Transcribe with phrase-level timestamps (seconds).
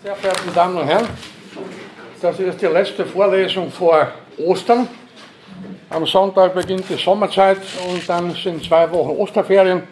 [0.00, 1.08] Sehr verehrte Damen und Herren,
[2.22, 4.86] das ist die letzte Vorlesung vor Ostern.
[5.90, 9.82] Am Sonntag beginnt die Sommerzeit und dann sind zwei Wochen Osterferien.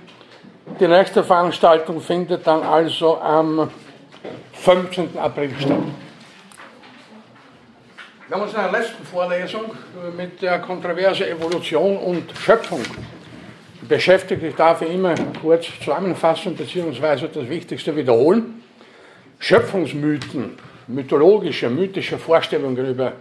[0.78, 3.68] Die nächste Veranstaltung findet dann also am
[4.52, 5.18] 15.
[5.18, 5.76] April statt.
[8.28, 9.64] Wir haben uns in der letzten Vorlesung
[10.16, 12.82] mit der Kontroverse Evolution und Schöpfung
[13.88, 14.40] beschäftigt.
[14.44, 17.26] Ich darf immer kurz zusammenfassen bzw.
[17.26, 18.62] das Wichtigste wiederholen.
[19.38, 23.12] Schöpfungsmythen, mythologische, mythische Vorstellungen über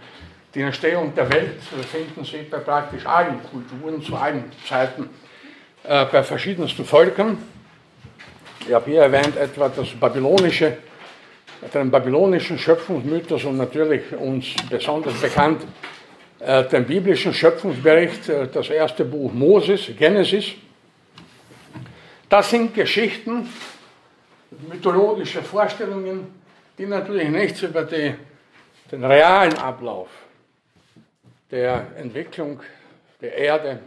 [0.54, 5.10] die Entstehung der Welt finden sich bei praktisch allen Kulturen zu allen Zeiten
[5.84, 7.38] äh, bei verschiedensten Völkern.
[8.66, 10.78] Ich habe hier erwähnt etwa das babylonische,
[11.74, 15.62] den babylonischen Schöpfungsmythos und natürlich uns besonders bekannt
[16.40, 20.52] äh, den biblischen Schöpfungsbericht, äh, das erste Buch Moses, Genesis.
[22.28, 23.48] Das sind Geschichten,
[24.68, 26.34] mythologische Vorstellungen,
[26.78, 28.14] die natürlich nichts über die,
[28.90, 30.08] den realen Ablauf
[31.50, 32.60] der Entwicklung
[33.20, 33.80] der Erde,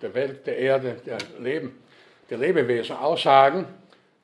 [0.00, 1.78] der Welt, der Erde, der, Leben,
[2.30, 3.66] der Lebewesen aussagen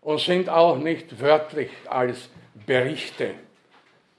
[0.02, 2.28] und sind auch nicht wörtlich als
[2.66, 3.34] Berichte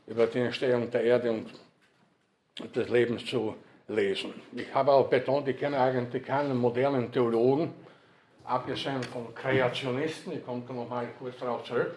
[0.07, 3.55] über die Entstehung der Erde und des Lebens zu
[3.87, 4.33] lesen.
[4.55, 7.73] Ich habe auch betont, ich kenne eigentlich keinen modernen Theologen,
[8.47, 11.95] abgesehen von Kreationisten, ich komme da nochmal kurz darauf zurück,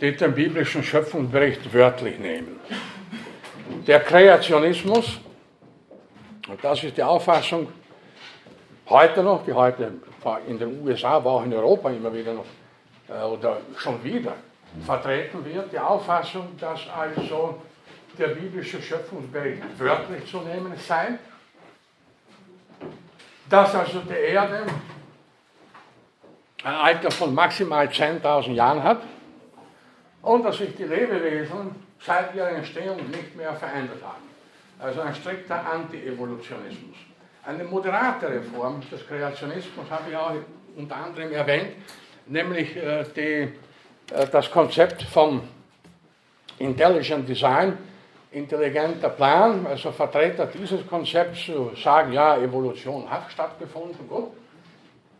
[0.00, 2.60] die den biblischen Schöpfungsbericht wörtlich nehmen.
[3.86, 5.18] Der Kreationismus,
[6.48, 7.68] und das ist die Auffassung
[8.88, 9.92] heute noch, die heute
[10.46, 12.44] in den USA, aber auch in Europa immer wieder noch,
[13.08, 14.34] äh, oder schon wieder
[14.84, 17.60] vertreten wird, die Auffassung, dass also
[18.18, 21.18] der biblische Schöpfungsbericht wörtlich zu nehmen sei,
[23.48, 24.64] dass also die Erde
[26.66, 28.98] ein Alter von maximal 10.000 Jahren hat
[30.22, 34.24] und dass sich die Lebewesen seit ihrer Entstehung nicht mehr verändert haben.
[34.80, 36.96] Also ein strikter Anti-Evolutionismus.
[37.44, 40.32] Eine moderatere Form des Kreationismus habe ich auch
[40.76, 41.68] unter anderem erwähnt,
[42.26, 43.22] nämlich äh, die,
[44.12, 45.42] äh, das Konzept vom
[46.58, 47.78] Intelligent Design,
[48.32, 51.48] intelligenter Plan, also Vertreter dieses Konzepts
[51.80, 54.32] sagen, ja, Evolution hat stattgefunden, gut,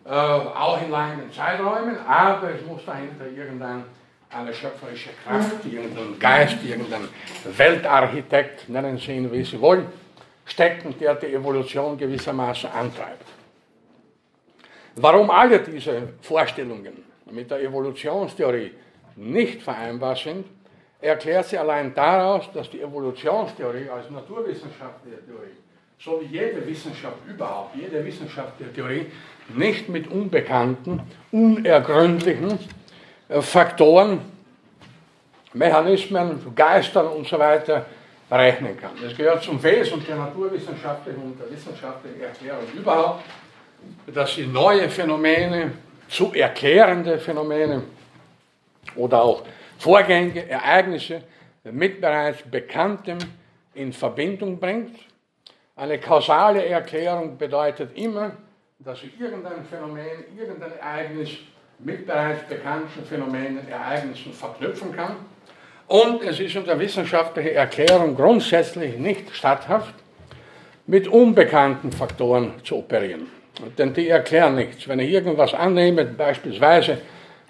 [0.06, 3.84] äh, auch in langen Zeiträumen, aber es muss dahinter irgendein
[4.30, 7.08] eine schöpferische Kraft, irgendein Geist, irgendein
[7.56, 9.86] Weltarchitekt, nennen Sie ihn, wie Sie wollen,
[10.44, 13.24] stecken, der die Evolution gewissermaßen antreibt.
[14.96, 18.72] Warum alle diese Vorstellungen mit der Evolutionstheorie
[19.16, 20.46] nicht vereinbar sind,
[21.00, 25.56] erklärt sie allein daraus, dass die Evolutionstheorie als naturwissenschaftliche Theorie,
[25.98, 29.06] so wie jede Wissenschaft überhaupt, jede wissenschaftliche Theorie,
[29.54, 31.00] nicht mit unbekannten,
[31.32, 32.58] unergründlichen
[33.28, 34.20] äh, Faktoren,
[35.52, 37.86] Mechanismen, Geistern und so weiter
[38.30, 38.90] rechnen kann.
[39.00, 43.24] Das gehört zum Wesen der naturwissenschaftlichen und der wissenschaftlichen Erklärung überhaupt,
[44.12, 45.72] dass sie neue Phänomene,
[46.08, 47.82] zu erklärende Phänomene
[48.94, 49.42] oder auch
[49.78, 51.22] Vorgänge, Ereignisse
[51.64, 53.18] mit bereits Bekanntem
[53.74, 54.96] in Verbindung bringt.
[55.78, 58.32] Eine kausale Erklärung bedeutet immer,
[58.78, 61.32] dass irgendein Phänomen, irgendein Ereignis
[61.78, 65.16] mit bereits bekannten Phänomenen, Ereignissen verknüpfen kann.
[65.86, 69.92] Und es ist unter wissenschaftlicher Erklärung grundsätzlich nicht statthaft,
[70.86, 73.26] mit unbekannten Faktoren zu operieren.
[73.76, 74.88] Denn die erklären nichts.
[74.88, 77.03] Wenn ich irgendwas annehme, beispielsweise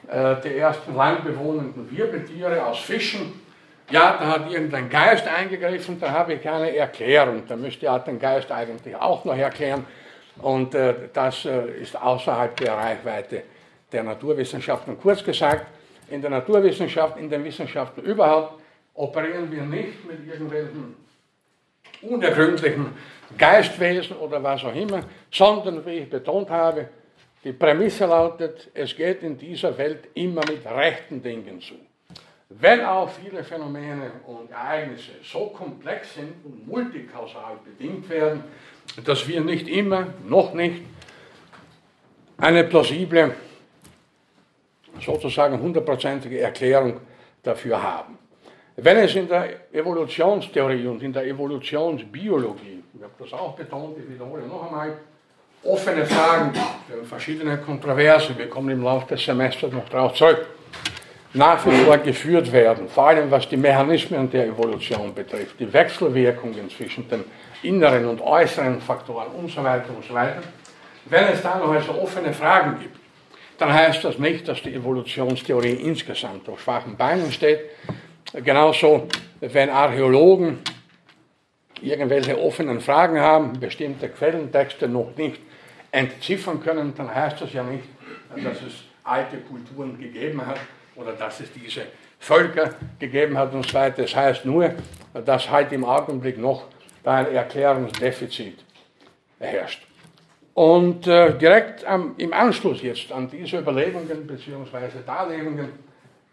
[0.09, 3.46] äh, die ersten landbewohnenden Wirbeltiere aus Fischen,
[3.91, 7.43] ja, da hat irgendein Geist eingegriffen, da habe ich keine Erklärung.
[7.47, 9.87] Da müsste ja den Geist eigentlich auch noch erklären.
[10.39, 13.43] Und äh, das äh, ist außerhalb der Reichweite
[13.93, 14.99] der Naturwissenschaften.
[15.01, 15.67] Kurz gesagt,
[16.11, 18.61] in der Naturwissenschaft, in den Wissenschaften überhaupt,
[18.95, 20.97] operieren wir nicht mit irgendwelchen
[22.03, 22.93] unergründlichen
[23.37, 26.89] Geistwesen oder was auch immer, sondern, wie ich betont habe,
[27.43, 31.75] die Prämisse lautet, es geht in dieser Welt immer mit rechten Dingen zu.
[32.49, 38.45] Wenn auch viele Phänomene und Ereignisse so komplex sind und multikausal bedingt werden,
[39.05, 40.83] dass wir nicht immer, noch nicht,
[42.39, 43.35] eine plausible,
[45.05, 47.01] sozusagen hundertprozentige Erklärung
[47.43, 48.19] dafür haben.
[48.77, 54.09] Wenn es in der Evolutionstheorie und in der Evolutionsbiologie, ich habe das auch betont, ich
[54.09, 54.99] wiederhole noch einmal,
[55.65, 60.47] offene Fragen gibt, verschiedene Kontroversen, wir kommen im Laufe des Semesters noch darauf zurück,
[61.35, 66.71] nach wie vor geführt werden, vor allem was die Mechanismen der Evolution betrifft, die Wechselwirkungen
[66.71, 67.25] zwischen den
[67.63, 70.43] inneren und äußeren Faktoren und so weiter und so weiter.
[71.07, 72.97] Wenn es da noch also offene Fragen gibt,
[73.59, 77.61] dann heißt das nicht, dass die Evolutionstheorie insgesamt auf schwachen Beinen steht.
[78.33, 79.09] genauso,
[79.41, 80.59] wenn Archäologen
[81.81, 85.41] irgendwelche offenen Fragen haben, bestimmte Quellentexte noch nicht
[85.91, 87.85] entziffern können, dann heißt das ja nicht,
[88.37, 90.59] dass es alte Kulturen gegeben hat
[90.97, 91.83] oder dass es diese
[92.19, 94.03] Völker gegeben hat und so weiter.
[94.03, 94.75] Das heißt nur,
[95.25, 96.65] dass halt im Augenblick noch
[97.05, 98.59] ein Erklärungsdefizit
[99.39, 99.87] herrscht.
[100.55, 105.03] Und äh, direkt am, im Anschluss jetzt an diese Überlegungen bzw.
[105.07, 105.69] Darlegungen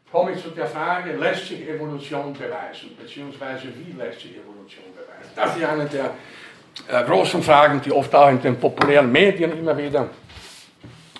[0.09, 5.31] komme ich zu der Frage, lässt sich Evolution beweisen, beziehungsweise wie lässt sich Evolution beweisen?
[5.35, 6.11] Das ist eine der
[6.87, 10.09] äh, großen Fragen, die oft auch in den populären Medien immer wieder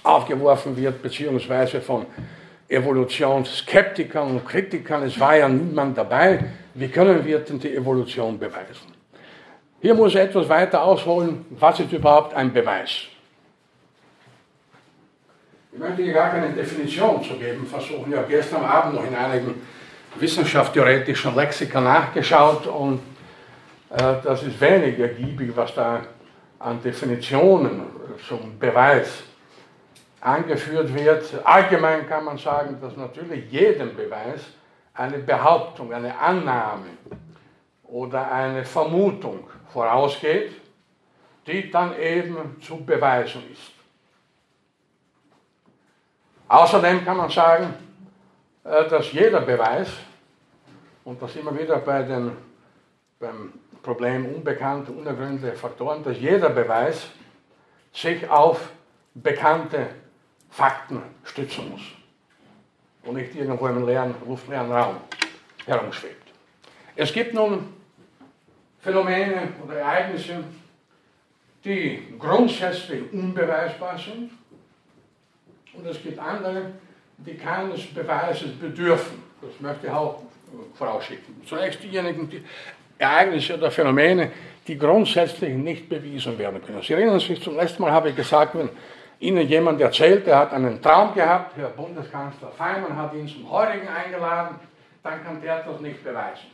[0.04, 2.06] aufgeworfen wird, beziehungsweise von
[2.74, 5.04] Evolutionsskeptikern und Kritikern.
[5.04, 6.44] Es war ja niemand dabei.
[6.74, 8.94] Wie können wir denn die Evolution beweisen?
[9.82, 13.04] Hier muss ich etwas weiter ausholen, was ist überhaupt ein Beweis?
[15.74, 18.12] Ich möchte hier gar keine Definition zu geben, versuchen.
[18.12, 19.56] Ich habe gestern Abend noch in einigen
[20.20, 23.00] wissenschaftstheoretischen Lexika nachgeschaut und
[23.90, 26.02] äh, das ist wenig ergiebig, was da
[26.60, 27.82] an Definitionen
[28.28, 29.24] zum Beweis
[30.24, 31.26] angeführt wird.
[31.44, 34.42] Allgemein kann man sagen, dass natürlich jedem Beweis
[34.94, 36.86] eine Behauptung, eine Annahme
[37.84, 40.54] oder eine Vermutung vorausgeht,
[41.46, 43.74] die dann eben zu beweisen ist.
[46.48, 47.74] Außerdem kann man sagen,
[48.64, 49.90] äh, dass jeder Beweis,
[51.04, 52.32] und das immer wieder bei den,
[53.20, 57.10] beim Problem unbekannte, unergründete Faktoren, dass jeder Beweis
[57.92, 58.70] sich auf
[59.14, 59.88] bekannte
[60.54, 61.82] Fakten stützen muss
[63.04, 64.98] und nicht irgendwo im leeren, luftleeren Raum
[65.66, 66.28] herumschwebt.
[66.96, 67.74] Es gibt nun
[68.80, 70.44] Phänomene oder Ereignisse,
[71.66, 74.32] die grundsätzlich unbeweisbar sind.
[75.74, 76.74] Und es gibt andere,
[77.18, 79.24] die keines Beweises bedürfen.
[79.42, 80.22] Das möchte ich auch
[80.76, 81.42] vorausschicken.
[81.48, 82.44] Zunächst diejenigen, die
[83.00, 84.32] Ereignisse oder Phänomene,
[84.68, 86.82] die grundsätzlich nicht bewiesen werden können.
[86.84, 88.70] Sie erinnern sich, zum letzten Mal habe ich gesagt, wenn
[89.24, 93.88] Ihnen jemand erzählt, er hat einen Traum gehabt, Herr Bundeskanzler Feimann hat ihn zum Heurigen
[93.88, 94.60] eingeladen,
[95.02, 96.48] dann kann der das nicht beweisen.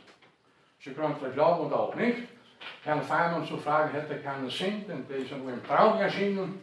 [0.78, 2.28] Sie können es glauben oder auch nicht.
[2.84, 6.62] Herrn Feimann zu fragen hätte keinen Sinn, denn der ist ja nur im Traum erschienen.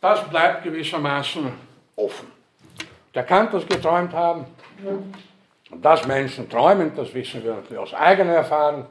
[0.00, 1.52] Das bleibt gewissermaßen
[1.96, 2.30] offen.
[3.12, 4.46] Der kann das geträumt haben.
[5.72, 8.86] Dass Menschen träumen, das wissen wir natürlich aus eigener Erfahrung.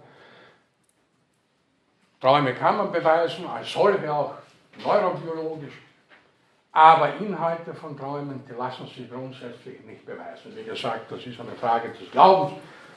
[2.20, 4.34] Träume kann man beweisen, als solche auch
[4.84, 5.89] neurobiologisch.
[6.72, 10.56] Aber Inhalte von Träumen, die lassen sich grundsätzlich nicht beweisen.
[10.56, 12.54] Wie gesagt, das ist eine Frage des Glaubens.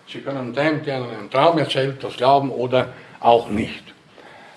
[0.06, 3.84] Sie können dem, der einen Traum erzählt, das glauben oder auch nicht.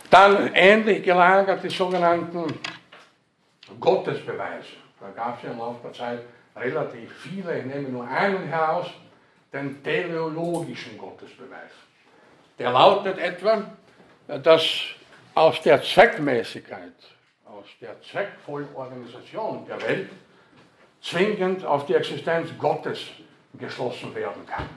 [0.10, 2.46] Dann ähnlich gelagert die sogenannten
[3.80, 4.68] Gottesbeweise.
[5.00, 6.20] Da gab es ja im Laufe der Zeit
[6.56, 7.60] relativ viele.
[7.60, 8.88] Ich nehme nur einen heraus,
[9.54, 11.72] den teleologischen Gottesbeweis.
[12.60, 13.64] Der lautet etwa,
[14.28, 14.64] dass
[15.34, 16.94] aus der Zweckmäßigkeit,
[17.66, 20.10] aus der zweckvollen Organisation der Welt
[21.02, 23.00] zwingend auf die Existenz Gottes
[23.58, 24.70] geschlossen werden kann.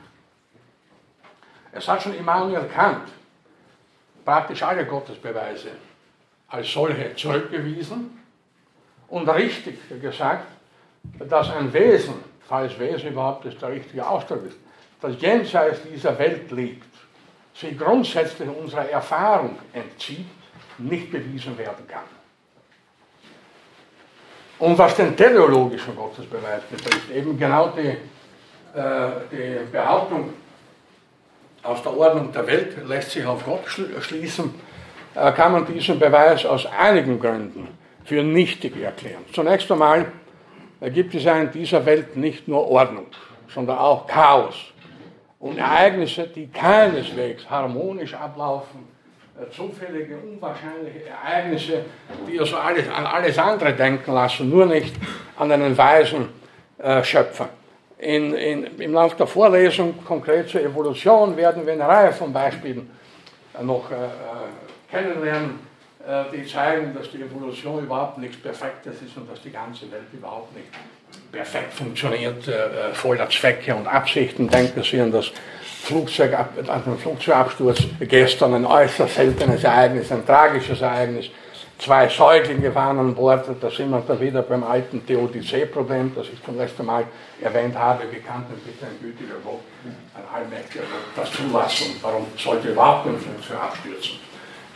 [1.73, 3.09] Es hat schon Immanuel Kant
[4.25, 5.73] praktisch alle Gottesbeweise
[6.49, 8.23] als solche zurückgewiesen
[9.09, 10.47] und richtig gesagt,
[11.19, 12.15] dass ein Wesen,
[12.49, 14.57] falls Wesen überhaupt das der richtige Ausdruck ist,
[15.03, 16.87] das jenseits dieser Welt liegt,
[17.55, 20.27] sich grundsätzlich unserer Erfahrung entzieht,
[20.79, 22.18] nicht bewiesen werden kann.
[24.59, 27.97] Und was den teleologischen Gottesbeweis betrifft, eben genau die,
[28.79, 30.31] äh, die Behauptung,
[31.63, 34.55] aus der Ordnung der Welt lässt sich auf Gott schließen,
[35.15, 37.69] äh, kann man diesen Beweis aus einigen Gründen
[38.05, 39.25] für nichtig erklären.
[39.33, 40.07] Zunächst einmal
[40.81, 43.07] gibt es ja in dieser Welt nicht nur Ordnung,
[43.53, 44.55] sondern auch Chaos
[45.41, 48.89] und Ereignisse, die keineswegs harmonisch ablaufen,
[49.51, 51.85] zufällige, unwahrscheinliche Ereignisse,
[52.27, 54.95] die also alles, an alles andere denken lassen, nur nicht
[55.37, 56.29] an einen weisen
[56.79, 57.49] äh, Schöpfer
[57.99, 62.89] in, in, im Laufe der Vorlesung konkret zur Evolution werden wir eine Reihe von Beispielen
[63.61, 64.09] noch äh, äh,
[64.91, 65.59] kennenlernen,
[66.07, 70.05] äh, die zeigen, dass die Evolution überhaupt nichts Perfektes ist und dass die ganze Welt
[70.13, 70.69] überhaupt nicht
[71.33, 74.49] perfekt funktioniert, äh, äh voller Zwecke und Absichten.
[74.49, 75.33] Denken Sie an das
[75.83, 81.31] Flugzeug, an den Flugzeugabsturz gestern, ein äußerst seltenes Ereignis, ein tragisches Ereignis
[81.79, 86.45] zwei Säuglinge waren an Bord, da sind wir dann wieder beim alten Theodizee-Problem, das ich
[86.45, 87.05] zum letzten Mal
[87.41, 92.69] erwähnt habe, wie kann denn bitte ein gütiger Gott, ein allmächtiger das zulassen warum sollte
[92.69, 94.19] überhaupt ein Flugzeug abstürzen?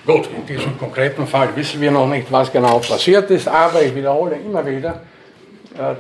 [0.07, 3.95] Gut, in diesem konkreten Fall wissen wir noch nicht, was genau passiert ist, aber ich
[3.95, 5.03] wiederhole immer wieder,
[5.79, 5.95] äh,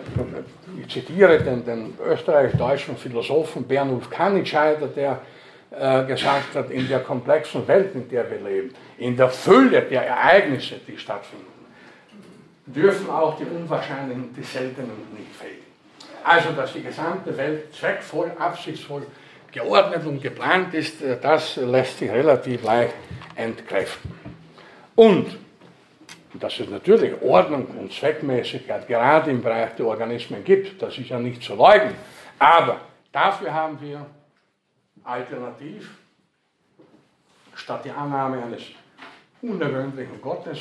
[0.82, 5.20] ich zitiere den, den österreichisch-deutschen Philosophen Bernulf Kannitscheider, der
[5.70, 10.06] äh, gesagt hat, in der komplexen Welt, in der wir leben, in der Fülle der
[10.06, 11.46] Ereignisse, die stattfinden,
[12.66, 15.62] dürfen auch die unwahrscheinlichen, die seltenen nicht fehlen.
[16.24, 19.06] Also, dass die gesamte Welt zweckvoll, absichtsvoll,
[19.50, 22.94] geordnet und geplant ist, äh, das lässt sich relativ leicht
[23.36, 24.12] entkräften.
[24.94, 25.38] Und
[26.34, 31.18] dass es natürlich Ordnung und Zweckmäßigkeit gerade im Bereich der Organismen gibt, das ist ja
[31.18, 31.94] nicht zu leugnen.
[32.38, 34.06] Aber dafür haben wir
[35.04, 35.90] alternativ,
[37.54, 38.62] statt die Annahme eines
[39.42, 40.60] unergründlichen Gottes,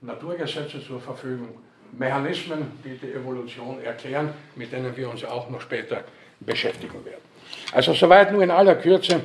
[0.00, 1.58] Naturgesetze zur Verfügung,
[1.92, 6.02] Mechanismen, die die Evolution erklären, mit denen wir uns auch noch später
[6.40, 7.22] beschäftigen werden.
[7.72, 9.22] Also soweit nur in aller Kürze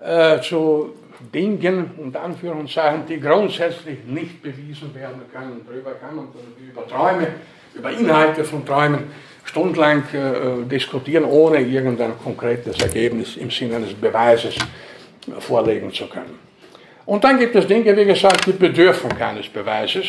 [0.00, 0.94] äh, zu
[1.32, 5.60] Dingen und Anführungszeichen, die grundsätzlich nicht bewiesen werden können.
[5.66, 6.28] Darüber kann man
[6.58, 7.28] über Träume,
[7.74, 9.04] über Inhalte von Träumen
[9.44, 14.56] stundenlang äh, diskutieren, ohne irgendein konkretes Ergebnis im Sinne eines Beweises
[15.38, 16.38] vorlegen zu können.
[17.06, 20.06] Und dann gibt es Dinge, wie gesagt, die bedürfen keines Beweises.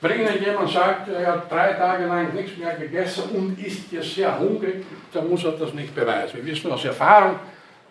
[0.00, 4.14] Wenn Ihnen jemand sagt, er hat drei Tage lang nichts mehr gegessen und ist jetzt
[4.14, 6.36] sehr hungrig, dann muss er das nicht beweisen.
[6.36, 7.36] Wir wissen aus Erfahrung,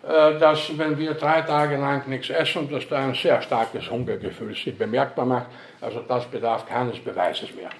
[0.06, 4.78] dass wenn wir drei Tage lang nichts essen, dass da ein sehr starkes Hungergefühl sich
[4.78, 5.46] bemerkbar macht.
[5.80, 7.70] Also das bedarf keines Beweises mehr.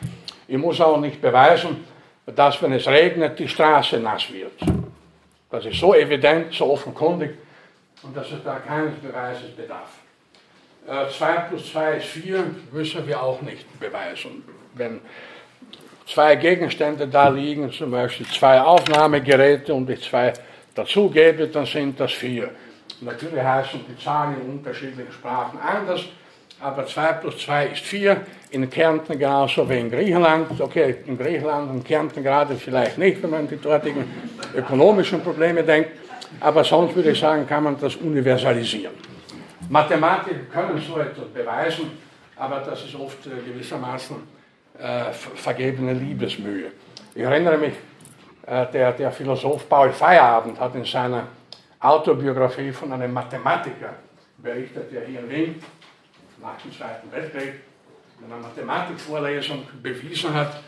[0.49, 1.85] Ich muss auch nicht beweisen,
[2.27, 4.61] dass wenn es regnet, die Straße nass wird.
[5.51, 7.37] Das ist so evident, so offenkundig
[8.03, 9.91] und dass es da keines Beweises bedarf.
[10.87, 14.45] 2 äh, plus 2 ist 4, müssen wir auch nicht beweisen.
[14.75, 15.01] Wenn
[16.07, 20.33] zwei Gegenstände da liegen, zum Beispiel zwei Aufnahmegeräte und ich zwei
[20.77, 22.51] dazugebe, dann sind das vier.
[23.01, 26.05] Natürlich heißen die Zahlen in unterschiedlichen Sprachen anders,
[26.61, 28.21] aber 2 plus 2 ist 4.
[28.51, 30.59] In Kärnten genauso wie in Griechenland.
[30.61, 34.05] Okay, in Griechenland und Kärnten gerade vielleicht nicht, wenn man an die dortigen
[34.55, 35.91] ökonomischen Probleme denkt.
[36.41, 38.95] Aber sonst würde ich sagen, kann man das universalisieren.
[39.69, 41.91] Mathematiker können so etwas beweisen,
[42.37, 44.17] aber das ist oft äh, gewissermaßen
[44.79, 46.71] äh, vergebene Liebesmühe.
[47.15, 47.75] Ich erinnere mich,
[48.47, 51.25] der, der Philosoph Paul Feierabend hat in seiner
[51.81, 53.95] Autobiografie von einem Mathematiker
[54.39, 55.63] berichtet, der hier in Wien
[56.41, 57.55] nach dem Zweiten Weltkrieg
[58.19, 60.63] in einer Mathematikvorlesung bewiesen hat,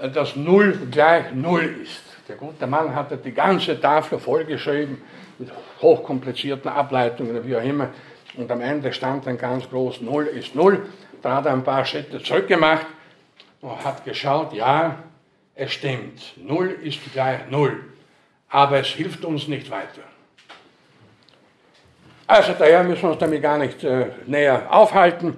[0.00, 2.02] äh, dass Null gleich Null ist.
[2.28, 5.00] Der gute Mann hatte die ganze Tafel vollgeschrieben
[5.38, 7.90] mit hochkomplizierten Ableitungen, wie auch immer.
[8.36, 10.86] Und am Ende stand dann ganz groß Null ist Null.
[11.22, 12.86] Da hat er ein paar Schritte zurückgemacht
[13.60, 14.96] und hat geschaut, ja,
[15.58, 17.84] es stimmt, Null ist gleich Null,
[18.48, 20.02] aber es hilft uns nicht weiter.
[22.28, 25.36] Also daher müssen wir uns damit gar nicht äh, näher aufhalten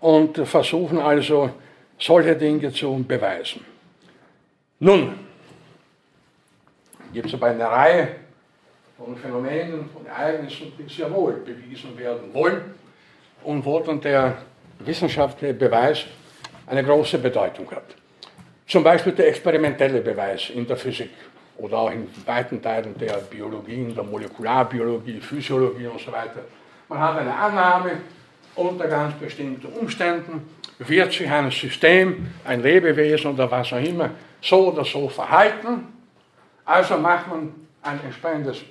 [0.00, 1.50] und versuchen also
[1.96, 3.64] solche Dinge zu beweisen.
[4.80, 5.14] Nun
[7.12, 8.08] gibt es aber eine Reihe
[8.98, 12.74] von Phänomenen, von Ereignissen, die sehr wohl bewiesen werden wollen
[13.44, 14.38] und wo dann der
[14.80, 16.04] wissenschaftliche Beweis
[16.66, 18.01] eine große Bedeutung hat.
[18.72, 21.10] Zum Beispiel der experimentelle Beweis in der Physik
[21.58, 26.40] oder auch in weiten Teilen der Biologie, in der Molekularbiologie, Physiologie und so weiter.
[26.88, 28.00] Man hat eine Annahme,
[28.54, 30.48] unter ganz bestimmten Umständen
[30.78, 34.08] wird sich ein System, ein Lebewesen oder was auch immer
[34.40, 35.88] so oder so verhalten.
[36.64, 37.52] Also macht man
[37.82, 38.62] ein entsprechendes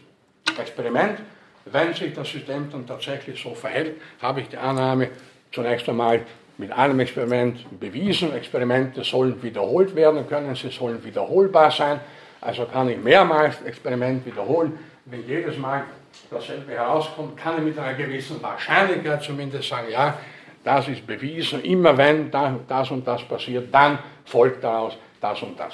[0.60, 1.20] Experiment.
[1.66, 5.10] Wenn sich das System dann tatsächlich so verhält, habe ich die Annahme
[5.52, 6.22] zunächst einmal
[6.58, 8.34] mit einem Experiment bewiesen.
[8.34, 12.00] Experimente sollen wiederholt werden können, sie sollen wiederholbar sein.
[12.40, 14.78] Also kann ich mehrmals Experiment wiederholen.
[15.06, 15.84] Wenn jedes Mal
[16.30, 20.18] dasselbe herauskommt, kann ich mit einer gewissen Wahrscheinlichkeit zumindest sagen, ja,
[20.64, 21.64] das ist bewiesen.
[21.64, 25.74] Immer wenn das und das passiert, dann folgt daraus das und das.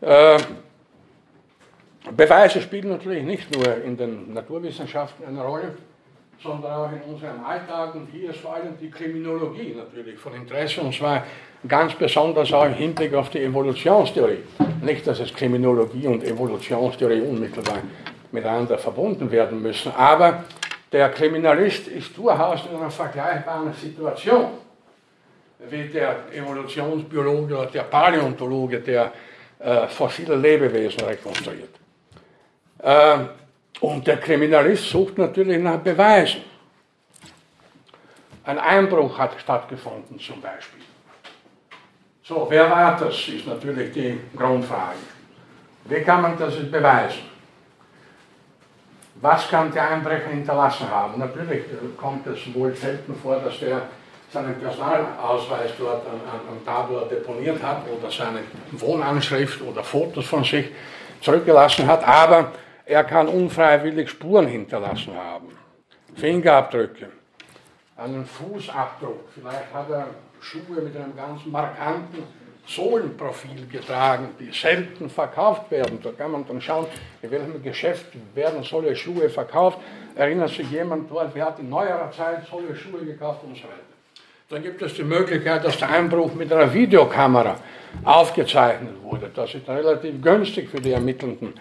[0.00, 0.38] Äh,
[2.14, 5.76] Beweise spielen natürlich nicht nur in den Naturwissenschaften eine Rolle
[6.42, 7.94] sondern auch in unserem Alltag.
[7.94, 11.24] Und hier ist vor allem die Kriminologie natürlich von Interesse, und zwar
[11.66, 14.44] ganz besonders auch im Hinblick auf die Evolutionstheorie.
[14.82, 17.78] Nicht, dass es Kriminologie und Evolutionstheorie unmittelbar
[18.32, 20.44] miteinander verbunden werden müssen, aber
[20.92, 24.46] der Kriminalist ist durchaus in einer vergleichbaren Situation
[25.68, 29.12] wie der Evolutionsbiologe oder der Paläontologe, der
[29.58, 31.70] äh, fossile Lebewesen rekonstruiert.
[32.78, 33.18] Äh,
[33.80, 36.42] und der Kriminalist sucht natürlich nach Beweisen.
[38.44, 40.82] Ein Einbruch hat stattgefunden zum Beispiel.
[42.22, 44.96] So, wer war das, ist natürlich die Grundfrage.
[45.84, 47.22] Wie kann man das beweisen?
[49.20, 51.18] Was kann der Einbrecher hinterlassen haben?
[51.18, 51.64] Natürlich
[51.96, 53.82] kommt es wohl selten vor, dass der
[54.32, 58.40] seinen Personalausweis dort an, an, an Tabor deponiert hat oder seine
[58.72, 60.66] Wohnanschrift oder Fotos von sich
[61.20, 62.52] zurückgelassen hat, aber
[62.86, 65.48] er kann unfreiwillig Spuren hinterlassen haben.
[66.14, 67.08] Fingerabdrücke,
[67.96, 70.06] einen Fußabdruck, vielleicht hat er
[70.40, 72.22] Schuhe mit einem ganz markanten
[72.66, 75.98] Sohlenprofil getragen, die selten verkauft werden.
[76.02, 76.86] Da kann man dann schauen,
[77.22, 79.78] in welchem Geschäft werden solche Schuhe verkauft.
[80.14, 83.74] Erinnert sich jemand dort, wer hat in neuerer Zeit solche Schuhe gekauft und so weiter.
[84.48, 87.56] Dann gibt es die Möglichkeit, dass der Einbruch mit einer Videokamera
[88.04, 89.30] aufgezeichnet wurde.
[89.34, 91.54] Das ist relativ günstig für die ermittelnden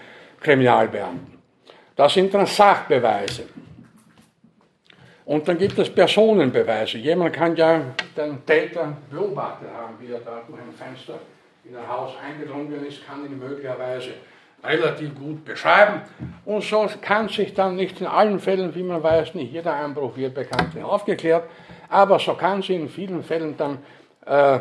[0.46, 1.40] Kriminalbeamten.
[1.96, 3.46] Das sind dann Sachbeweise.
[5.26, 7.00] Und dann gibt es Personenbeweise.
[7.00, 7.82] Jemand kann ja
[8.16, 11.20] den Täter beobachtet haben, wie er da durch ein Fenster
[11.64, 14.12] in ein Haus eingedrungen ist, kann ihn möglicherweise
[14.64, 16.02] relativ gut beschreiben.
[16.46, 20.16] Und so kann sich dann nicht in allen Fällen, wie man weiß, nicht jeder Einbruch
[20.16, 21.46] wird bekanntlich aufgeklärt,
[21.90, 23.80] aber so kann sich in vielen Fällen dann
[24.28, 24.60] äh,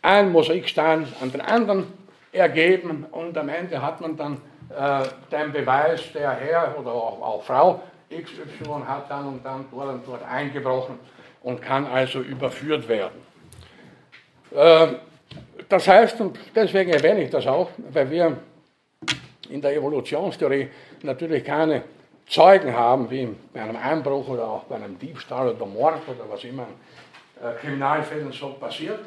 [0.00, 1.86] ein Mosaikstein an den anderen
[2.32, 4.40] ergeben und am Ende hat man dann
[4.76, 9.88] äh, den Beweis, der Herr oder auch, auch Frau XY hat dann und dann dort
[9.88, 10.98] und dort eingebrochen
[11.42, 13.20] und kann also überführt werden.
[14.54, 14.96] Ähm,
[15.68, 18.36] das heißt, und deswegen erwähne ich das auch, weil wir
[19.48, 20.68] in der Evolutionstheorie
[21.02, 21.82] natürlich keine
[22.28, 26.44] Zeugen haben, wie bei einem Einbruch oder auch bei einem Diebstahl oder Mord oder was
[26.44, 26.66] immer
[27.40, 29.00] in äh, Kriminalfällen so passiert,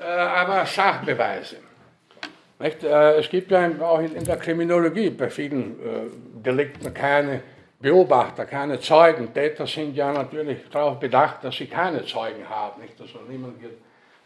[0.00, 1.56] äh, aber Sachbeweise.
[2.60, 2.84] Nicht?
[2.84, 5.76] Es gibt ja auch in der Kriminologie bei vielen
[6.44, 7.40] Delikten keine
[7.80, 9.32] Beobachter, keine Zeugen.
[9.32, 12.82] Täter sind ja natürlich darauf bedacht, dass sie keine Zeugen haben.
[12.82, 13.00] Nicht?
[13.00, 13.72] Also niemand wird,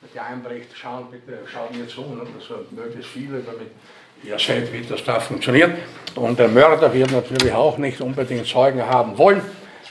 [0.03, 2.33] mit der einbricht, schauen, bitte schauen zu, nicht?
[2.35, 3.71] also möglichst viele, damit
[4.25, 5.71] ihr seht, wie das da funktioniert.
[6.17, 9.41] Und der Mörder wird natürlich auch nicht unbedingt Zeugen haben wollen.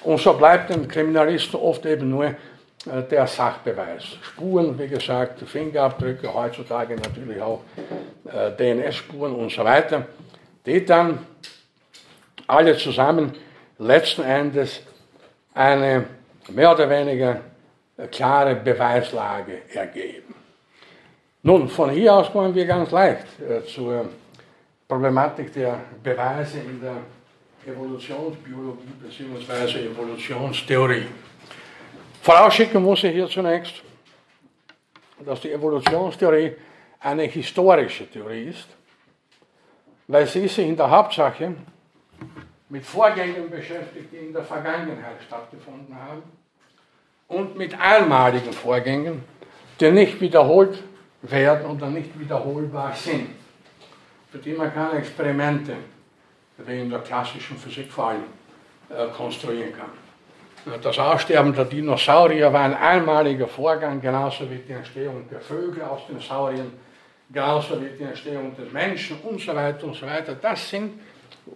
[0.01, 2.35] Und so bleibt dem Kriminalisten oft eben nur äh,
[2.86, 4.04] der Sachbeweis.
[4.22, 7.62] Spuren, wie gesagt, Fingerabdrücke, heutzutage natürlich auch
[8.25, 10.06] äh, DNS-Spuren und so weiter,
[10.66, 11.20] die dann
[12.48, 13.34] alle zusammen
[13.80, 14.82] letzten Endes
[15.54, 16.06] eine
[16.50, 17.39] mehr oder weniger
[18.12, 20.34] klare Beweislage ergeben.
[21.43, 24.10] Nun, von hier aus kommen wir ganz leicht äh, zur
[24.88, 26.98] Problematik der Beweise in der
[27.65, 29.88] Evolutionsbiologie bzw.
[29.88, 31.06] Evolutionstheorie.
[32.23, 33.83] Vorausschicken muss ich hier zunächst,
[35.25, 36.53] dass die Evolutionstheorie
[37.01, 38.69] eine historische Theorie ist,
[40.07, 41.53] weil sie sich in der Hauptsache
[42.69, 46.23] mit Vorgängen beschäftigt, die in der Vergangenheit stattgefunden haben
[47.27, 49.25] und mit einmaligen Vorgängen,
[49.81, 50.81] die nicht wiederholt
[51.23, 53.31] werden oder nicht wiederholbar sind,
[54.31, 55.75] für die man keine Experimente,
[56.59, 58.23] wie in der klassischen Physik vor allem,
[58.89, 60.03] äh, konstruieren kann.
[60.65, 66.08] Das Aussterben der Dinosaurier war ein einmaliger Vorgang, genauso wie die Entstehung der Vögel aus
[66.08, 66.71] den Sauriern,
[67.30, 70.36] genauso wie die Entstehung des Menschen und so weiter und so weiter.
[70.36, 71.02] Das sind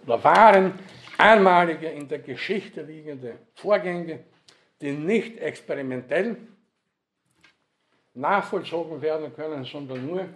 [0.04, 0.78] oder waren
[1.16, 4.24] einmalige in der Geschichte liegende Vorgänge,
[4.78, 6.36] die nicht experimentell
[8.12, 10.28] nachvollzogen werden können, sondern nur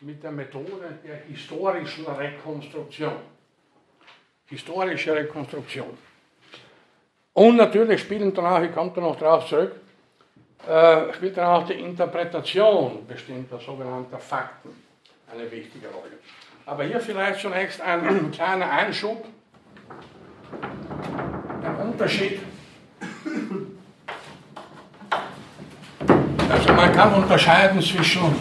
[0.00, 3.16] mit der Methode der historischen Rekonstruktion.
[4.46, 5.98] Historische Rekonstruktion.
[7.32, 9.72] Und natürlich spielen dann auch, ich komme da noch drauf zurück,
[10.68, 14.70] äh, spielt dann auch die Interpretation bestimmter sogenannter Fakten
[15.32, 16.18] eine wichtige Rolle.
[16.66, 19.24] Aber hier vielleicht zunächst ein kleiner Einschub
[21.62, 22.40] der Unterschied.
[26.50, 28.34] Also man kann unterscheiden zwischen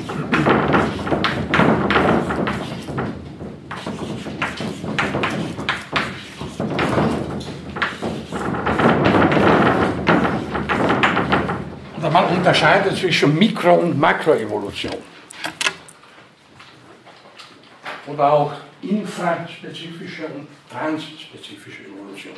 [12.10, 14.96] oder man unterscheidet zwischen Mikro- und Makroevolution.
[18.08, 22.34] Oder auch infraspezifische und transspezifische Evolution.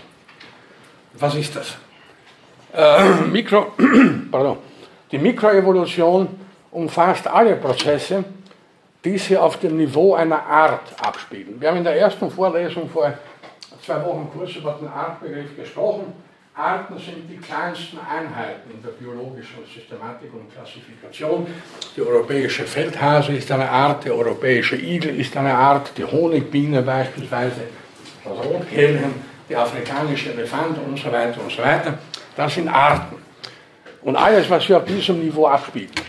[1.13, 1.77] Was ist das?
[2.73, 3.73] Äh, Mikro,
[4.31, 4.57] pardon.
[5.11, 6.27] Die Mikroevolution
[6.71, 8.23] umfasst alle Prozesse,
[9.03, 11.61] die sich auf dem Niveau einer Art abspielen.
[11.61, 13.13] Wir haben in der ersten Vorlesung vor
[13.85, 16.13] zwei Wochen kurz über den Artbegriff gesprochen.
[16.53, 21.47] Arten sind die kleinsten Einheiten in der biologischen Systematik und Klassifikation.
[21.95, 27.61] Die europäische Feldhase ist eine Art, der europäische Igel ist eine Art, die Honigbiene beispielsweise,
[28.23, 29.13] das Rotkehlchen,
[29.49, 31.97] der afrikanische Elefant und so weiter und so weiter.
[32.35, 33.15] Das sind Arten.
[34.01, 36.01] Und alles, was wir auf diesem Niveau abspielt,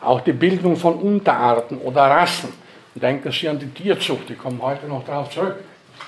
[0.00, 2.52] auch die Bildung von Unterarten oder Rassen,
[2.94, 5.56] denken Sie an die Tierzucht, die kommen heute noch darauf zurück,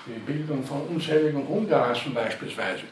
[0.06, 2.82] die Bildung von unzähligen Hunderassen beispielsweise.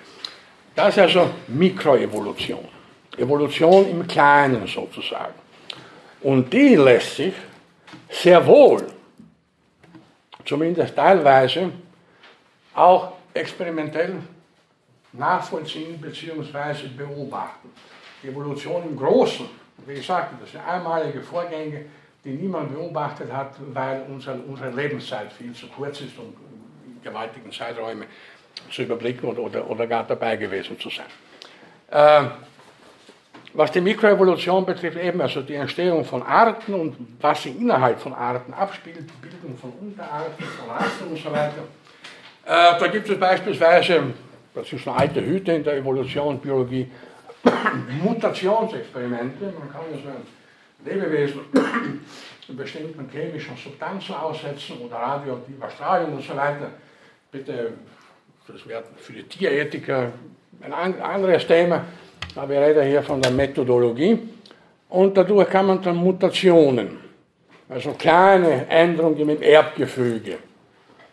[0.74, 2.66] Das ist also Mikroevolution.
[3.16, 5.34] Evolution im Kleinen sozusagen.
[6.22, 7.34] Und die lässt sich
[8.10, 8.87] sehr wohl,
[10.44, 11.70] zumindest teilweise,
[12.74, 14.16] auch experimentell
[15.12, 16.88] nachvollziehen bzw.
[16.96, 17.70] beobachten.
[18.22, 19.46] Die Evolution im Großen,
[19.87, 21.84] wie gesagt, das sind einmalige Vorgänge,
[22.24, 26.34] die niemand beobachtet hat, weil unsere, Lebenszeit viel zu kurz ist, um
[27.02, 28.06] gewaltigen Zeiträume
[28.70, 31.06] zu überblicken oder, oder, oder gar dabei gewesen zu sein.
[31.90, 32.28] Äh,
[33.54, 38.12] was die Mikroevolution betrifft, eben also die Entstehung von Arten und was sich innerhalb von
[38.12, 41.62] Arten abspielt, die Bildung von Unterarten, von Rassen und so weiter.
[42.46, 44.12] Äh, da gibt es beispielsweise,
[44.54, 46.90] das ist eine alte Hüte in der Evolution, Biologie,
[48.02, 49.44] Mutationsexperimente.
[49.56, 50.26] Man kann also ein
[50.84, 51.40] Lebewesen
[52.48, 56.70] bestimmten chemischen Substanzen aussetzen oder radioaktiver Strahlung und so weiter.
[57.30, 57.72] Bitte,
[58.46, 60.12] das wäre für die Tierethiker
[60.61, 61.85] ein anderes Thema.
[62.37, 64.18] Aber wir reden hier von der Methodologie.
[64.88, 66.98] Und dadurch kann man dann Mutationen,
[67.68, 70.38] also kleine Änderungen im Erbgefüge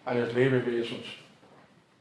[0.05, 1.05] eines Lebewesens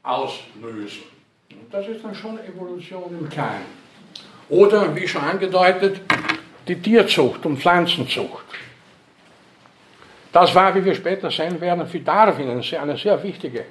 [0.03, 1.03] auslösen.
[1.51, 3.81] Und das ist dann schon Evolution im Kleinen.
[4.49, 6.01] Oder, wie schon angedeutet,
[6.67, 8.45] die Tierzucht und Pflanzenzucht.
[10.31, 13.65] Das war, wie wir später sehen werden, für Darwin eine sehr wichtige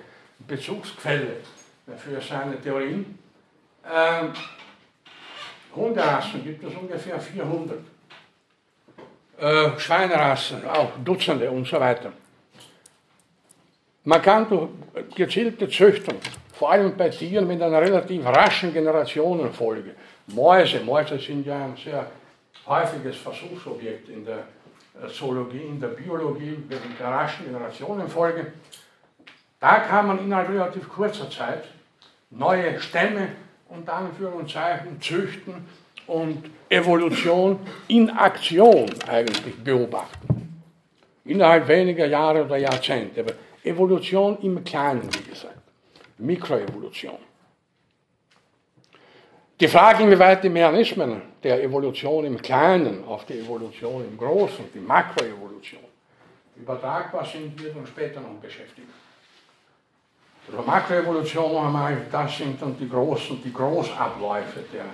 [0.46, 1.36] Bezugsquelle
[1.96, 3.18] für seine Theorien.
[3.84, 4.32] Ähm,
[5.74, 7.78] Hunderassen gibt es ungefähr 400.
[9.38, 12.12] Äh, Schweinerassen auch Dutzende und so weiter.
[14.04, 14.70] Man kann durch
[15.14, 16.16] gezielte Züchtung,
[16.52, 19.94] vor allem bei Tieren mit einer relativ raschen Generationenfolge,
[20.26, 22.06] Mäuse, Mäuse sind ja ein sehr
[22.66, 24.44] häufiges Versuchsobjekt in der
[25.08, 28.52] Zoologie, in der Biologie, wegen der raschen Generationenfolge,
[29.60, 31.64] da kann man innerhalb relativ kurzer Zeit
[32.30, 33.28] neue Stämme
[33.68, 35.54] unter Anführungszeichen züchten
[36.06, 40.62] und Evolution in Aktion eigentlich beobachten.
[41.24, 43.20] Innerhalb weniger Jahre oder Jahrzehnte.
[43.20, 45.58] Aber Evolution im Kleinen, wie gesagt.
[46.18, 47.18] Mikroevolution.
[49.60, 54.80] Die Frage, inwieweit die Mechanismen der Evolution im Kleinen auf die Evolution im Großen, die
[54.80, 55.84] Makroevolution,
[56.56, 58.88] übertragbar sind, wird uns später noch beschäftigen.
[60.48, 64.84] Also Makroevolution noch einmal, das sind dann die großen, die Großabläufe der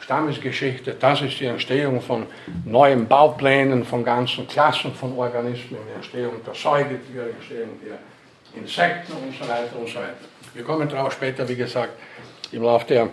[0.00, 0.94] Stammesgeschichte.
[0.94, 2.26] Das ist die Entstehung von
[2.64, 7.98] neuen Bauplänen, von ganzen Klassen von Organismen, die Entstehung der Säugetiere, die Entstehung der
[8.60, 10.14] Insekten und so weiter und so weiter.
[10.52, 11.94] Wir kommen darauf später, wie gesagt,
[12.52, 13.08] im Laufe, der,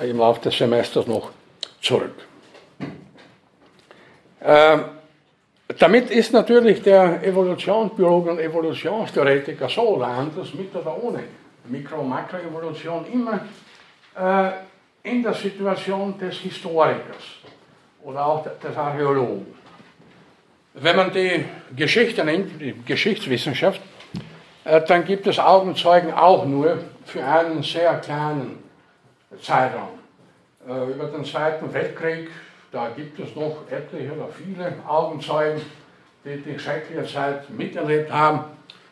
[0.00, 1.30] im Laufe des Semesters noch
[1.82, 2.14] zurück.
[4.42, 4.84] Ähm,
[5.78, 11.24] damit ist natürlich der Evolutionsbiologe und Evolutionstheoretiker so oder anders, mit oder ohne
[11.68, 13.40] Mikro- und Makroevolution, immer
[14.16, 14.50] äh,
[15.08, 17.38] in der Situation des Historikers
[18.02, 19.46] oder auch des Archäologen.
[20.74, 21.44] Wenn man die
[21.76, 23.80] Geschichte nimmt, die Geschichtswissenschaft,
[24.64, 28.62] äh, dann gibt es Augenzeugen auch nur für einen sehr kleinen
[29.42, 29.98] Zeitraum.
[30.68, 32.28] Äh, über den Zweiten Weltkrieg
[32.72, 35.60] da gibt es noch etliche oder viele Augenzeugen,
[36.24, 38.44] die die schreckliche Zeit miterlebt haben,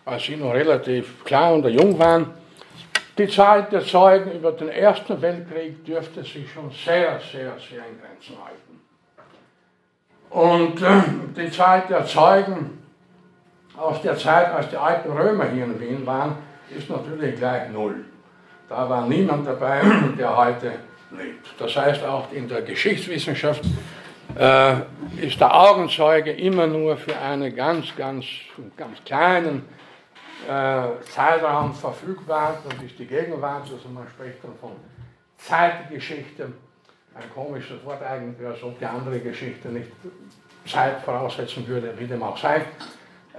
[0.05, 2.27] als sie noch relativ klein oder jung waren.
[3.17, 8.01] Die Zahl der Zeugen über den Ersten Weltkrieg dürfte sich schon sehr, sehr, sehr in
[8.01, 8.69] Grenzen halten.
[10.31, 11.03] Und äh,
[11.37, 12.79] die Zahl der Zeugen
[13.77, 16.37] aus der Zeit, als die alten Römer hier in Wien waren,
[16.77, 18.05] ist natürlich gleich null.
[18.69, 19.81] Da war niemand dabei,
[20.19, 20.73] der heute
[21.11, 21.49] lebt.
[21.59, 23.62] Das heißt, auch in der Geschichtswissenschaft
[24.37, 24.75] äh,
[25.21, 28.25] ist der Augenzeuge immer nur für einen ganz, ganz,
[28.77, 29.64] ganz kleinen
[30.49, 32.59] äh, Zeitraum verfügbar.
[32.68, 34.73] Das ist die Gegenwart, also man spricht dann von
[35.37, 36.53] Zeitgeschichte.
[37.14, 39.90] Ein komisches Wort eigentlich, als ob die andere Geschichte nicht
[40.66, 42.62] Zeit voraussetzen würde, wie dem auch sei.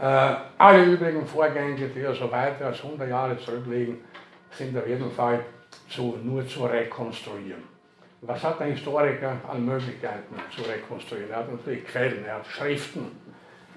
[0.01, 3.99] Äh, alle übrigen Vorgänge, die also weiter als 100 Jahre zurückliegen,
[4.51, 5.39] sind auf jeden Fall
[5.89, 7.63] zu, nur zu rekonstruieren.
[8.21, 11.31] Was hat der Historiker an Möglichkeiten zu rekonstruieren?
[11.31, 13.11] Er hat natürlich Quellen, er hat Schriften,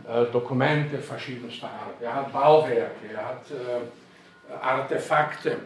[0.08, 5.58] äh, Dokumente verschiedenster Art, er hat Bauwerke, er hat äh, Artefakte,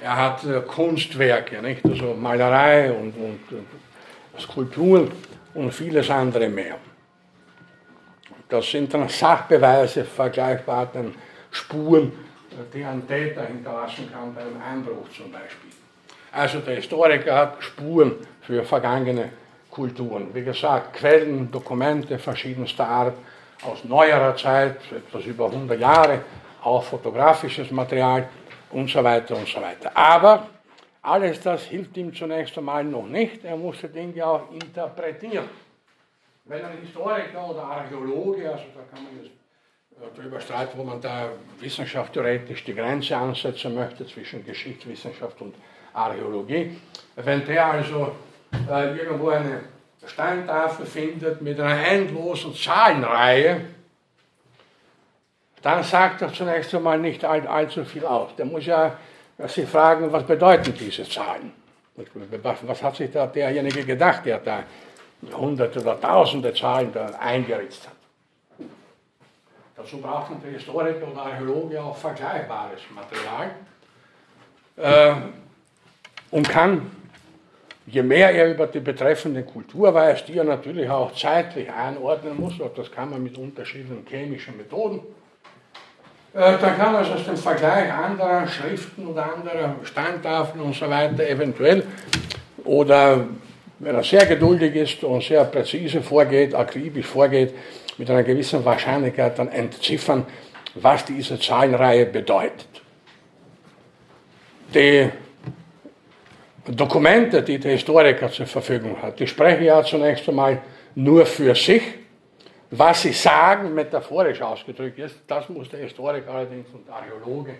[0.00, 1.84] er hat äh, Kunstwerke, nicht?
[1.84, 3.40] also Malerei und, und
[4.38, 5.10] Skulpturen
[5.54, 6.76] und vieles andere mehr.
[8.48, 11.14] Das sind dann Sachbeweise vergleichbar den
[11.50, 12.12] Spuren,
[12.72, 15.70] die ein Täter hinterlassen kann bei einem Einbruch zum Beispiel.
[16.32, 19.30] Also der Historiker hat Spuren für vergangene
[19.70, 20.34] Kulturen.
[20.34, 23.14] Wie gesagt, Quellen, Dokumente verschiedenster Art
[23.62, 26.20] aus neuerer Zeit, etwas über 100 Jahre,
[26.62, 28.28] auch fotografisches Material
[28.70, 29.90] und so weiter und so weiter.
[29.96, 30.46] Aber
[31.02, 33.42] Alles das hilft ihm zunächst einmal noch nicht.
[33.44, 35.48] Er muss die Dinge auch interpretieren.
[36.44, 41.00] Wenn ein Historiker oder Archäologe, also da kann man jetzt äh, darüber streiten, wo man
[41.00, 45.54] da wissenschaftstheoretisch die Grenze ansetzen möchte zwischen Geschichtswissenschaft und
[45.92, 46.80] Archäologie,
[47.16, 48.12] wenn der also
[48.68, 49.60] äh, irgendwo eine
[50.06, 53.60] Steintafel findet mit einer endlosen Zahlenreihe,
[55.62, 58.34] dann sagt er zunächst einmal nicht all, allzu viel aus.
[58.36, 58.96] Der muss ja
[59.46, 61.52] sich fragen, was bedeuten diese Zahlen?
[62.42, 64.62] Was, was hat sich da derjenige gedacht, der da
[65.32, 67.94] hunderte oder tausende Zahlen da eingeritzt hat?
[69.76, 73.50] Dazu braucht man der Historiker oder Archäologe auch vergleichbares Material
[74.76, 75.14] äh,
[76.30, 76.90] und kann
[77.86, 82.58] je mehr er über die betreffende Kultur weiß, die er natürlich auch zeitlich einordnen muss,
[82.60, 85.00] und das kann man mit unterschiedlichen chemischen Methoden,
[86.32, 91.28] äh, dann kann er aus dem Vergleich anderer Schriften oder anderer Steintafeln und so weiter
[91.28, 91.82] eventuell
[92.64, 93.26] oder
[93.80, 97.54] wenn er sehr geduldig ist und sehr präzise vorgeht, akribisch vorgeht,
[97.98, 100.26] mit einer gewissen Wahrscheinlichkeit dann entziffern,
[100.74, 102.68] was diese Zahlenreihe bedeutet.
[104.72, 105.10] Die
[106.66, 110.60] Dokumente, die der Historiker zur Verfügung hat, die sprechen ja zunächst einmal
[110.94, 111.82] nur für sich.
[112.72, 117.54] Was sie sagen, metaphorisch ausgedrückt ist, das muss der Historiker allerdings und der Archäologe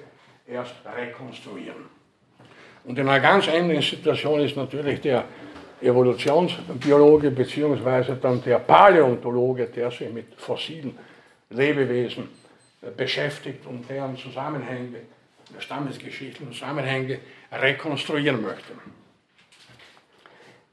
[0.46, 1.86] erst rekonstruieren.
[2.84, 5.24] Und in einer ganz ähnlichen Situation ist natürlich der
[5.82, 8.14] Evolutionsbiologe bzw.
[8.20, 10.96] dann der Paläontologe, der sich mit fossilen
[11.50, 12.28] Lebewesen
[12.82, 14.98] äh, beschäftigt und deren Zusammenhänge,
[15.58, 17.18] stammesgeschichtlichen Zusammenhänge
[17.52, 18.72] rekonstruieren möchte.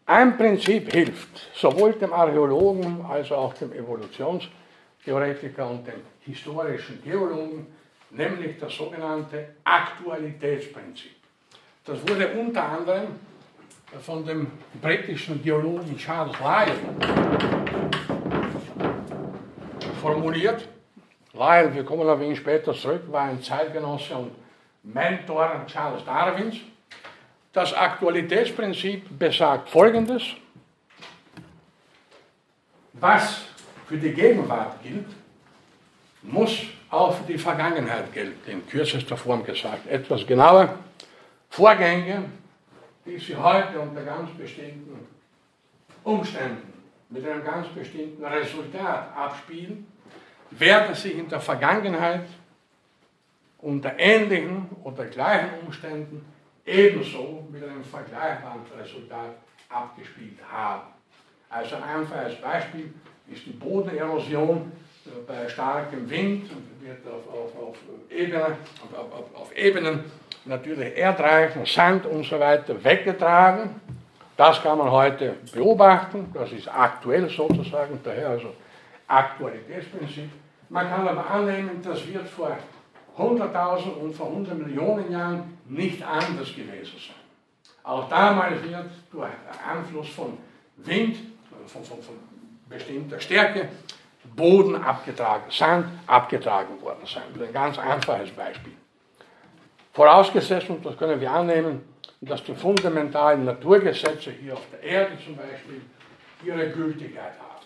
[0.05, 7.67] Ein Prinzip hilft sowohl dem Archäologen als auch dem Evolutionstheoretiker und dem historischen Geologen,
[8.11, 11.11] nämlich das sogenannte Aktualitätsprinzip.
[11.83, 13.07] Das wurde unter anderem
[14.01, 14.47] von dem
[14.81, 16.77] britischen Geologen Charles Lyell
[20.01, 20.67] formuliert.
[21.33, 24.31] Lyell, wir kommen auf ihn später zurück, war ein Zeitgenosse und
[24.93, 26.57] Mentor Charles Darwins.
[27.51, 30.23] Das Aktualitätsprinzip besagt Folgendes.
[32.93, 33.41] Was
[33.87, 35.07] für die Gegenwart gilt,
[36.21, 39.87] muss auch für die Vergangenheit gelten, in kürzester Form gesagt.
[39.87, 40.75] Etwas genauer,
[41.49, 42.25] Vorgänge,
[43.05, 45.07] die sich heute unter ganz bestimmten
[46.03, 46.73] Umständen
[47.09, 49.85] mit einem ganz bestimmten Resultat abspielen,
[50.51, 52.27] werden sich in der Vergangenheit
[53.59, 56.25] unter ähnlichen oder gleichen Umständen
[56.65, 59.35] ebenso mit einem vergleichbaren Resultat
[59.69, 60.83] abgespielt haben.
[61.49, 62.93] Also ein einfaches Beispiel
[63.31, 64.71] ist die Bodenerosion
[65.05, 66.49] äh, bei starkem Wind
[66.81, 67.77] wird auf, auf, auf,
[68.09, 68.57] Ebene,
[69.33, 70.03] auf, Ebenen
[70.45, 73.81] natürlich Erdreichen, Sand und so weiter weggetragen.
[74.35, 78.53] Das kann man heute beobachten, das ist aktuell sozusagen, daher also
[79.07, 80.29] Aktualitätsprinzip.
[80.69, 82.55] Man kann aber annehmen, das wird vor
[83.17, 87.15] 100.000 und vor 100 Millionen Jahren nicht anders gewesen sein.
[87.83, 89.29] Auch damals wird durch
[89.67, 90.37] Einfluss von
[90.77, 91.17] Wind,
[91.65, 92.15] von, von, von
[92.69, 93.69] bestimmter Stärke,
[94.35, 97.23] Boden abgetragen, Sand abgetragen worden sein.
[97.39, 98.73] Ein ganz einfaches Beispiel.
[99.93, 101.81] Vorausgesetzt, und das können wir annehmen,
[102.21, 105.81] dass die fundamentalen Naturgesetze hier auf der Erde zum Beispiel
[106.45, 107.65] ihre Gültigkeit haben.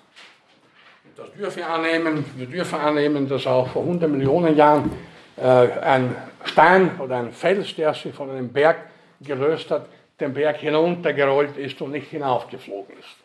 [1.15, 2.25] Das dürfen wir annehmen.
[2.37, 4.91] Wir dürfen annehmen, dass auch vor 100 Millionen Jahren
[5.37, 6.15] ein
[6.45, 8.77] Stein oder ein Fels, der sich von einem Berg
[9.21, 9.87] gelöst hat,
[10.19, 13.17] den Berg hinuntergerollt ist und nicht hinaufgeflogen ist.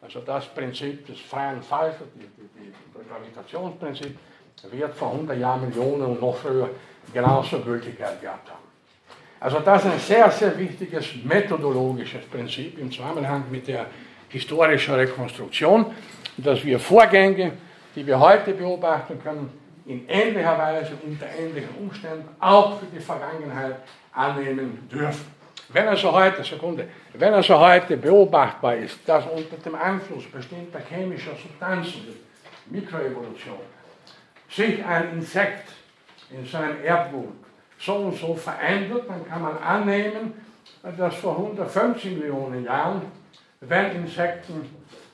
[0.00, 4.18] Also das Prinzip des freien Falls, das Gravitationsprinzip,
[4.70, 6.70] wird vor 100 Jahren, Millionen und noch früher
[7.12, 8.62] genauso Gültigkeit gehabt haben.
[9.40, 13.86] Also das ist ein sehr, sehr wichtiges methodologisches Prinzip im Zusammenhang mit der
[14.28, 15.86] historischen Rekonstruktion,
[16.36, 17.52] dass wir Vorgänge,
[17.94, 23.76] die wir heute beobachten können, in ähnlicher Weise unter ähnlichen Umständen auch für die Vergangenheit
[24.12, 25.26] annehmen dürfen.
[25.68, 31.32] Wenn also heute, Sekunde, wenn also heute beobachtbar ist, dass unter dem Einfluss bestimmter chemischer
[31.34, 32.14] Substanzen,
[32.66, 33.58] Mikroevolution,
[34.50, 35.70] sich ein Insekt
[36.30, 37.32] in seinem Erbgut
[37.78, 40.34] so und so verändert, dann kann man annehmen,
[40.96, 43.02] dass vor 150 Millionen Jahren,
[43.60, 44.68] wenn Insekten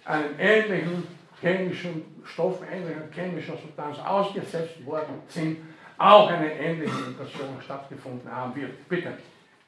[0.04, 1.06] einen ähnlichen
[1.40, 5.58] chemischen Stoff, ähnlicher chemischer Substanz ausgesetzt worden sind,
[5.96, 8.88] auch eine ähnliche Mutation stattgefunden haben wird.
[8.88, 9.08] Bitte.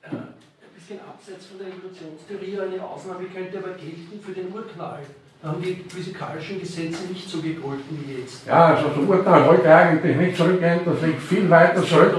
[0.03, 0.35] Äh, ein
[0.75, 5.01] bisschen abseits von der Evolutionstheorie, eine Ausnahme könnte aber gelten für den Urknall.
[5.42, 8.46] Da haben die physikalischen Gesetze nicht so gegolten wie jetzt.
[8.46, 12.14] Ja, also der Urknall wollte eigentlich nicht zurückgehen, das liegt viel weiter zurück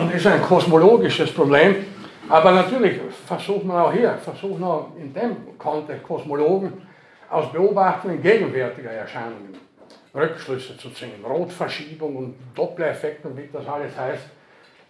[0.00, 1.76] und ist ein kosmologisches Problem.
[2.28, 6.72] Aber natürlich versucht man auch hier, versucht man in dem Kontext Kosmologen
[7.30, 9.56] aus Beobachtungen gegenwärtiger Erscheinungen
[10.14, 11.24] Rückschlüsse zu ziehen.
[11.24, 14.24] Rotverschiebung und Dopplereffekt und wie das alles heißt,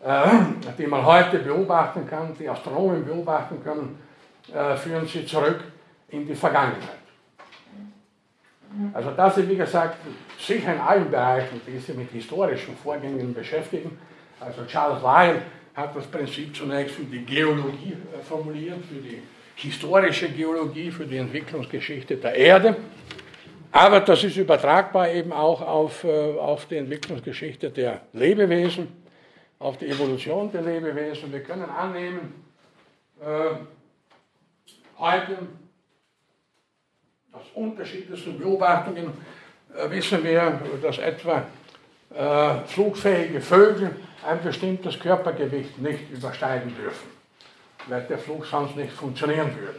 [0.05, 3.98] äh, die man heute beobachten kann, die Astronomen beobachten können,
[4.55, 5.61] äh, führen sie zurück
[6.09, 6.98] in die Vergangenheit.
[8.92, 9.96] Also das ist, wie gesagt,
[10.38, 13.98] sicher in allen Bereichen, die sich mit historischen Vorgängen beschäftigen.
[14.38, 15.42] Also Charles Lyon
[15.74, 19.22] hat das Prinzip zunächst für die Geologie äh, formuliert, für die
[19.59, 22.77] historische Geologie, für die Entwicklungsgeschichte der Erde.
[23.73, 28.88] Aber das ist übertragbar eben auch auf, äh, auf die Entwicklungsgeschichte der Lebewesen,
[29.59, 31.33] auf die Evolution der Lebewesen.
[31.33, 32.35] Wir können annehmen,
[33.21, 33.57] äh,
[34.99, 35.38] heute
[37.33, 39.12] aus unterschiedlichsten Beobachtungen
[39.75, 41.47] äh, wissen wir, dass etwa
[42.14, 43.90] äh, flugfähige Vögel
[44.27, 47.09] ein bestimmtes Körpergewicht nicht übersteigen dürfen,
[47.88, 49.79] weil der Flug sonst nicht funktionieren würde.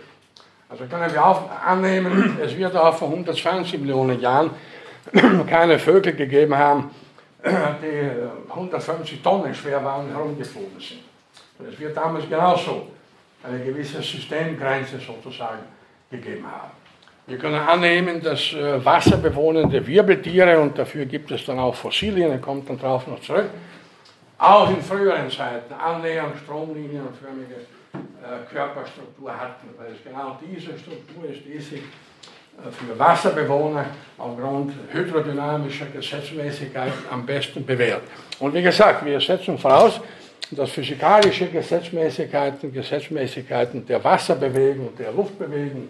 [0.69, 4.51] Also können wir auch annehmen, es wird auch vor 120 Millionen Jahren
[5.47, 6.91] keine Vögel gegeben haben,
[7.43, 10.99] die 150 Tonnen schwer waren und herumgeflogen sind.
[11.71, 12.87] Es wird damals genauso
[13.43, 15.63] eine gewisse Systemgrenze sozusagen
[16.11, 16.71] gegeben haben.
[17.25, 22.39] Wir können annehmen, dass äh, wasserbewohnende Wirbeltiere, und dafür gibt es dann auch Fossilien, er
[22.39, 23.49] kommt dann darauf noch zurück,
[24.37, 27.55] auch in früheren Zeiten annähernd stromlinienförmige
[28.51, 33.85] Körperstruktur hatten, weil es genau diese Struktur ist, die sich äh, für Wasserbewohner
[34.17, 38.03] aufgrund hydrodynamischer Gesetzmäßigkeit am besten bewährt.
[38.39, 40.01] Und wie gesagt, wir setzen voraus,
[40.51, 45.89] dass physikalische Gesetzmäßigkeiten, Gesetzmäßigkeiten der Wasserbewegung, der Luftbewegung,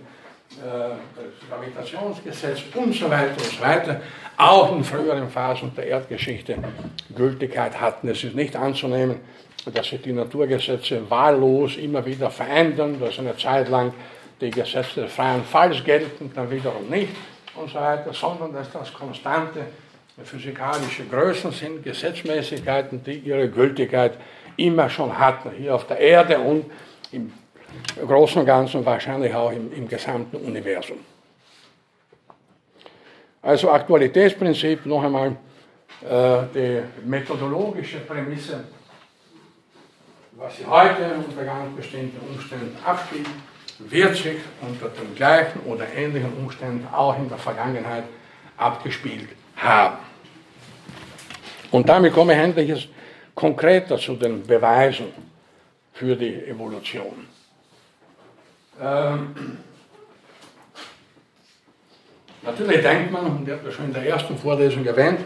[0.57, 4.01] äh, das Gravitationsgesetz und so weiter und so weiter
[4.35, 6.57] auch in früheren Phasen der Erdgeschichte
[7.15, 8.09] Gültigkeit hatten.
[8.09, 9.19] Es ist nicht anzunehmen,
[9.65, 13.93] dass sich die Naturgesetze wahllos immer wieder verändern, dass eine Zeit lang
[14.39, 17.13] die Gesetze des freien Falls gelten, dann wiederum nicht
[17.55, 19.65] und so weiter, sondern dass das konstante
[20.23, 24.13] physikalische Größen sind, Gesetzmäßigkeiten, die ihre Gültigkeit
[24.57, 26.65] immer schon hatten, hier auf der Erde und
[27.11, 27.31] im
[28.05, 30.97] Großen und Ganzen wahrscheinlich auch im, im gesamten Universum.
[33.41, 35.37] Also Aktualitätsprinzip, noch einmal
[36.01, 38.65] äh, die methodologische Prämisse,
[40.39, 43.27] was sich heute unter ganz bestimmten Umständen abspielt,
[43.79, 48.05] wird sich unter den gleichen oder ähnlichen Umständen auch in der Vergangenheit
[48.57, 49.97] abgespielt haben.
[51.71, 52.89] Und damit komme ich endlich
[53.35, 55.07] konkreter zu den Beweisen
[55.93, 57.27] für die Evolution.
[58.81, 59.57] Ähm,
[62.41, 65.19] natürlich denkt man, und ich habe das schon in der ersten Vorlesung erwähnt,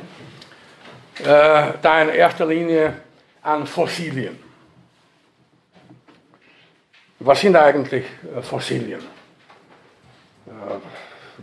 [1.19, 2.95] äh, da in erster Linie
[3.43, 4.42] an Fossilien.
[7.26, 8.04] Was sind eigentlich
[8.36, 9.00] äh, Fossilien?
[10.46, 10.52] Äh,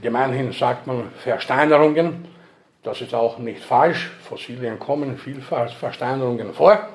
[0.02, 2.28] gemeinhin sagt man Versteinerungen.
[2.82, 4.10] Das ist auch nicht falsch.
[4.28, 6.86] Fossilien kommen vielfach Versteinerungen vor.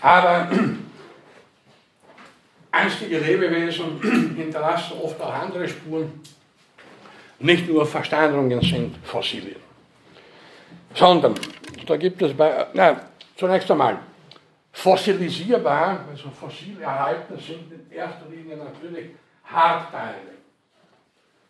[0.00, 0.48] Aber
[2.72, 4.00] einstige Lebewesen
[4.36, 6.20] hinterlassen oft auch andere Spuren.
[7.38, 9.60] Nicht nur Versteinerungen sind Fossilien,
[10.94, 11.34] sondern
[11.86, 13.02] da gibt es bei, na,
[13.36, 13.98] zunächst einmal
[14.76, 19.06] fossilisierbar, also fossil erhalten sind in erster Linie natürlich
[19.42, 20.36] Hartteile,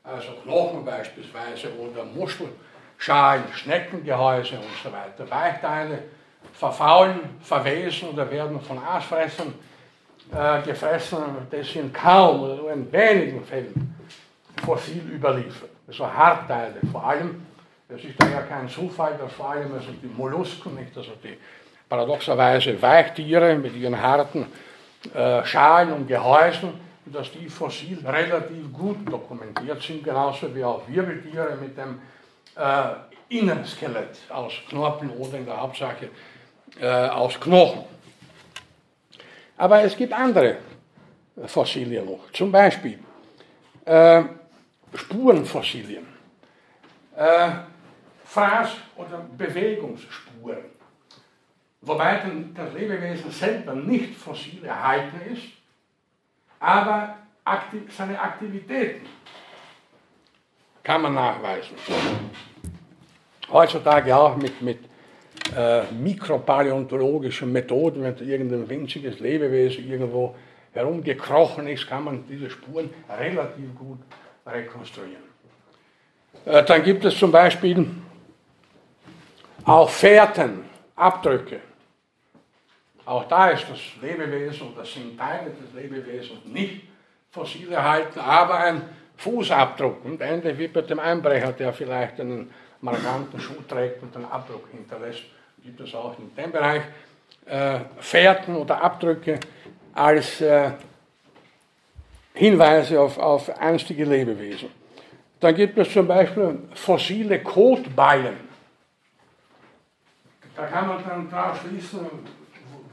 [0.05, 5.29] also Knochen beispielsweise oder Muschelschalen, Schneckengehäuse und so weiter.
[5.29, 6.05] Weichteile
[6.53, 9.53] verfaulen, verwesen oder werden von Aasfressern
[10.33, 11.19] äh, gefressen,
[11.51, 13.97] das sind kaum oder nur in wenigen Fällen
[14.65, 15.71] fossil überliefert.
[15.89, 17.45] Also Hartteile vor allem.
[17.89, 21.39] Es ist daher kein Zufall, dass vor allem also die Mollusken, nicht, also die
[21.89, 24.47] paradoxerweise Weichtiere mit ihren harten
[25.15, 26.75] äh, Schalen und Gehäusen,
[27.07, 32.01] dass die fossil relativ gut dokumentiert sind, genauso wie auch Wirbeltiere mit dem
[32.57, 32.95] äh,
[33.29, 36.09] Innenskelett aus Knorpeln oder in der Hauptsache
[36.81, 37.85] äh, aus Knochen.
[39.57, 40.59] Aber es gibt andere
[41.47, 42.31] Fossilien noch.
[42.33, 42.99] Zum Beispiel
[43.85, 44.23] äh,
[44.95, 46.07] Spurenfossilien,
[47.17, 47.51] äh,
[48.33, 50.76] Fraß- oder Bewegungsspuren.
[51.87, 52.21] Wobei
[52.53, 55.45] das Lebewesen selber nicht fossil erhalten ist,
[56.59, 59.07] aber aktiv, seine Aktivitäten
[60.83, 61.77] kann man nachweisen.
[63.53, 64.81] Heutzutage auch mit, mit
[65.57, 70.35] äh, mikropaläontologischen Methoden, wenn irgendein winziges Lebewesen irgendwo
[70.73, 74.01] herumgekrochen ist, kann man diese Spuren relativ gut
[74.45, 75.23] rekonstruieren.
[76.47, 77.89] Äh, dann gibt es zum Beispiel
[79.65, 80.65] auch Fährten,
[80.97, 81.61] Abdrücke
[83.07, 86.83] Auch da ist das Lebewesen oder sind Teile des Lebewesens nicht
[87.31, 88.83] fossil erhalten, aber ein
[89.17, 90.05] Fußabdruck.
[90.05, 94.69] Und ähnlich wie bei dem Einbrecher, der vielleicht einen markanten Schuh trägt und einen Abdruck
[94.73, 95.23] hinterlässt,
[95.63, 96.83] gibt es auch in dem Bereich
[97.47, 99.39] äh, Fährten oder Abdrücke
[99.95, 100.73] als äh,
[102.35, 104.69] Hinweise auf, auf einstige Lebewesen.
[105.39, 108.37] Dann gibt es zum Beispiel fossile Kotballen.
[110.57, 112.01] Da kann man dann daraus schließen,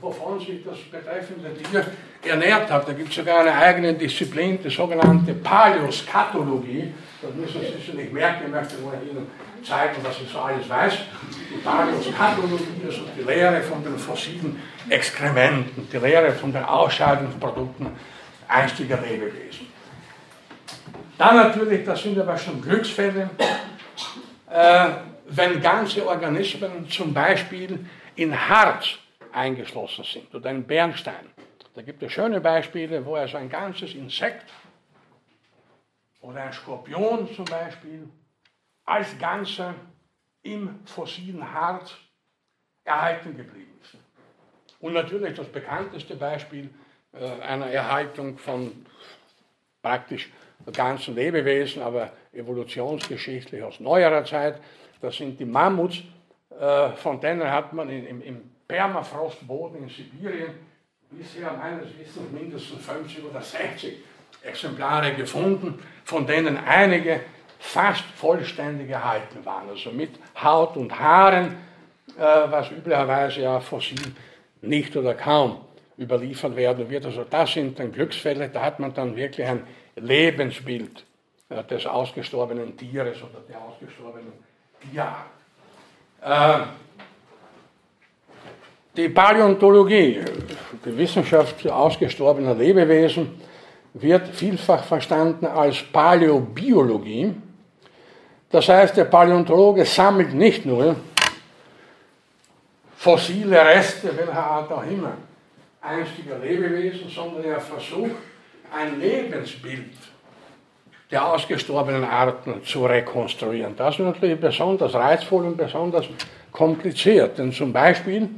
[0.03, 1.85] wovon sich das betreffende Tier
[2.23, 2.87] ernährt hat.
[2.87, 6.93] Da gibt es sogar eine eigene Disziplin, die sogenannte Paläoskatologie.
[7.21, 9.27] Das müssen Sie sich nicht merken, ich möchte nur Ihnen
[9.63, 10.93] zeigen, was ich so alles weiß.
[11.49, 17.87] Die Paläoskatologie ist die Lehre von den fossilen Exkrementen, die Lehre von den Ausscheidungsprodukten
[18.49, 19.67] einstiger Lebewesen.
[21.17, 23.29] Dann natürlich, das sind aber schon Glücksfälle,
[24.51, 24.87] äh,
[25.29, 27.79] wenn ganze Organismen zum Beispiel
[28.15, 28.97] in Harz
[29.33, 31.29] eingeschlossen sind oder in Bernstein.
[31.73, 34.45] Da gibt es schöne Beispiele, wo also ein ganzes Insekt
[36.21, 38.07] oder ein Skorpion zum Beispiel
[38.85, 39.75] als Ganzer
[40.43, 41.95] im fossilen Harz
[42.83, 43.97] erhalten geblieben ist.
[44.79, 46.69] Und natürlich das bekannteste Beispiel
[47.13, 48.85] äh, einer Erhaltung von
[49.81, 50.31] praktisch
[50.71, 54.61] ganzen Lebewesen, aber evolutionsgeschichtlich aus neuerer Zeit,
[55.01, 56.03] das sind die Mammuts,
[56.57, 60.55] äh, von denen hat man im, im Permafrostboden in Sibirien
[61.11, 63.99] bisher meines Wissens mindestens 50 oder 60
[64.41, 67.19] Exemplare gefunden, von denen einige
[67.59, 70.09] fast vollständig erhalten waren, also mit
[70.43, 71.55] Haut und Haaren,
[72.17, 73.99] äh, was üblicherweise ja fossil
[74.63, 75.61] nicht oder kaum
[75.99, 77.05] überliefert werden wird.
[77.05, 79.67] Also das sind dann Glücksfälle, da hat man dann wirklich ein
[79.97, 81.05] Lebensbild
[81.49, 84.33] äh, des ausgestorbenen Tieres oder der ausgestorbenen
[84.81, 85.27] Tierart.
[86.21, 86.65] Äh,
[88.95, 90.19] die Paläontologie,
[90.85, 93.39] die Wissenschaft ausgestorbener Lebewesen,
[93.93, 97.33] wird vielfach verstanden als Paläobiologie.
[98.49, 100.95] Das heißt, der Paläontologe sammelt nicht nur
[102.95, 105.13] fossile Reste, welcher Art auch immer,
[105.81, 108.11] einstiger Lebewesen, sondern er versucht,
[108.75, 109.93] ein Lebensbild
[111.11, 113.75] der ausgestorbenen Arten zu rekonstruieren.
[113.75, 116.05] Das ist natürlich besonders reizvoll und besonders
[116.51, 118.29] kompliziert, denn zum Beispiel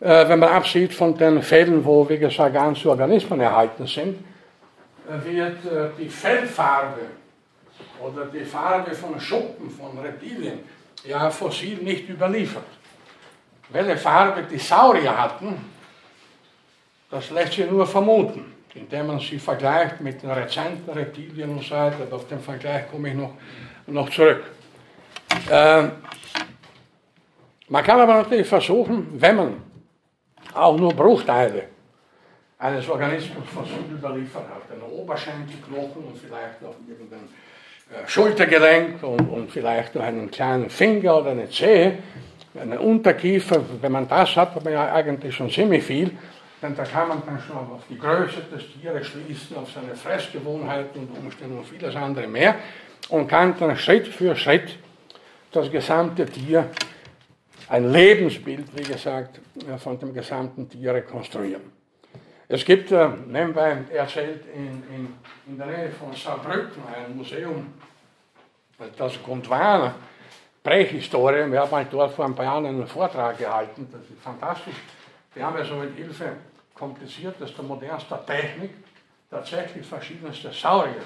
[0.00, 4.18] wenn man absieht von den Fällen, wo, wie gesagt, ganze Organismen erhalten sind,
[5.08, 7.00] äh, wird äh, die Fellfarbe
[8.00, 10.60] oder die Farbe von Schuppen von Reptilien
[11.04, 12.64] ja fossil nicht überliefert.
[13.70, 15.56] Welche Farbe die Saurier hatten,
[17.10, 21.74] das lässt sich nur vermuten, indem man sie vergleicht mit den rezenten Reptilien und so
[21.74, 22.06] weiter.
[22.10, 23.32] Auf den Vergleich komme ich noch,
[23.86, 24.44] noch zurück.
[25.50, 25.84] Äh,
[27.68, 29.67] man kann aber natürlich versuchen, wenn man
[30.60, 31.64] auch nur Bruchteile
[32.58, 34.62] eines Organismus von Süd überliefert hat.
[34.72, 37.28] Ein Oberschenkelknochen und vielleicht noch irgendein
[37.90, 41.98] äh, Schultergelenk und, und, vielleicht noch einen kleinen Finger oder eine Zehe,
[42.60, 43.60] eine Unterkiefer.
[43.80, 46.10] Wenn man das hat, hat man ja eigentlich schon ziemlich viel.
[46.60, 51.02] Denn da kann man dann schon auf die Größe des Tieres schließen, auf seine Fressgewohnheiten
[51.02, 52.56] und Umstände und vieles andere mehr
[53.10, 54.76] und kann dann Schritt für Schritt
[55.52, 56.68] das gesamte Tier
[57.68, 59.40] ein Lebensbild, wie gesagt,
[59.78, 61.72] von dem gesamten Tier rekonstruieren.
[62.48, 65.14] Es gibt, äh, nebenbei erzählt, in, in,
[65.46, 67.74] in der Nähe von Saarbrücken ein Museum,
[68.96, 69.94] das Gondwana,
[70.62, 71.50] Prähistorie.
[71.50, 74.76] Wir haben halt dort vor ein paar Jahren einen Vortrag gehalten, das ist fantastisch.
[75.34, 76.32] Die haben also mit Hilfe
[76.74, 78.70] kompliziertester, modernster Technik
[79.30, 81.02] tatsächlich verschiedenste Saurier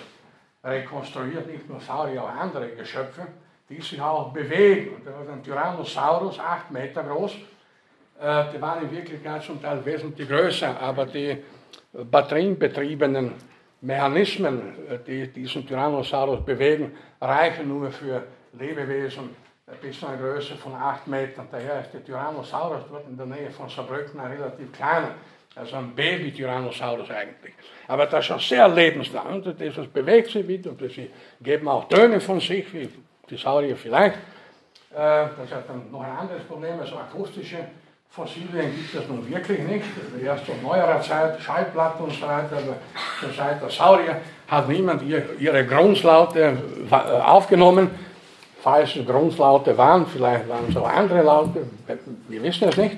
[0.63, 3.27] rekonstruiert, nicht nur Saurier, auch andere Geschöpfe
[3.73, 4.97] die sich auch bewegen.
[4.97, 7.33] Und da war ein Tyrannosaurus, acht Meter groß.
[8.21, 11.39] Äh, die waren in Wirklichkeit zum Teil wesentlich größer, aber die
[11.93, 13.33] batterienbetriebenen
[13.81, 18.23] Mechanismen, äh, die diesen Tyrannosaurus bewegen, reichen nur für
[18.59, 19.31] Lebewesen
[19.81, 21.49] bis zu einer Größe von 8 Metern.
[21.51, 25.15] Daher ist der Tyrannosaurus dort in der Nähe von Saarbrücken ein relativ kleiner,
[25.55, 27.55] also ein Baby-Tyrannosaurus eigentlich.
[27.89, 29.43] Aber das ist schon sehr lebenslang.
[29.43, 31.11] Das bewegt sich wieder und sie
[31.41, 32.89] geben auch Töne von sich, wie
[33.33, 34.17] die Saurier vielleicht.
[34.95, 37.59] Äh, das ist dann noch ein anderes Problem, also akustische
[38.11, 39.87] Fossilien gibt es nun wirklich nicht.
[40.05, 42.77] Also erst in neuerer Zeit Schallplatten und so weiter, aber
[43.19, 46.59] zur Zeit der Saurier hat niemand ihre Grundlaute
[46.91, 47.91] äh, aufgenommen.
[48.61, 51.67] Falls es Grundlaute waren, vielleicht waren es auch andere Laute,
[52.29, 52.97] wir wissen es nicht.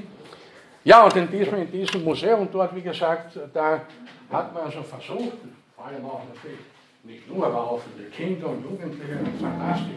[0.82, 3.80] Ja, und in diesem, in diesem Museum dort, wie gesagt, da
[4.30, 5.38] hat man also versucht,
[5.74, 6.58] vor allem auch natürlich
[7.04, 9.92] nicht nur, aber auch für die Kinder und Jugendliche, fantastisch,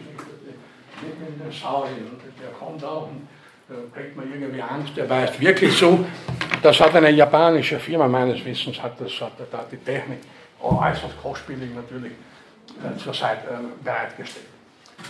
[1.00, 2.10] mit den Sauriern.
[2.10, 3.28] Und der kommt auch und
[3.68, 6.04] da kriegt man irgendwie Angst, der weiß wirklich so,
[6.62, 10.20] das hat eine japanische Firma meines Wissens, hat, das, hat da die Technik,
[10.60, 14.46] äußerst kostspielig natürlich, äh, zur Seite äh, bereitgestellt.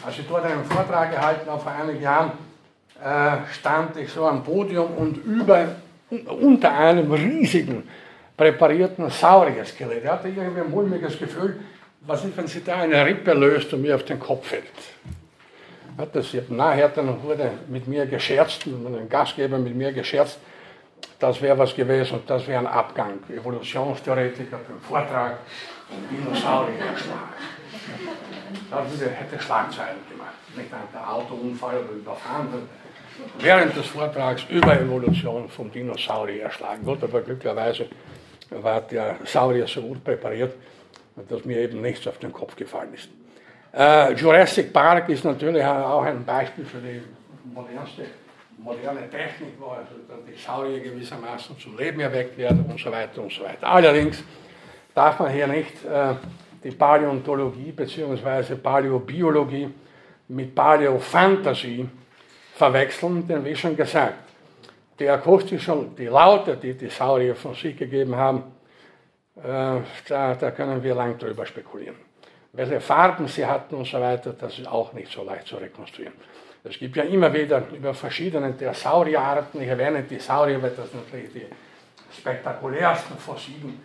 [0.05, 2.33] Als ich dort einen Vortrag gehalten habe vor einigen Jahren,
[3.03, 5.77] äh, stand ich so am Podium und über,
[6.11, 7.89] unter einem riesigen,
[8.37, 10.05] präparierten Saurierskelett.
[10.05, 11.61] Er hatte irgendwie ein mulmiges Gefühl,
[12.01, 14.65] was ist, wenn sie da eine Rippe löst und mir auf den Kopf fällt.
[15.97, 20.39] Hat das nachher dann wurde mit mir gescherzt, ein Gastgeber mit mir gescherzt,
[21.19, 23.19] das wäre was gewesen und das wäre ein Abgang.
[23.29, 25.39] Evolutionstheoretiker beim Vortrag,
[26.11, 27.33] Dinosaurier erschlagen.
[28.71, 30.35] Das hätte Schlagzeilen gemacht.
[30.57, 32.69] Nicht ein Autounfall oder überfahren.
[33.41, 36.85] Während des Vortrags über Evolution vom Dinosaurier erschlagen.
[36.85, 37.89] Gut, aber glücklicherweise
[38.51, 40.55] war der Saurier so gut präpariert,
[41.29, 43.09] dass mir eben nichts auf den Kopf gefallen ist.
[43.73, 47.03] Äh, Jurassic Park ist natürlich auch ein Beispiel für die
[47.53, 48.05] modernste
[48.59, 49.95] moderne Technik, wo also
[50.27, 53.67] die Saurier gewissermaßen zum Leben erweckt werden und so weiter und so weiter.
[53.67, 54.23] Allerdings
[54.95, 56.15] darf man hier nicht äh,
[56.63, 58.57] die Paläontologie bzw.
[58.57, 59.69] Paläobiologie
[60.29, 61.89] mit Paläofantasie
[62.55, 64.15] verwechseln, denn wie schon gesagt,
[64.99, 68.43] die akustischen, die Laute, die die Saurier von sich gegeben haben,
[69.43, 71.97] da, da können wir lang drüber spekulieren.
[72.53, 76.15] Welche Farben sie hatten und so weiter, das ist auch nicht so leicht zu rekonstruieren.
[76.65, 80.93] Es gibt ja immer wieder über verschiedene der Saurierarten, ich erwähne die Saurier, weil das
[80.93, 81.47] natürlich die
[82.19, 83.81] spektakulärsten fossilen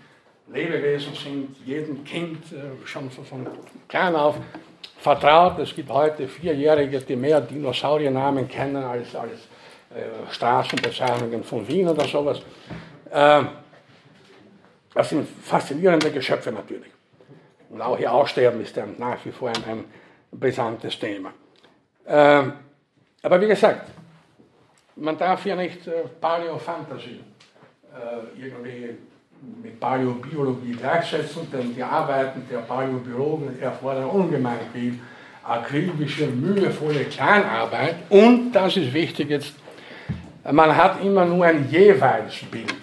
[0.52, 3.48] Lebewesen sind, jedem Kind äh, schon von
[3.88, 4.36] klein auf
[4.98, 5.60] vertraut.
[5.60, 9.32] Es gibt heute Vierjährige, die mehr Dinosauriernamen kennen als, als
[9.94, 12.42] äh, Straßenbezeichnungen von Wien oder sowas.
[13.12, 13.44] Äh,
[14.94, 16.92] das sind faszinierende Geschöpfe natürlich.
[17.70, 19.84] Und auch ihr Aussterben ist dann nach wie vor ein, ein
[20.32, 21.34] brisantes Thema.
[22.06, 22.44] Äh,
[23.24, 23.90] aber wie gesagt,
[24.96, 27.22] man darf hier nicht äh, Paläofantasie
[27.94, 28.98] äh, irgendwie
[29.62, 35.00] mit Paläobiologie gleichsetzen, denn die Arbeiten der Paläobiologen erfordern ungemein viel
[35.44, 39.54] akribische, mühevolle Kleinarbeit und, das ist wichtig jetzt,
[40.50, 42.74] man hat immer nur ein jeweils Bild.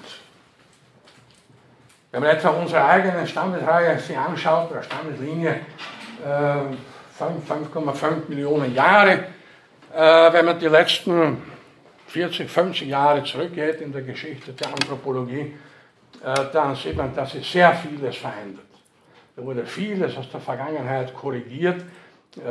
[2.13, 5.61] Wenn man etwa unsere eigene Stammesreihe sich anschaut, oder Stammeslinie,
[6.25, 9.27] 5,5 äh, Millionen Jahre,
[9.95, 11.41] äh, wenn man die letzten
[12.09, 15.55] 40, 50 Jahre zurückgeht in der Geschichte der Anthropologie,
[16.25, 18.65] äh, dann sieht man, dass sich sehr vieles verändert.
[19.37, 21.85] Da wurde vieles aus der Vergangenheit korrigiert,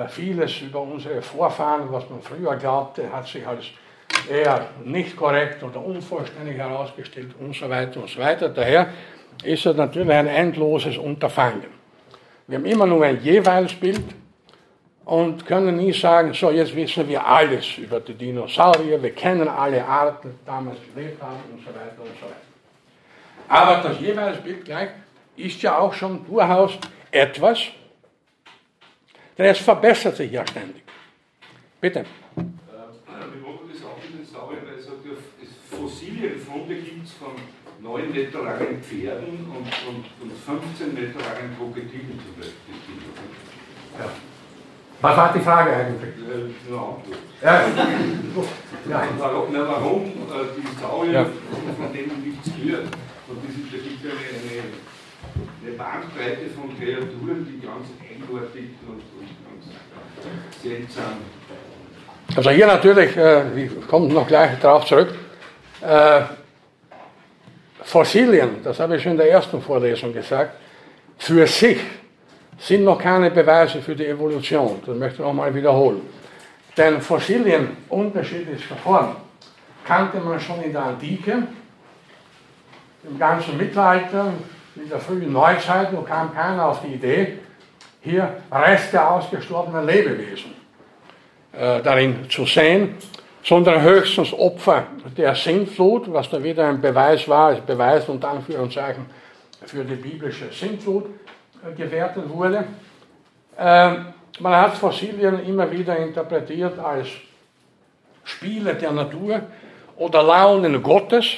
[0.09, 3.65] vieles über unsere Vorfahren, was man früher glaubte, hat sich als
[4.29, 8.49] eher nicht korrekt oder unvollständig herausgestellt und so weiter und so weiter.
[8.49, 8.89] Daher
[9.43, 11.65] ist es natürlich ein endloses Unterfangen.
[12.47, 14.03] Wir haben immer nur ein jeweils Bild
[15.05, 19.83] und können nie sagen, so jetzt wissen wir alles über die Dinosaurier, wir kennen alle
[19.85, 22.49] Arten, die damals gelebt haben und so weiter und so weiter.
[23.47, 24.89] Aber das jeweils Bild gleich
[25.35, 26.77] ist ja auch schon durchaus
[27.11, 27.59] etwas,
[29.37, 30.83] denn es verbessert sich ja ständig.
[31.81, 32.05] Bitte.
[32.35, 34.89] Wie macht das auch mit den Sauriern, weil es
[35.69, 36.48] Fossilienfunde gibt von
[37.89, 42.75] 9 Meter langen Pferden und, und, und 15 Meter langen Krokodilen zum Beispiel.
[43.97, 44.05] Ja.
[45.01, 46.13] Was war die Frage eigentlich?
[46.19, 46.97] Äh, ja,
[48.89, 49.03] ja.
[49.17, 51.25] Warum, na, warum äh, die Saurier, ja.
[51.25, 52.89] von denen nichts gehört?
[53.27, 54.63] Und das ist, da gibt es eine,
[55.65, 61.17] eine, Bandbreite von Kreaturen, die ganz eindeutig und, und ganz seltsam.
[62.35, 65.15] Also hier natürlich, äh, ich komme noch gleich darauf zurück,
[65.81, 66.21] äh,
[67.89, 70.51] Fossilien, das habe ich schon in der ersten Vorlesung gesagt,
[71.17, 71.79] für sich
[72.59, 74.79] sind noch keine Beweise für die Evolution.
[74.85, 76.01] Das möchte ich nochmal wiederholen.
[76.77, 79.15] Denn Fossilien unterschiedlichster Form
[79.83, 81.47] kannte man schon in der Antike,
[83.09, 84.33] im ganzen Mittelalter,
[84.75, 87.39] in der frühen Neuzeit, wo kam keiner auf die Idee,
[88.01, 90.53] hier Reste ausgestorbener Lebewesen
[91.53, 92.97] äh, darin zu sehen,
[93.49, 94.85] sondern höchstens Opfer
[95.17, 99.07] der Sintflut, was da wieder ein Beweis war, als Beweis und Anführungszeichen
[99.65, 101.05] für die biblische Sintflut,
[101.75, 102.63] gewertet wurde.
[103.57, 104.05] Ähm,
[104.39, 107.07] man hat Fossilien immer wieder interpretiert als
[108.23, 109.41] Spiele der Natur
[109.97, 111.37] oder Launen Gottes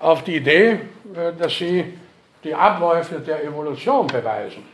[0.00, 0.80] auf die Idee,
[1.14, 1.96] äh, dass sie
[2.42, 4.64] die Abläufe der Evolution beweisen.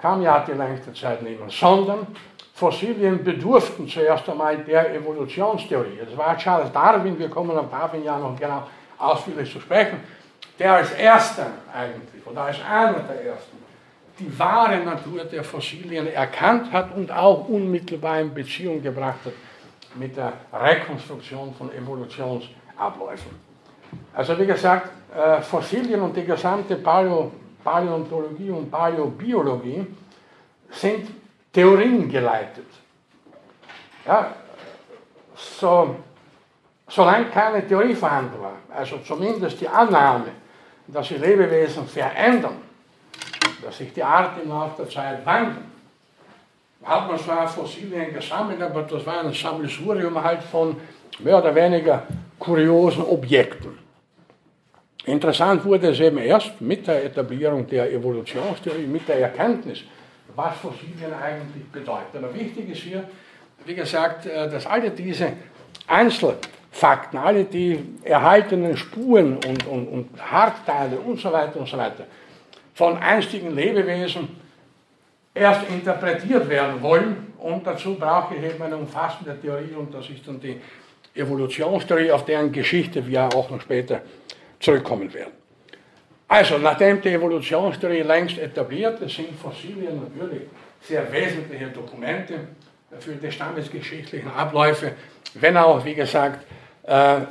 [0.00, 2.06] Kam ja die längste Zeit niemand, sondern
[2.60, 5.98] Fossilien bedurften zuerst einmal der Evolutionstheorie.
[6.04, 10.00] Das war Charles Darwin, wir kommen auf Darwin ja noch genau ausführlich zu sprechen,
[10.58, 13.56] der als erster eigentlich, oder als einer der ersten,
[14.18, 19.32] die wahre Natur der Fossilien erkannt hat und auch unmittelbar in Beziehung gebracht hat
[19.94, 23.30] mit der Rekonstruktion von Evolutionsabläufen.
[24.12, 29.86] Also wie gesagt, äh, Fossilien und die gesamte Paläontologie und Paläobiologie
[30.70, 31.08] sind
[31.52, 32.66] Theorien geleitet.
[34.06, 34.34] Ja,
[35.36, 35.96] so,
[36.88, 40.26] solange keine Theorie vorhanden war, also zumindest die Annahme,
[40.86, 42.58] dass sich Lebewesen verändern,
[43.62, 45.70] dass sich die Art im Laufe der Zeit wandeln,
[46.82, 50.76] hat man zwar Fossilien gesammelt, aber das war ein Sammelsurium halt von
[51.18, 52.04] mehr oder weniger
[52.38, 53.78] kuriosen Objekten.
[55.04, 59.82] Interessant wurde es eben erst mit der Etablierung der Evolutionstheorie, mit der Erkenntnis,
[60.40, 62.18] was Fossilien eigentlich bedeuten.
[62.18, 63.04] Aber wichtig ist hier,
[63.64, 65.32] wie gesagt, äh, dass alle diese
[65.86, 72.04] Einzelfakten, alle die erhaltenen Spuren und, und, und Hartteile und so weiter und so weiter
[72.74, 74.28] von einstigen Lebewesen
[75.34, 77.34] erst interpretiert werden wollen.
[77.38, 80.58] Und dazu brauche ich eben eine umfassende Theorie und das ist dann die
[81.14, 84.00] Evolutionstheorie, auf deren Geschichte wir auch noch später
[84.58, 85.39] zurückkommen werden.
[86.30, 90.42] Also, nachdem die Evolutionstheorie längst etabliert ist, sind Fossilien natürlich
[90.80, 92.34] sehr wesentliche Dokumente
[93.00, 94.92] für die stammesgeschichtlichen Abläufe,
[95.34, 96.46] wenn auch, wie gesagt,
[96.84, 97.22] äh,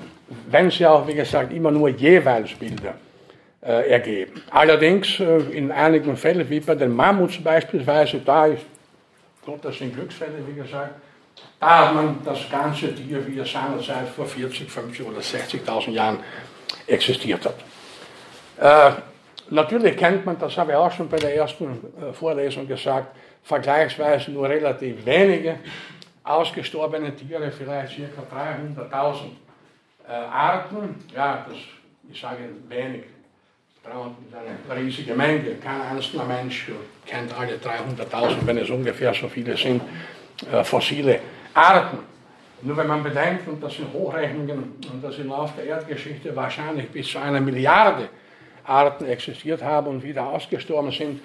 [0.50, 2.96] wenn sie auch, wie gesagt, immer nur jeweils Bilder
[3.62, 4.42] äh, ergeben.
[4.50, 8.66] Allerdings äh, in einigen Fällen, wie bei den Mammuts beispielsweise, da ist,
[9.46, 10.96] gut, das sind Glücksfälle, wie gesagt,
[11.58, 16.20] da hat man das ganze Tier, wie es seinerzeit vor 40, 50 oder 60.000 Jahren
[16.86, 17.69] existiert hat.
[18.60, 18.92] Äh,
[19.50, 24.32] natürlich kennt man, das habe ich auch schon bei der ersten äh, Vorlesung gesagt, vergleichsweise
[24.32, 25.56] nur relativ wenige
[26.24, 28.36] ausgestorbene Tiere, vielleicht ca.
[28.36, 29.16] 300.000
[30.08, 31.04] äh, Arten.
[31.16, 31.58] Ja, das,
[32.12, 33.04] ich sage wenig,
[33.84, 35.56] 300 ist eine riesige Menge.
[35.56, 36.68] Kein einzelner Mensch
[37.06, 39.82] kennt alle 300.000, wenn es ungefähr so viele sind,
[40.52, 41.20] äh, fossile
[41.54, 42.00] Arten.
[42.62, 46.90] Nur wenn man bedenkt, und das sind Hochrechnungen, und das im Laufe der Erdgeschichte wahrscheinlich
[46.90, 48.10] bis zu einer Milliarde
[48.70, 51.22] Arten existiert haben und wieder ausgestorben sind,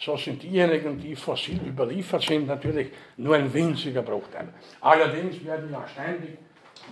[0.00, 4.48] so sind diejenigen, die fossil überliefert sind, natürlich nur ein winziger Bruchteil.
[4.80, 6.38] Allerdings werden ja ständig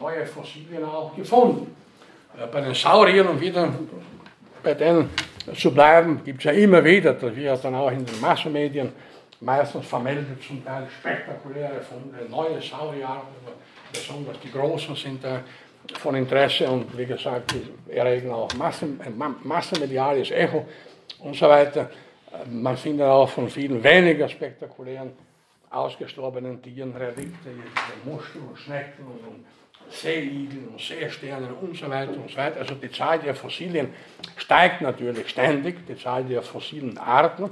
[0.00, 1.74] neue Fossilien auch gefunden.
[2.38, 3.72] Äh, bei den Sauriern und wieder
[4.62, 5.10] bei denen
[5.54, 8.92] zu bleiben, gibt es ja immer wieder, das wird dann auch in den Massenmedien
[9.40, 13.28] meistens vermeldet, zum Teil spektakuläre Funde, neue Saurierarten,
[13.92, 15.40] besonders die großen sind da
[16.00, 19.00] von Interesse und wie gesagt, die erregen auch Massen,
[19.42, 20.66] massenmediales Echo
[21.20, 21.90] und so weiter.
[22.50, 25.12] Man findet auch von vielen weniger spektakulären
[25.70, 27.50] ausgestorbenen Tieren Relikte,
[28.04, 29.44] Muscheln und Schnecken und
[29.90, 32.60] Seeigeln und Seesternen und so weiter und so weiter.
[32.60, 33.88] Also die Zahl der Fossilien
[34.36, 37.50] steigt natürlich ständig, die Zahl der fossilen Arten,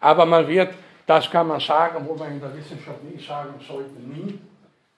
[0.00, 0.74] aber man wird,
[1.06, 4.38] das kann man sagen, wo man in der Wissenschaft nicht sagen sollte, nie,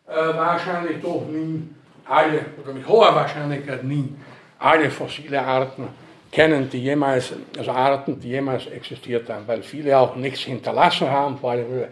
[0.07, 1.68] äh, wahrscheinlich doch nie
[2.07, 4.14] alle, oder mit hoher Wahrscheinlichkeit nie,
[4.63, 5.89] alle fossile Arten
[6.31, 11.37] kennen, die jemals, also Arten, die jemals existiert haben, weil viele auch nichts hinterlassen haben,
[11.37, 11.85] vor allem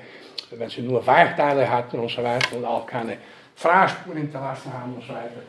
[0.53, 3.18] wenn sie nur Weichteile hatten und so weiter und auch keine
[3.55, 5.43] Fraßspuren hinterlassen haben und so weiter.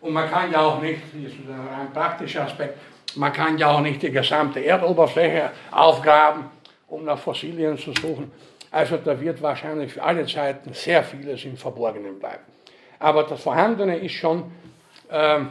[0.00, 2.78] Und man kann ja auch nicht, das ist ein praktischer Aspekt,
[3.16, 6.44] man kann ja auch nicht die gesamte Erdoberfläche aufgraben,
[6.88, 8.30] um nach Fossilien zu suchen.
[8.70, 12.42] Also da wird wahrscheinlich für alle Zeiten sehr vieles im Verborgenen bleiben.
[12.98, 14.44] Aber das Vorhandene ist schon
[15.10, 15.50] ähm,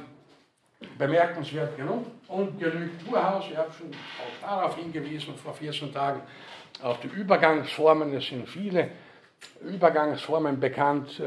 [0.98, 3.46] bemerkenswert genug und genügt Urhaus.
[3.50, 6.22] Ich habe schon auch darauf hingewiesen vor 14 Tagen,
[6.82, 8.14] auf die Übergangsformen.
[8.14, 8.90] Es sind viele
[9.62, 11.24] Übergangsformen bekannt, äh,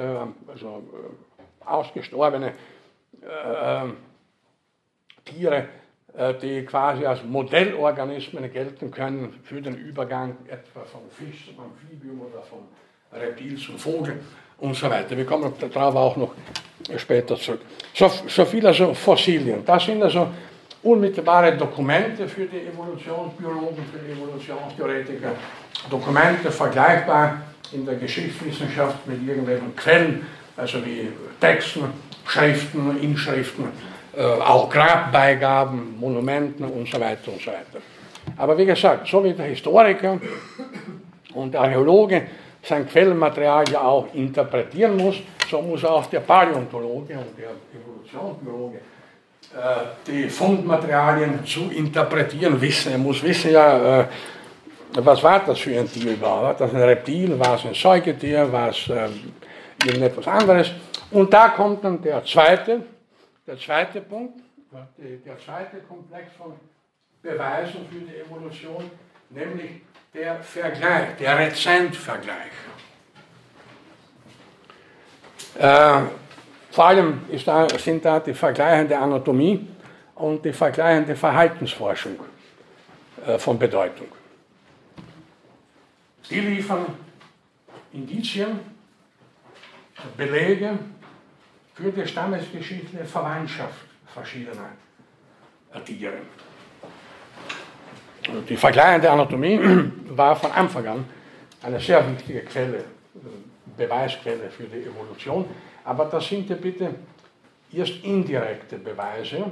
[0.51, 2.53] also äh, ausgestorbene
[3.23, 3.89] äh,
[5.25, 5.69] Tiere,
[6.43, 12.43] die quasi als Modellorganismen gelten können für den Übergang etwa vom Fisch zum Amphibium oder
[12.43, 12.67] vom
[13.13, 14.21] Reptil zum Vogel
[14.61, 15.17] und so weiter.
[15.17, 16.35] Wir kommen darauf auch noch
[16.97, 17.61] später zurück.
[17.95, 19.65] So, so viel also Fossilien.
[19.65, 20.29] Das sind also
[20.83, 25.33] unmittelbare Dokumente für die Evolutionsbiologen, für die Evolutionstheoretiker.
[25.89, 27.43] Dokumente vergleichbar
[27.73, 31.09] in der Geschichtswissenschaft mit irgendwelchen Quellen, also wie
[31.41, 31.85] Texten,
[32.27, 33.69] Schriften, Inschriften,
[34.17, 37.83] äh, auch Grabbeigaben, Monumenten und so weiter und so weiter.
[38.37, 40.21] Aber wie gesagt, so wie der Historiker
[41.35, 42.23] und der Archäologe
[42.63, 45.17] sein Quellenmaterial ja auch interpretieren muss,
[45.49, 48.79] so muss auch der Paläontologe und der Evolutionsbiologe
[49.53, 52.93] äh, die Fundmaterialien zu interpretieren wissen.
[52.93, 54.07] Er muss wissen, ja, äh,
[54.95, 56.43] was war das für ein Tier überhaupt?
[56.43, 59.09] War das ein Reptil, war es ein Säugetier, war es äh,
[59.85, 60.71] irgendetwas anderes?
[61.11, 62.85] Und da kommt dann der zweite,
[63.45, 64.39] der zweite Punkt,
[64.99, 66.53] der zweite Komplex von
[67.21, 68.89] Beweisen für die Evolution,
[69.31, 69.83] nämlich
[70.15, 72.53] der Vergleich, der Rezentvergleich.
[75.59, 76.03] Äh,
[76.71, 79.69] vor allem da, sind da die Vergleiche der Anatomie
[80.15, 82.19] und die vergleichende Verhaltensforschung
[83.27, 84.09] äh, von Bedeutung.
[86.29, 86.87] Die liefern
[87.93, 88.61] Indizien,
[90.17, 90.79] Belege
[91.75, 93.75] für die stammesgeschichtliche Verwandtschaft
[94.07, 94.71] verschiedener
[95.85, 96.19] Tiere.
[98.49, 99.59] Die vergleichende Anatomie
[100.11, 101.05] war von Anfang an
[101.63, 102.85] eine sehr wichtige Quelle,
[103.77, 105.45] Beweisquelle für die Evolution,
[105.85, 106.95] aber das sind ja bitte
[107.73, 109.45] erst indirekte Beweise.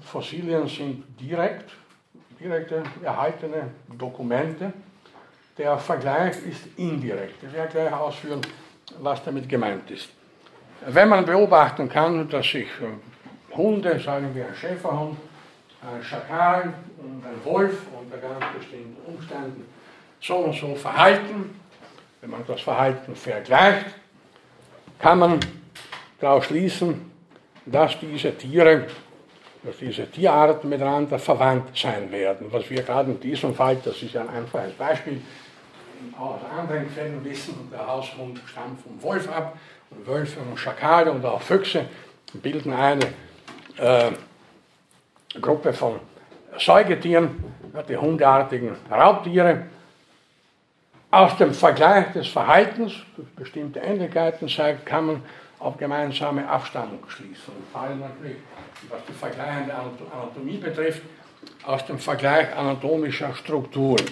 [0.00, 1.70] Fossilien sind direkt,
[2.38, 4.72] direkte erhaltene Dokumente.
[5.56, 7.42] Der Vergleich ist indirekt.
[7.42, 8.40] Ich werde gleich ausführen,
[9.00, 10.10] was damit gemeint ist.
[10.86, 15.16] Wenn man beobachten kann, dass sich äh, Hunde, sagen wir ein Schäferhund,
[15.82, 19.66] ein Schakal und ein Wolf unter ganz bestimmten Umständen
[20.20, 21.58] so und so verhalten,
[22.20, 23.86] wenn man das Verhalten vergleicht,
[24.98, 25.40] kann man
[26.20, 27.10] daraus schließen,
[27.64, 28.86] dass diese Tiere,
[29.62, 32.48] dass diese Tierarten miteinander verwandt sein werden.
[32.50, 35.22] Was wir gerade in diesem Fall, das ist ja ein einfaches Beispiel,
[36.18, 39.56] aus anderen Quellen wissen, der Haushund stammt vom Wolf ab,
[39.90, 41.86] und Wölfe und Schakale und auch Füchse
[42.34, 43.06] bilden eine
[43.78, 44.10] äh,
[45.40, 46.00] Gruppe von
[46.58, 47.44] Säugetieren,
[47.88, 49.66] die hundeartigen Raubtiere.
[51.10, 52.92] Aus dem Vergleich des Verhaltens,
[53.36, 55.22] bestimmte Ähnlichkeiten zeigt, kann man
[55.58, 57.52] auf gemeinsame Abstammung schließen.
[57.72, 58.36] Vor allem natürlich,
[58.88, 61.02] was die vergleichende Anatomie betrifft,
[61.64, 64.04] aus dem Vergleich anatomischer Strukturen.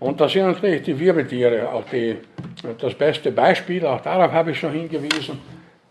[0.00, 2.18] Und da sind natürlich die Wirbeltiere auch die,
[2.78, 5.40] das beste Beispiel, auch darauf habe ich schon hingewiesen.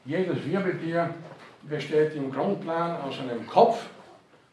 [0.06, 1.10] Jedes Wirbeltier
[1.64, 3.86] besteht im Grundplan aus einem Kopf,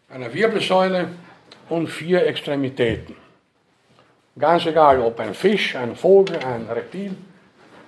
[0.08, 1.08] einer Wirbelsäule
[1.68, 3.16] und vier Extremitäten.
[4.38, 7.14] Ganz egal, ob ein Fisch, ein Vogel, ein Reptil,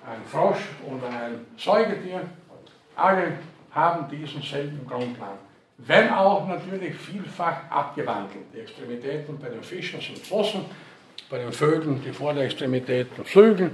[0.06, 2.22] ein Frosch oder ein Säugetier,
[2.96, 3.32] alle
[3.70, 5.38] haben diesen selben Grundplan.
[5.78, 8.44] Wenn auch natürlich vielfach abgewandelt.
[8.54, 10.64] Die Extremitäten bei den Fischen sind Flossen,
[11.30, 13.70] bei den Vögeln die Vorderextremitäten Flügel,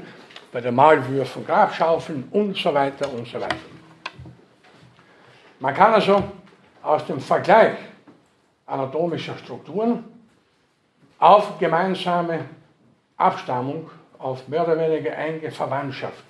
[0.53, 3.78] bei den Maulwürfen Grabschaufeln und so weiter und so weiter.
[5.61, 6.23] Man kann also
[6.83, 7.79] aus dem Vergleich
[8.67, 10.05] anatomischer Strukturen
[11.19, 12.45] auf gemeinsame
[13.17, 16.25] Abstammung, auf mehr oder weniger enge Verwandtschaft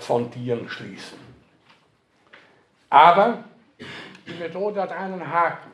[0.00, 1.18] von Tieren schließen.
[2.90, 3.44] Aber
[4.26, 5.70] die Methode hat einen Haken.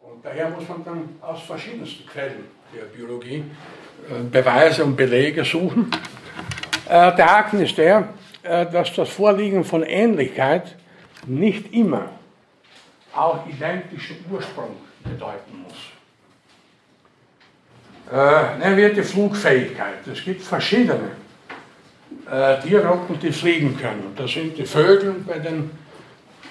[0.00, 2.44] Und daher muss man dann aus verschiedensten Quellen
[2.74, 3.44] der Biologie
[4.08, 5.90] äh, Beweise und Belege suchen.
[6.88, 8.04] Äh, der Haken ist der, äh,
[8.42, 10.76] dass das Vorliegen von Ähnlichkeit
[11.26, 12.08] nicht immer
[13.14, 15.74] auch identischen Ursprung bedeuten muss.
[18.58, 20.06] nennen wir die Flugfähigkeit.
[20.10, 21.10] Es gibt verschiedene
[22.62, 24.14] Tiergruppen, die fliegen können.
[24.16, 25.70] Das sind die Vögel bei den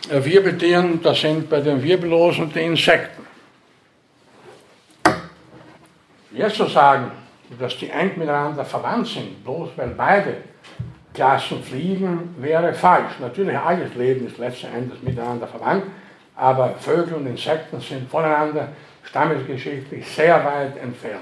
[0.09, 3.25] Wirbeltieren, das sind bei den Wirbellosen die Insekten.
[6.31, 7.11] Jetzt zu sagen,
[7.59, 10.37] dass die eng miteinander verwandt sind, bloß weil beide
[11.14, 13.14] Klassen fliegen, wäre falsch.
[13.20, 15.84] Natürlich, alles Leben ist letzten Endes miteinander verwandt,
[16.36, 18.70] aber Vögel und Insekten sind voneinander
[19.03, 21.22] stammesgeschichtlich sehr weit entfernt.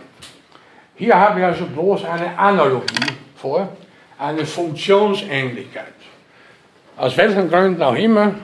[0.95, 3.69] Hier habe ich also bloß eine Analogie vor,
[4.17, 5.93] eine Funktionsähnlichkeit.
[6.97, 8.35] Aus welchen Gründen auch immer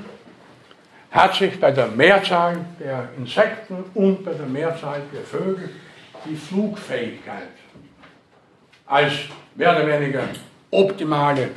[1.11, 5.69] hat sich bei der Mehrzahl der Insekten und bei der Mehrzahl der Vögel
[6.25, 7.49] die Flugfähigkeit
[8.87, 9.13] als
[9.55, 10.23] mehr oder weniger
[10.71, 11.51] optimale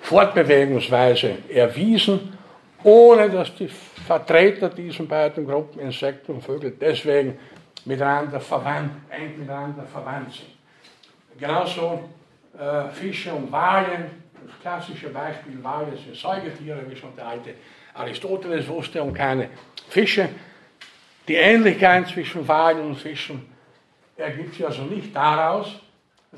[0.00, 2.36] Fortbewegungsweise erwiesen,
[2.82, 7.38] ohne dass die Vertreter dieser beiden Gruppen, Insekten und Vögel, deswegen
[7.84, 10.50] miteinander verwandt, eng miteinander verwandt sind.
[11.38, 12.08] Genauso
[12.58, 14.10] äh, Fische und Wale,
[14.46, 17.54] das klassische Beispiel, Wale sind Säugetiere, wie schon der alte
[17.94, 19.48] Aristoteles wusste, und keine
[19.88, 20.28] Fische.
[21.28, 23.46] Die Ähnlichkeit zwischen Walen und Fischen
[24.16, 25.80] ergibt sich also nicht daraus,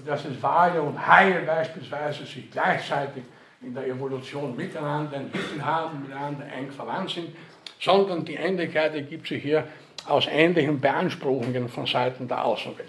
[0.04, 3.22] dass es Wale und Haie beispielsweise sich gleichzeitig
[3.62, 7.34] in der Evolution miteinander entwickelt haben, miteinander eng verwandt sind,
[7.80, 9.64] sondern die Ähnlichkeit ergibt sich hier
[10.06, 12.88] aus ähnlichen Beanspruchungen von Seiten der Außenwelt.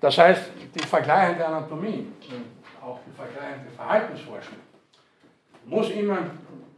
[0.00, 0.42] Das heißt,
[0.74, 2.44] die vergleichende Anatomie und
[2.84, 4.58] auch die vergleichende Verhaltensforschung
[5.66, 6.18] muss immer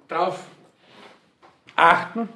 [0.07, 0.45] darauf
[1.77, 2.29] achten,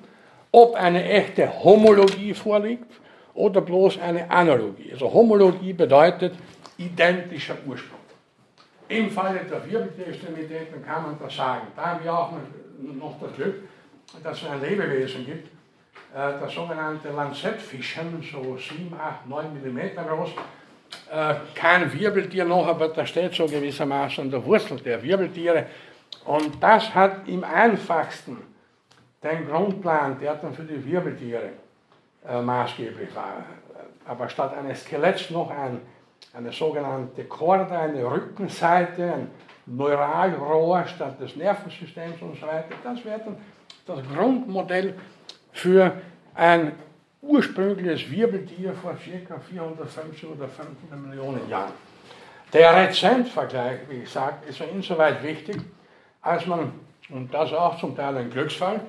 [0.51, 2.91] ob eine echte Homologie vorliegt
[3.35, 4.93] oder bloß eine Analogie.
[4.93, 6.35] Also Homologie bedeutet
[6.79, 8.01] identischer Ursprung.
[8.89, 11.68] Im Falle der Wirbeltierextremitäten kann man das sagen.
[11.75, 12.33] Da haben wir auch
[12.79, 13.55] noch das Glück,
[14.22, 15.49] dass es ein Lebewesen gibt,
[16.14, 20.31] äh, das sogenannte Lanzettfischen, so 7, 8, 9 mm groß.
[21.11, 25.66] Äh, kein Wirbeltier noch, aber das steht so gewissermaßen an der Wurzel der Wirbeltiere.
[26.25, 28.37] Und das hat im einfachsten
[29.22, 31.51] den Grundplan, der dann für die Wirbeltiere
[32.29, 33.45] äh, maßgeblich war.
[34.07, 35.81] Aber statt eines Skeletts noch ein,
[36.37, 39.30] eine sogenannte Korde, eine Rückenseite, ein
[39.66, 42.74] Neuralrohr statt des Nervensystems und so weiter.
[42.82, 43.37] Das wäre dann
[43.87, 44.95] das Grundmodell
[45.53, 45.93] für
[46.35, 46.72] ein
[47.22, 49.39] ursprüngliches Wirbeltier vor ca.
[49.39, 51.72] 450 oder 500 Millionen Jahren.
[52.53, 55.57] Der Rezentvergleich, wie gesagt, ist insoweit wichtig,
[56.20, 56.72] als man,
[57.09, 58.80] und das auch zum Teil ein Glücksfall,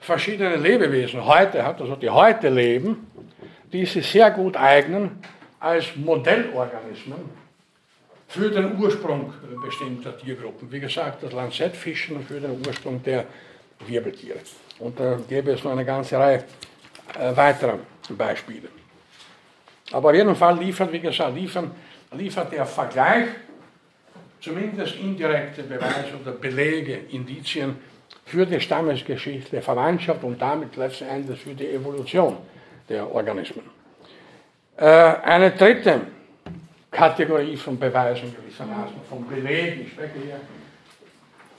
[0.00, 3.06] verschiedene Lebewesen heute hat, also die heute leben,
[3.72, 5.22] die sich sehr gut eignen
[5.60, 7.18] als Modellorganismen
[8.28, 9.32] für den Ursprung
[9.62, 10.70] bestimmter Tiergruppen.
[10.72, 13.26] Wie gesagt, das Lanzettfischen für den Ursprung der
[13.86, 14.38] Wirbeltiere.
[14.78, 16.44] Und da gäbe es noch eine ganze Reihe
[17.18, 17.78] äh, weiterer
[18.10, 18.68] Beispiele.
[19.92, 21.70] Aber auf jeden Fall liefert, wie gesagt, liefern,
[22.12, 23.26] liefert der Vergleich
[24.40, 27.76] zumindest indirekte Beweise oder Belege, Indizien
[28.24, 32.36] für die Stammesgeschichte Verwandtschaft und damit letzten Endes für die Evolution
[32.88, 33.79] der Organismen.
[34.80, 36.00] Äh, eine dritte
[36.90, 40.40] Kategorie von Beweisen gewissermaßen, von Belegen, ich spreche hier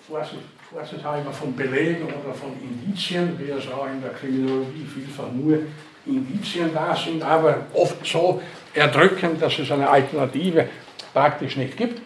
[0.07, 5.59] vorsichtshalber von Belegen oder von Indizien, wie es auch in der Kriminologie vielfach nur
[6.07, 8.41] Indizien da sind, aber oft so
[8.73, 10.67] erdrückend, dass es eine Alternative
[11.13, 12.01] praktisch nicht gibt.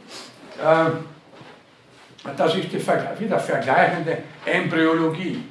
[0.61, 1.05] Ähm,
[2.35, 5.41] das ist die wieder vergleichende Embryologie.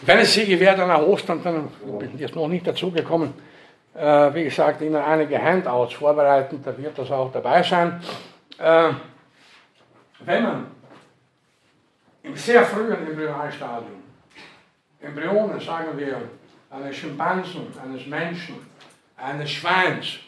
[0.00, 1.68] Wenn es Sie gewährt nach Ostern, dann
[1.98, 3.34] bin ich jetzt noch nicht dazugekommen,
[3.94, 8.02] äh, wie gesagt, Ihnen einige Handouts vorbereiten, da wird das auch dabei sein.
[8.58, 8.90] Äh,
[10.20, 10.66] wenn man
[12.22, 14.02] im sehr frühen Embryonalstadium
[15.02, 16.16] Embryonen, sagen wir,
[16.70, 18.54] eines Schimpansen, eines Menschen,
[19.16, 20.18] eines Schweins,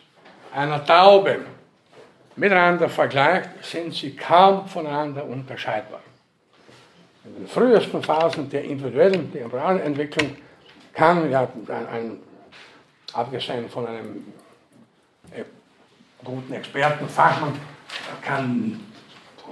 [0.53, 1.41] einer Taube
[2.37, 6.01] miteinander vergleicht, sind sie kaum voneinander unterscheidbar.
[7.25, 10.37] In den frühesten Phasen der individuellen, der embryonalen Entwicklung
[10.93, 12.19] kann ja ein, ein
[13.15, 14.33] abgesehen von einem
[15.33, 15.45] äh,
[16.23, 17.55] guten Experten, Fachmann,
[18.23, 18.81] kann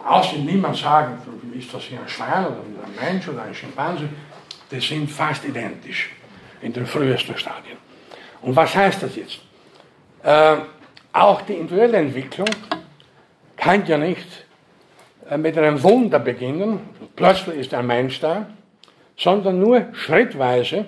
[0.05, 1.19] außen niemand sagen,
[1.57, 4.09] ist das hier ein Schwein oder ein Mensch oder ein Schimpanse,
[4.71, 6.11] die sind fast identisch
[6.61, 7.77] in den frühesten Stadien.
[8.41, 9.41] Und was heißt das jetzt?
[10.23, 10.57] Äh,
[11.13, 12.49] auch die individuelle Entwicklung
[13.57, 14.27] kann ja nicht
[15.29, 16.81] äh, mit einem Wunder beginnen,
[17.15, 18.47] plötzlich ist ein Mensch da,
[19.17, 20.87] sondern nur schrittweise,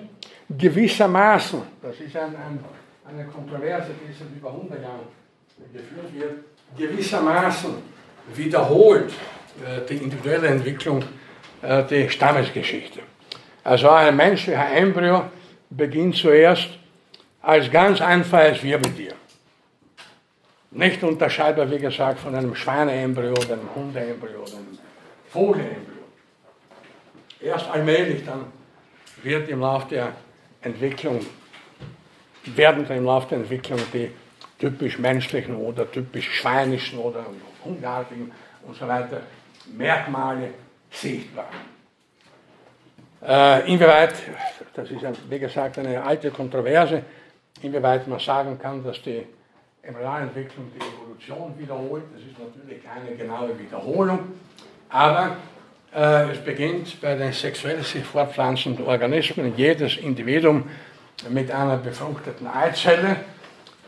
[0.49, 2.63] gewissermaßen, das ist ein, ein,
[3.07, 5.07] eine Kontroverse, die seit über 100 Jahren
[5.73, 6.33] geführt wird,
[6.77, 7.75] gewissermaßen
[8.33, 11.03] wiederholt äh, die individuelle Entwicklung
[11.61, 13.01] äh, die Stammesgeschichte.
[13.63, 15.25] Also ein menschlicher Embryo
[15.69, 16.69] beginnt zuerst
[17.41, 19.13] als ganz einfaches Wirbeltier.
[20.71, 24.77] Nicht unterscheidbar, wie gesagt, von einem Schweineembryo oder einem Hundeembryo oder einem
[25.29, 26.03] Vogelembryo.
[27.39, 28.45] Erst allmählich dann
[29.23, 30.13] wird im Laufe der
[30.65, 31.25] Entwicklung,
[32.45, 34.11] werden im Laufe der Entwicklung die
[34.59, 37.25] typisch menschlichen oder typisch schweinischen oder
[37.63, 38.31] hundartigen
[38.63, 39.21] und so weiter
[39.75, 40.49] Merkmale
[40.91, 41.49] sichtbar.
[43.27, 44.13] Äh, inwieweit,
[44.73, 47.03] das ist wie gesagt eine alte Kontroverse,
[47.61, 49.25] inwieweit man sagen kann, dass die
[49.81, 54.19] Embryonalentwicklung die Evolution wiederholt, das ist natürlich keine genaue Wiederholung,
[54.89, 55.37] aber
[55.95, 60.65] es beginnt bei den sexuell sich fortpflanzenden Organismen, jedes Individuum
[61.29, 63.17] mit einer befruchteten Eizelle,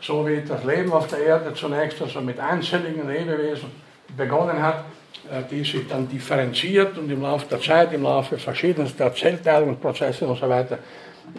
[0.00, 3.70] so wie das Leben auf der Erde zunächst also mit einzelligen Lebewesen
[4.16, 4.84] begonnen hat,
[5.30, 10.38] äh, die sich dann differenziert und im Laufe der Zeit, im Laufe verschiedenster Zellteilungsprozesse und
[10.38, 10.78] so weiter,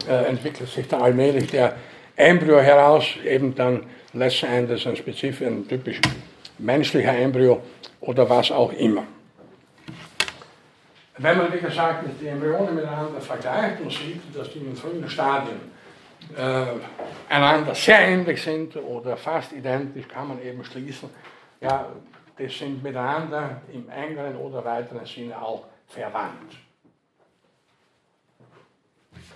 [0.08, 1.74] äh, entwickelt sich dann allmählich der
[2.16, 6.00] Embryo heraus, eben dann letzten Endes ein spezifisch, ein typisch
[6.58, 7.60] menschlicher Embryo
[8.00, 9.04] oder was auch immer.
[11.22, 15.60] Wenn man, wie gesagt, die Embryonen miteinander vergleicht und sieht, dass die in frühen Stadien
[16.34, 16.64] äh,
[17.28, 21.10] einander sehr ähnlich sind oder fast identisch, kann man eben schließen,
[21.60, 21.92] ja,
[22.38, 26.56] die sind miteinander im engeren oder weiteren Sinne auch verwandt.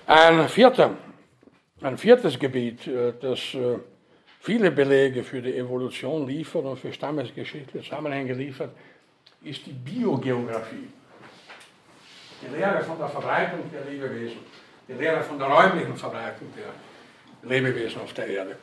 [0.06, 0.92] Ein, vierter,
[1.82, 3.78] ein viertes Gebiet, äh, das äh,
[4.40, 8.70] viele Belege für die Evolution liefert und für stammesgeschichtliche Zusammenhänge liefert,
[9.42, 10.88] ist die Biogeografie.
[12.46, 14.38] Die Lehre von der Verbreitung der Lebewesen,
[14.88, 18.56] die Lehre von der räumlichen Verbreitung der Lebewesen auf der Erde.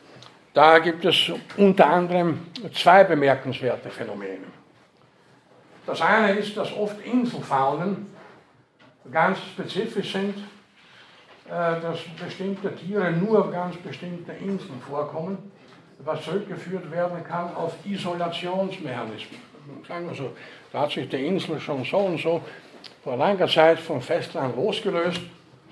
[0.54, 4.46] Da gibt es unter anderem zwei bemerkenswerte Phänomene.
[5.86, 8.06] Das eine ist, dass oft Inselfaunen
[9.10, 10.36] ganz spezifisch sind,
[11.48, 15.50] äh, dass bestimmte Tiere nur auf ganz bestimmte Inseln vorkommen,
[15.98, 19.40] was zurückgeführt werden kann auf Isolationsmechanismen.
[19.86, 20.32] sagen wir so,
[20.72, 22.42] da hat sich die Insel schon so und so
[23.02, 25.20] vor langer Zeit vom Festland losgelöst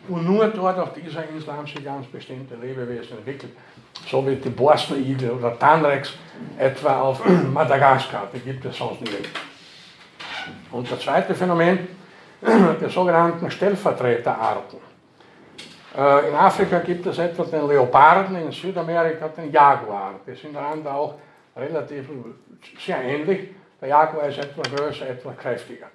[0.08, 3.52] und nur dort auf dieser Insel haben sich ganz bestimmte Lebewesen entwickelt,
[4.08, 6.12] so wie die Borstenigel oder Tanrex
[6.58, 7.22] etwa auf
[7.52, 9.28] Madagaskar, die gibt es sonst nicht.
[10.72, 11.86] Und das zweite Phänomen,
[12.80, 14.78] der sogenannten Stellvertreterarten.
[15.96, 20.14] Äh, in Afrika gibt es etwa den Leoparden, in Südamerika den Jaguar.
[20.26, 21.14] Die sind einander auch
[21.56, 22.06] relativ
[22.84, 23.50] sehr ähnlich.
[23.80, 25.86] Der Jaguar ist etwas größer, etwas kräftiger.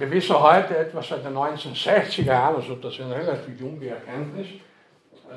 [0.00, 4.46] Wir wissen heute etwa seit den 1960er Jahren, also das ist eine relativ junge Erkenntnis,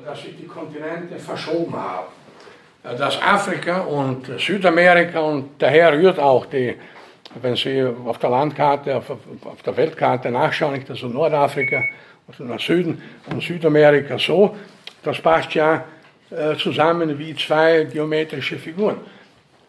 [0.02, 2.06] dass sich die Kontinente verschoben haben.
[2.82, 6.76] Dass Afrika und Südamerika und daher rührt auch die,
[7.42, 11.82] wenn Sie auf der Landkarte, auf, auf der Weltkarte nachschauen, nicht also Nordafrika,
[12.26, 14.56] also nach Süden und Südamerika so,
[15.02, 15.84] das passt ja
[16.30, 18.96] äh, zusammen wie zwei geometrische Figuren.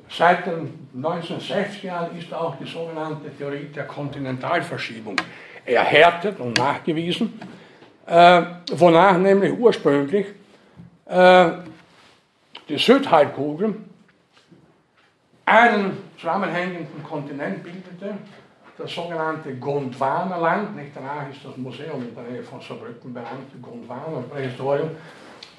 [0.09, 5.15] Seit den 1960er Jahren ist auch die sogenannte Theorie der Kontinentalverschiebung
[5.65, 7.39] erhärtet und nachgewiesen,
[8.05, 8.41] äh,
[8.73, 10.27] wonach nämlich ursprünglich
[11.05, 11.51] äh,
[12.69, 13.75] die Südhalbkugel
[15.45, 18.15] einen zusammenhängenden Kontinent bildete,
[18.77, 24.21] das sogenannte Gondwanerland, nicht danach ist das Museum in der Nähe von Saarbrücken benannt, Gondwaner
[24.29, 24.89] Prähistorium,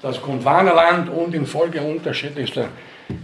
[0.01, 2.67] das Gondwanerland und infolge unterschiedlichster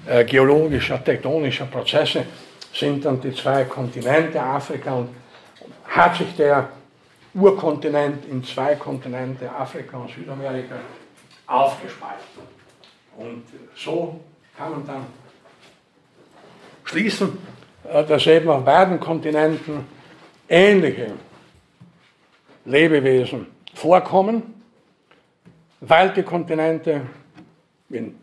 [0.08, 2.26] äh, geologischer, tektonischer Prozesse
[2.74, 5.10] sind dann die zwei Kontinente, Afrika und
[5.86, 6.70] hat sich der
[7.34, 10.76] Urkontinent in zwei Kontinente, Afrika und Südamerika,
[11.48, 12.42] aufgespalten.
[13.18, 13.44] Und
[13.76, 14.20] so
[14.58, 15.06] kann man dann
[16.84, 17.38] schließen,
[17.92, 19.86] äh, dass eben auf beiden Kontinenten
[20.48, 21.14] ähnliche
[22.66, 24.62] Lebewesen vorkommen,
[25.82, 27.02] weil die Kontinente
[27.90, 28.18] in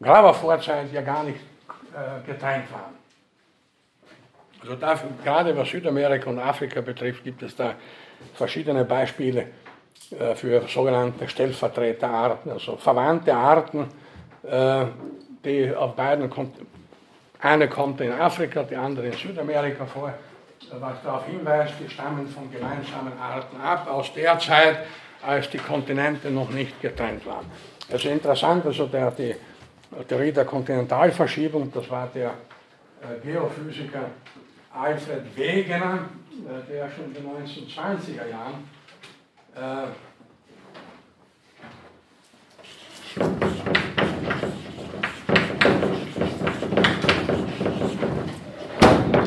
[0.00, 1.40] grauer Vorzeit ja gar nicht
[1.94, 2.98] äh, getrennt waren.
[4.60, 7.74] Also dafür, gerade was Südamerika und Afrika betrifft, gibt es da
[8.34, 9.46] verschiedene Beispiele
[10.18, 13.88] äh, für sogenannte Stellvertreterarten, also verwandte Arten,
[14.42, 14.86] äh,
[15.44, 16.78] die auf beiden Kontinenten,
[17.40, 20.12] eine kommt in Afrika, die andere in Südamerika vor,
[20.72, 24.78] was darauf hinweist, die stammen von gemeinsamen Arten ab, aus der Zeit,
[25.24, 27.46] als die Kontinente noch nicht getrennt waren.
[27.88, 29.36] Es ist interessant, also der, die
[30.06, 32.34] Theorie der Kontinentalverschiebung, das war der
[33.00, 34.10] äh, Geophysiker
[34.72, 36.08] Alfred Wegener,
[36.46, 38.68] äh, der schon in den 1920er Jahren
[39.56, 39.88] äh,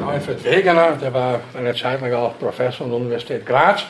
[0.06, 3.86] Alfred Wegener, der war eine Zeit lang auch Professor an der Universität Graz,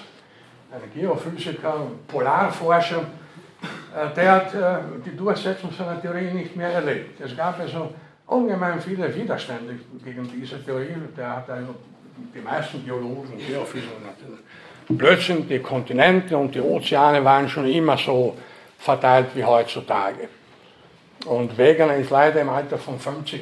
[0.71, 3.05] ein Geophysiker, Polarforscher,
[4.15, 7.19] der hat äh, die Durchsetzung seiner Theorie nicht mehr erlebt.
[7.19, 7.93] Es gab also
[8.25, 10.95] ungemein viele Widerstände gegen diese Theorie.
[11.17, 11.75] Der hat also
[12.33, 13.95] die meisten Geologen, Geophysiker,
[14.87, 18.37] Blödsinn, die Kontinente und die Ozeane waren schon immer so
[18.77, 20.29] verteilt wie heutzutage.
[21.25, 23.41] Und Wegener ist leider im Alter von 50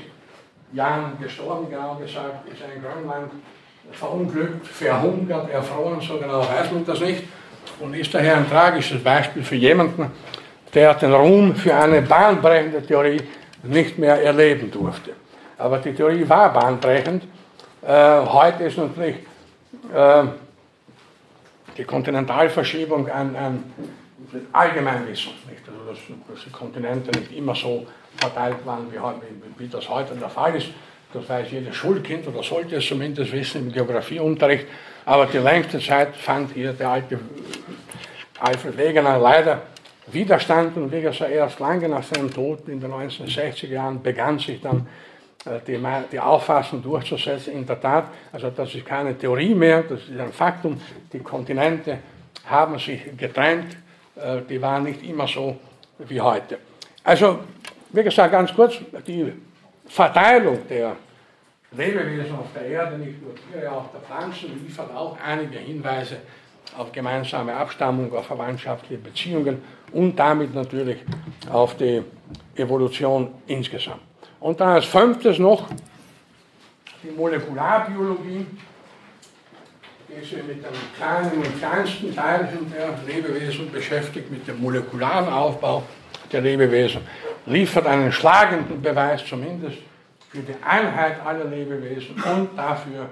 [0.73, 3.31] Jahren gestorben, genau gesagt, ist in Grönland
[3.91, 7.23] verunglückt, verhungert, erfroren, so genau weiß man das nicht.
[7.79, 10.11] Und ist daher ein tragisches Beispiel für jemanden,
[10.73, 13.21] der den Ruhm für eine bahnbrechende Theorie
[13.63, 15.11] nicht mehr erleben durfte.
[15.57, 17.23] Aber die Theorie war bahnbrechend.
[17.81, 19.17] Äh, heute ist natürlich
[19.93, 20.23] äh,
[21.77, 23.63] die Kontinentalverschiebung ein, ein
[24.51, 25.31] Allgemeinwissen.
[25.49, 25.63] Nicht?
[25.67, 25.99] Also dass,
[26.29, 27.85] dass, die Kontinente nicht immer so
[28.17, 30.67] verteilt waren, wie, wie, wie das heute der Fall ist.
[31.11, 34.67] Das weiß jedes Schulkind oder sollte es zumindest wissen im Geografieunterricht.
[35.05, 37.19] Aber die längste Zeit fand hier der alte
[38.39, 39.63] Alfred Wegener leider
[40.13, 44.61] Widerstand und wie gesagt, erst lange nach seinem Tod in den 1960er Jahren begann sich
[44.61, 44.87] dann
[45.45, 45.79] äh, die,
[46.11, 47.53] die Auffassung durchzusetzen.
[47.53, 50.79] In der Tat, also das ist keine Theorie mehr, das ist ein Faktum.
[51.13, 51.99] Die Kontinente
[52.45, 53.77] haben sich getrennt,
[54.15, 55.57] äh, die waren nicht immer so
[55.99, 56.57] wie heute.
[57.03, 57.39] Also,
[57.91, 59.31] wie gesagt, ganz kurz, die
[59.87, 60.95] Verteilung der
[61.71, 66.17] Lebewesen auf der Erde, nicht nur Tiere, auch der Pflanzen, liefert auch einige Hinweise
[66.77, 69.61] auf gemeinsame Abstammung, auf verwandtschaftliche Beziehungen
[69.91, 70.97] und damit natürlich
[71.51, 72.03] auf die
[72.55, 74.01] Evolution insgesamt.
[74.39, 75.67] Und dann als fünftes noch
[77.03, 78.45] die Molekularbiologie,
[80.09, 85.83] die sich mit den kleinen und kleinsten Teilchen der Lebewesen beschäftigt, mit dem molekularen Aufbau
[86.31, 87.01] der Lebewesen,
[87.45, 89.77] liefert einen schlagenden Beweis zumindest
[90.29, 93.09] für die Einheit aller Lebewesen und dafür,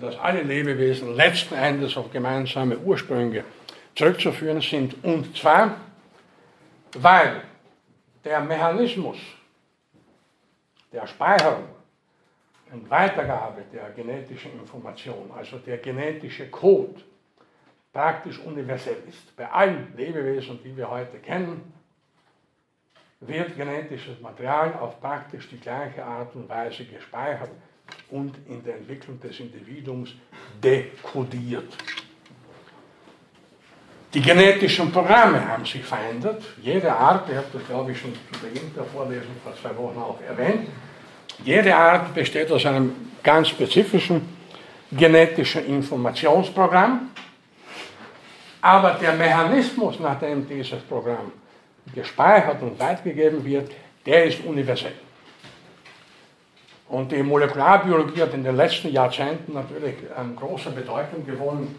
[0.00, 3.44] dass alle Lebewesen letzten Endes auf gemeinsame Ursprünge
[3.94, 4.94] zurückzuführen sind.
[5.02, 5.76] Und zwar,
[6.94, 7.42] weil
[8.24, 9.18] der Mechanismus
[10.92, 11.68] der Speicherung
[12.70, 17.00] und Weitergabe der genetischen Information, also der genetische Code,
[17.92, 19.34] praktisch universell ist.
[19.36, 21.72] Bei allen Lebewesen, die wir heute kennen,
[23.20, 27.50] wird genetisches Material auf praktisch die gleiche Art und Weise gespeichert
[28.10, 30.14] und in der Entwicklung des Individuums
[30.62, 31.76] dekodiert.
[34.14, 36.42] Die genetischen Programme haben sich verändert.
[36.60, 39.98] Jede Art, ich habe das glaube ich schon zu Beginn der Vorlesung vor zwei Wochen
[39.98, 40.68] auch erwähnt,
[41.42, 42.92] jede Art besteht aus einem
[43.22, 44.36] ganz spezifischen
[44.90, 47.10] genetischen Informationsprogramm,
[48.60, 51.32] aber der Mechanismus, nach dem dieses Programm
[51.94, 53.72] gespeichert und weitergegeben wird,
[54.04, 54.92] der ist universell.
[56.88, 61.74] Und die Molekularbiologie hat in den letzten Jahrzehnten natürlich an großer Bedeutung gewonnen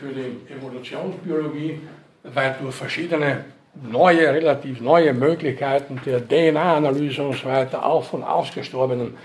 [0.00, 1.78] für die Evolutionsbiologie,
[2.22, 3.44] weil durch verschiedene
[3.74, 9.16] neue, relativ neue Möglichkeiten der DNA-Analyse und so weiter, auch von ausgestorbenen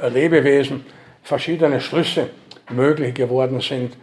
[0.00, 0.84] äh, Lebewesen,
[1.22, 2.30] verschiedene Schlüsse
[2.70, 3.96] möglich geworden sind,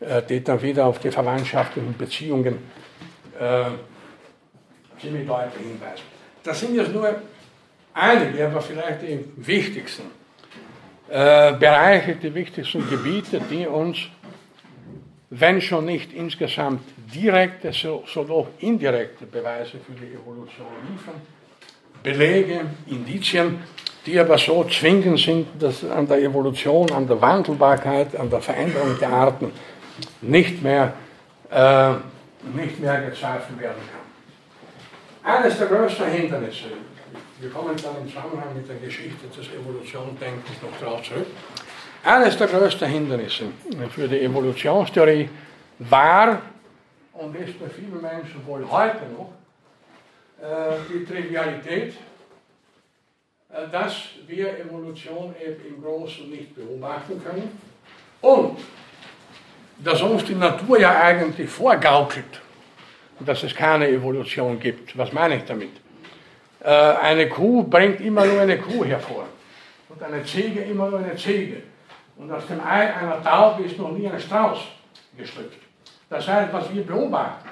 [0.00, 2.58] äh, die dann wieder auf die verwandtschaftlichen Beziehungen
[3.40, 3.64] äh,
[5.00, 6.04] ziemlich deutlich hinweisen.
[6.42, 7.14] Das sind jetzt nur
[7.94, 10.04] einige, aber vielleicht die wichtigsten
[11.08, 13.98] äh, Bereiche, die wichtigsten Gebiete, die uns,
[15.34, 16.82] wenn schon nicht insgesamt
[17.14, 21.22] direkte, so, so doch indirekte Beweise für die Evolution liefern,
[22.02, 23.60] Belege, Indizien,
[24.04, 28.98] die aber so zwingend sind, dass an der Evolution, an der Wandelbarkeit, an der Veränderung
[28.98, 29.52] der Arten
[30.20, 30.92] nicht mehr,
[31.50, 31.92] äh,
[32.54, 35.34] nicht mehr gezweifelt werden kann.
[35.34, 36.66] Eines der größten Hindernisse,
[37.40, 41.28] wir kommen dann im Zusammenhang mit der Geschichte des Evolutionsdenkens noch darauf zurück,
[42.04, 43.44] eines der größten Hindernisse
[43.90, 45.28] für die Evolutionstheorie
[45.78, 46.42] war
[47.12, 49.32] und ist bei vielen Menschen wohl heute noch
[50.40, 51.94] äh, die Trivialität,
[53.50, 53.94] äh, dass
[54.26, 57.58] wir Evolution eben im Großen nicht beobachten können
[58.20, 58.58] und
[59.78, 62.40] dass uns die Natur ja eigentlich vorgaukelt,
[63.20, 64.96] dass es keine Evolution gibt.
[64.96, 65.70] Was meine ich damit?
[66.60, 69.26] Äh, eine Kuh bringt immer nur eine Kuh hervor
[69.88, 71.62] und eine Ziege immer nur eine Ziege.
[72.16, 74.58] Und aus dem Ei einer Taube ist noch nie ein Strauß
[75.16, 75.58] geschlüpft.
[76.08, 77.48] Das heißt, was wir beobachten,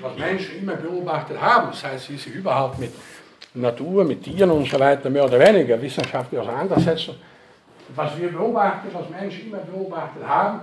[0.00, 2.92] was Menschen immer beobachtet haben, das heißt, sie sich überhaupt mit
[3.54, 7.14] Natur, mit Tieren und so weiter mehr oder weniger wissenschaftlich auseinandersetzen,
[7.94, 10.60] was wir beobachten, was Menschen immer beobachtet haben,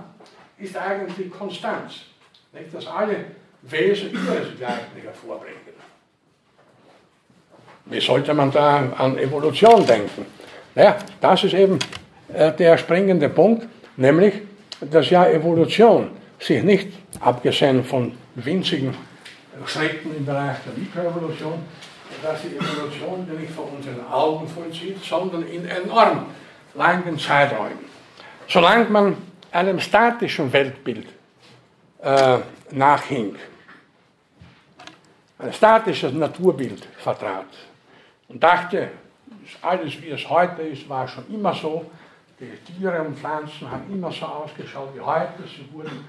[0.58, 1.94] ist eigentlich Konstanz.
[2.52, 2.74] Nicht?
[2.74, 3.16] Dass alle
[3.62, 5.72] Wesen ihresgleichen hervorbringen.
[7.86, 10.26] Wie sollte man da an Evolution denken?
[10.74, 11.78] Naja, das ist eben
[12.58, 13.66] der springende Punkt,
[13.96, 14.34] nämlich,
[14.80, 16.88] dass ja Evolution sich nicht,
[17.20, 18.94] abgesehen von winzigen
[19.66, 21.62] Schritten im Bereich der Mikroevolution,
[22.22, 26.26] dass die Evolution nicht vor unseren Augen vollzieht, sondern in enorm
[26.74, 27.84] langen Zeiträumen.
[28.48, 29.16] Solange man
[29.50, 31.06] einem statischen Weltbild
[32.02, 32.38] äh,
[32.70, 33.36] nachhing,
[35.38, 37.46] ein statisches Naturbild vertrat
[38.28, 38.88] und dachte,
[39.60, 41.84] alles wie es heute ist, war schon immer so,
[42.42, 46.04] die Tiere und Pflanzen haben immer so ausgeschaut wie heute, sie wurden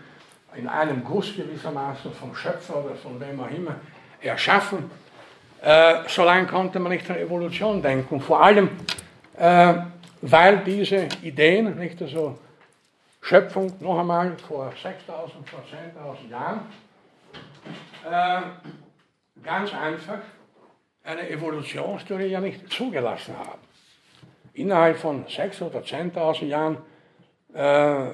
[0.56, 3.76] in einem Guss gewissermaßen vom Schöpfer oder von wem auch immer
[4.22, 4.90] erschaffen.
[5.62, 8.20] Äh, so lange konnte man nicht an Evolution denken.
[8.20, 8.70] Vor allem,
[9.38, 9.74] äh,
[10.22, 12.38] weil diese Ideen, nicht also
[13.22, 16.62] Schöpfung, noch einmal vor 6000, vor 10.000 Jahren,
[18.10, 18.42] äh,
[19.44, 20.20] ganz einfach
[21.04, 23.63] eine Evolutionstheorie ja nicht zugelassen haben.
[24.54, 26.78] Innerhalb von 6.000 oder 10.000 Jahren
[27.54, 28.12] äh,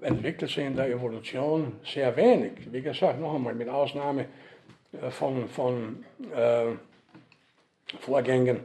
[0.00, 2.52] entwickelt sich in der Evolution sehr wenig.
[2.70, 4.26] Wie gesagt, noch einmal mit Ausnahme
[5.10, 6.04] von, von
[6.34, 6.66] äh,
[8.00, 8.60] Vorgängen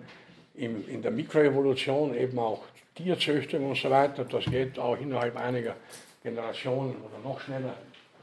[0.55, 2.63] im, in der Mikroevolution, eben auch
[2.95, 4.25] Tierzüchtung und so weiter.
[4.25, 5.75] Das geht auch innerhalb einiger
[6.23, 7.75] Generationen oder noch schneller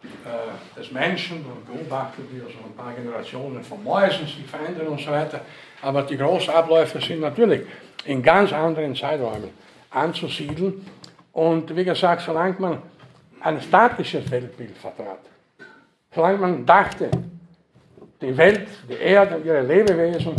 [0.03, 5.01] äh, des Menschen und beobachtet wir so ein paar Generationen von Mäusen, sich verändern und
[5.01, 5.41] so weiter.
[5.81, 7.63] Aber die Großabläufe sind natürlich
[8.05, 9.51] in ganz anderen Zeiträumen
[9.91, 10.87] anzusiedeln.
[11.33, 12.83] Und wie gesagt, solange man
[13.41, 15.21] ein statisches Weltbild vertrat.
[16.15, 17.11] Solange man dachte,
[18.21, 20.35] die Welt, die Erde und ihre Lebewesen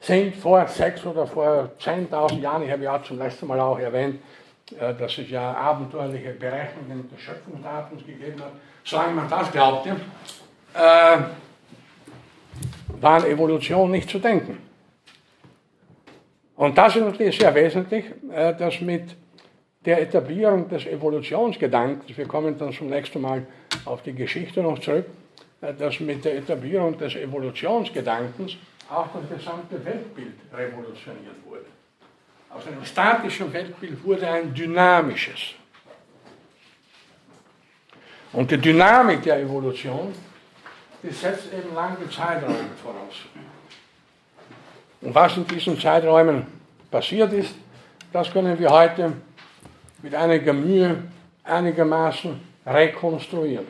[0.00, 4.20] sind vor sechs oder vor 10.000 Jahren, ich habe ja zum letzten Mal auch erwähnt,
[4.78, 8.52] äh, dass es ja abenteuerliche Berechnungen des Schöpfungsdatums gegeben hat,
[8.84, 9.96] solange man das glaubte,
[10.74, 11.18] äh,
[13.00, 14.58] war Evolution nicht zu denken.
[16.62, 19.16] Und das ist natürlich sehr wesentlich, äh, dass mit
[19.84, 23.44] der Etablierung des Evolutionsgedankens, wir kommen dann zum nächsten Mal
[23.84, 25.06] auf die Geschichte noch zurück,
[25.60, 28.52] äh, dass mit der Etablierung des Evolutionsgedankens
[28.88, 31.64] auch das gesamte Weltbild revolutioniert wurde.
[32.50, 35.56] Aus einem statischen Weltbild wurde ein dynamisches.
[38.32, 40.14] Und die Dynamik der Evolution,
[41.02, 43.16] die setzt eben lange Zeiträume voraus.
[45.02, 46.46] Und was in diesen Zeiträumen
[46.90, 47.54] passiert ist,
[48.12, 49.12] das können wir heute
[50.02, 51.02] mit einiger Mühe
[51.44, 53.66] einigermaßen rekonstruieren.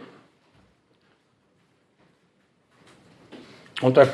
[3.80, 4.08] Und das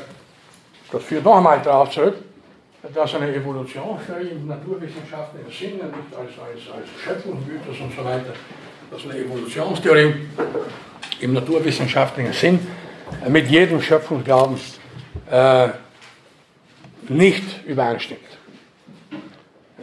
[0.99, 2.15] führt noch einmal darauf zurück,
[2.93, 8.33] dass eine Evolutionstheorie im naturwissenschaftlichen Sinne, nicht als, als, als Schöpfungsmythos und so weiter,
[8.89, 10.13] dass eine Evolutionstheorie
[11.19, 12.67] im naturwissenschaftlichen Sinn
[13.27, 14.57] mit jedem Schöpfungsglauben
[15.29, 15.69] äh,
[17.09, 18.21] nicht übereinstimmt.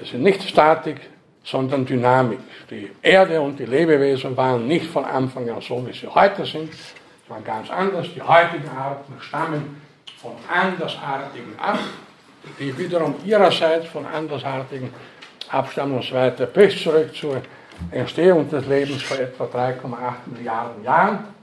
[0.00, 1.00] Es ist nicht Statik,
[1.42, 2.40] sondern Dynamik.
[2.70, 6.72] Die Erde und die Lebewesen waren nicht von Anfang an so, wie sie heute sind.
[6.72, 8.08] Es waren ganz anders.
[8.14, 9.80] Die heutigen Arten stammen
[10.20, 11.78] von Andersartigen ab,
[12.58, 14.90] die wiederum ihrerseits von Andersartigen
[15.50, 17.42] abstammen und so weiter, bis zurück zur
[17.90, 21.35] Entstehung des Lebens vor etwa 3,8 Milliarden Jahren.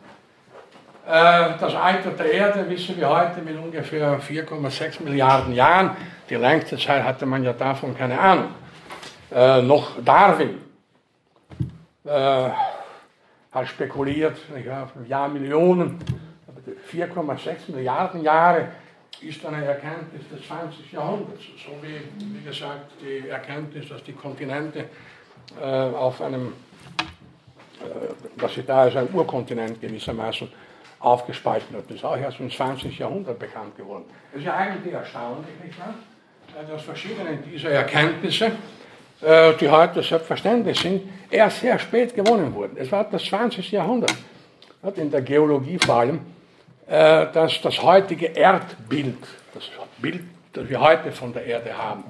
[1.06, 5.98] Äh, das Alter der Erde wissen wir heute mit ungefähr 4,6 Milliarden Jahren.
[6.30, 8.52] Die längste Zeit hatte man ja davon keine Ahnung.
[9.30, 10.62] Äh, noch Darwin
[12.06, 12.50] äh,
[13.52, 16.00] hat spekuliert, ja, Jahrmillionen,
[16.90, 18.70] 4,6 Milliarden Jahre
[19.20, 20.90] ist eine Erkenntnis des 20.
[20.94, 21.44] Jahrhunderts.
[21.58, 22.00] So wie,
[22.34, 24.86] wie gesagt, die Erkenntnis, dass die Kontinente
[25.62, 26.54] äh, auf einem,
[27.82, 30.50] äh, dass sie da als ein Urkontinent gewissermaßen
[31.04, 31.84] aufgespalten hat.
[31.90, 32.98] Das ist auch erst im 20.
[32.98, 34.06] Jahrhundert bekannt geworden.
[34.32, 35.94] Es ist ja eigentlich erstaunlich, nicht wahr?
[36.60, 38.52] Äh, dass verschiedene dieser Erkenntnisse,
[39.22, 42.78] äh, die heute selbstverständlich sind, erst sehr spät gewonnen wurden.
[42.78, 43.72] Es war das 20.
[43.72, 44.16] Jahrhundert,
[44.96, 46.20] in der Geologie vor allem,
[46.88, 49.18] äh, dass das heutige Erdbild,
[49.54, 49.64] das
[49.98, 50.24] Bild,
[50.54, 52.04] das wir heute von der Erde haben,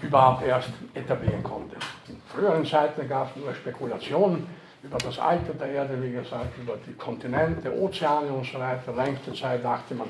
[0.00, 1.76] überhaupt erst etablieren konnte.
[2.08, 4.46] In früheren Zeiten gab es nur Spekulationen
[4.84, 8.92] über das Alter der Erde, wie gesagt, über die Kontinente, Ozeane und so weiter.
[8.94, 10.08] Längste Zeit dachte man,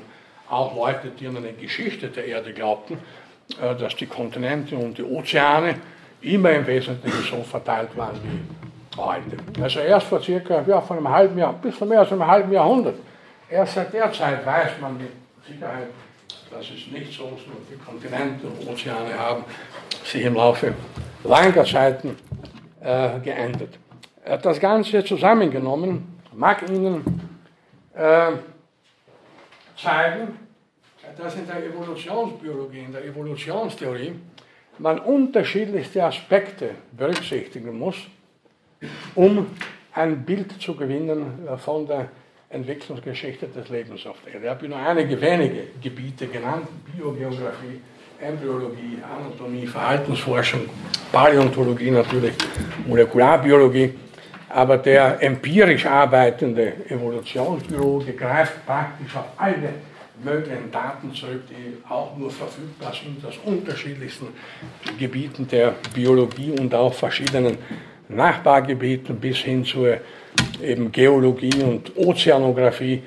[0.49, 2.97] auch Leute, die an eine Geschichte der Erde glaubten,
[3.61, 5.75] äh, dass die Kontinente und die Ozeane
[6.21, 9.37] immer im Wesentlichen so verteilt waren wie heute.
[9.61, 12.51] Also erst vor circa, ja, vor einem halben Jahr, bis vor mehr als einem halben
[12.51, 12.95] Jahrhundert,
[13.49, 15.09] erst seit der Zeit weiß man mit
[15.47, 15.87] Sicherheit,
[16.51, 19.43] dass es nicht so ist, und die Kontinente und Ozeane haben
[20.03, 20.73] sich im Laufe
[21.23, 22.17] langer Zeiten
[22.81, 23.77] äh, geändert.
[24.25, 27.03] Das Ganze zusammengenommen mag Ihnen
[27.93, 28.31] äh,
[29.77, 30.39] zeigen,
[31.15, 34.15] dass in der Evolutionsbiologie, in der Evolutionstheorie,
[34.79, 37.97] man unterschiedlichste Aspekte berücksichtigen muss,
[39.13, 39.45] um
[39.93, 42.09] ein Bild zu gewinnen äh, von der
[42.49, 44.45] Entwicklungsgeschichte des Lebens auf der Erde.
[44.45, 47.79] Ich habe nur einige wenige Gebiete genannt, Biogeografie,
[48.19, 50.61] Embryologie, Anatomie, Verhaltensforschung,
[51.11, 52.33] Paläontologie natürlich,
[52.87, 53.93] Molekularbiologie
[54.49, 59.69] aber der empirisch arbeitende Evolutionsbiologe greift praktisch auf alle
[60.23, 64.27] möglichen Daten zurück, die auch nur verfügbar sind aus unterschiedlichsten
[64.97, 67.57] Gebieten der Biologie und auch verschiedenen
[68.07, 69.97] Nachbargebieten bis hin zur
[70.61, 73.01] eben Geologie und Ozeanographie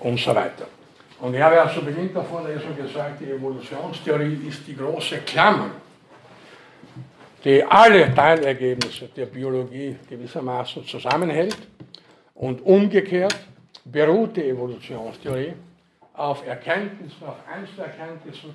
[0.00, 0.66] und so weiter.
[1.20, 5.70] Und ich habe ja zu Beginn der Vorlesung gesagt, die Evolutionstheorie ist die große Klammer
[7.44, 11.56] die alle Teilergebnisse der Biologie gewissermaßen zusammenhält.
[12.34, 13.36] Und umgekehrt
[13.84, 15.54] beruht die Evolutionstheorie
[16.14, 18.54] auf Erkenntnissen, auf Einzelerkenntnissen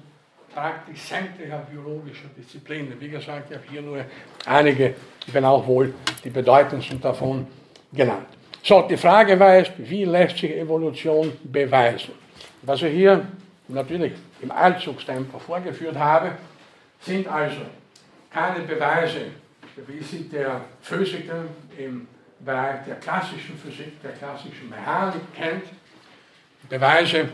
[0.54, 3.00] praktisch sämtlicher biologischer Disziplinen.
[3.00, 4.06] Wie gesagt, ich habe hier nur
[4.46, 4.94] einige,
[5.26, 5.94] ich bin auch wohl
[6.24, 7.48] die bedeutendsten davon
[7.92, 8.28] genannt.
[8.62, 12.14] So, die Frage war jetzt, wie lässt sich Evolution beweisen?
[12.62, 13.26] Was ich hier
[13.68, 16.34] natürlich im Allzugstempo vorgeführt habe,
[17.02, 17.58] sind also
[18.34, 19.28] keine Beweise,
[19.88, 21.46] wie sie der Physiker
[21.78, 22.08] im
[22.40, 25.64] Bereich der klassischen Physik, der klassischen Mechanik kennt.
[26.68, 27.30] Beweise,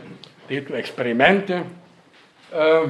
[0.48, 1.64] die durch Experimente
[2.52, 2.88] äh,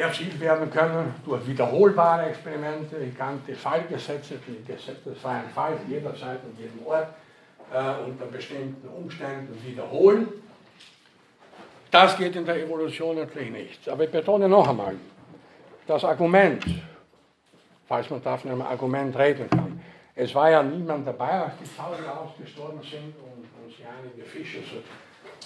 [0.00, 2.96] erzielt werden können, durch wiederholbare Experimente.
[2.96, 7.08] Ich kannte Fallgesetze, die Gesetze des freien Falls jederzeit und jedem Ort
[7.72, 10.28] äh, unter bestimmten Umständen wiederholen.
[11.90, 13.88] Das geht in der Evolution natürlich nicht.
[13.88, 14.96] Aber ich betone noch einmal,
[15.86, 16.64] das Argument,
[17.86, 19.80] falls man da von einem Argument reden kann.
[20.14, 23.44] Es war ja niemand dabei, als die Tausende ausgestorben sind und,
[23.86, 24.76] einige Fische zu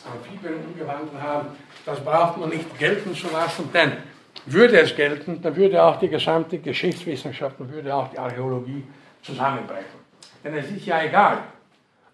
[0.06, 1.48] Amphibien umgewandelt haben.
[1.84, 3.94] Das braucht man nicht gelten zu lassen, denn
[4.46, 8.84] würde es gelten, dann würde auch die gesamte Geschichtswissenschaft und würde auch die Archäologie
[9.22, 9.98] zusammenbrechen.
[10.44, 11.38] Denn es ist ja egal,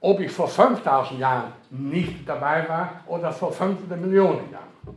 [0.00, 4.96] ob ich vor 5000 Jahren nicht dabei war oder vor 500 Millionen Jahren.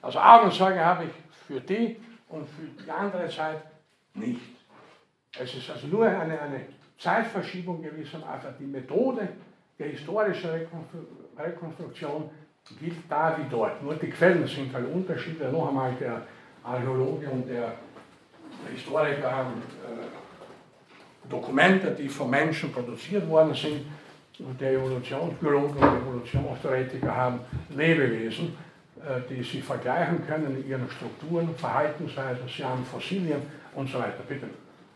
[0.00, 1.23] Also Augenzeuge habe ich
[1.54, 1.96] für die
[2.28, 3.62] und für die andere Zeit
[4.14, 4.40] nicht.
[5.38, 6.60] Es ist also nur eine, eine
[6.98, 8.54] Zeitverschiebung gewissermaßen.
[8.58, 9.28] Die Methode
[9.78, 10.50] der historischen
[11.38, 12.30] Rekonstruktion
[12.80, 13.82] gilt da wie dort.
[13.82, 15.50] Nur die Quellen sind halt unterschiedlich.
[15.52, 16.22] Noch einmal, der
[16.62, 17.74] Archäologe und der
[18.72, 23.86] Historiker haben äh, Dokumente, die von Menschen produziert worden sind.
[24.38, 27.40] Und der Evolutionsbiologen und Evolutionstheoretiker haben
[27.70, 28.56] Lebewesen,
[29.28, 33.42] die sie vergleichen können in ihren Strukturen, Verhaltensweisen, sie haben Fossilien
[33.74, 34.22] und so weiter.
[34.28, 34.46] Bitte.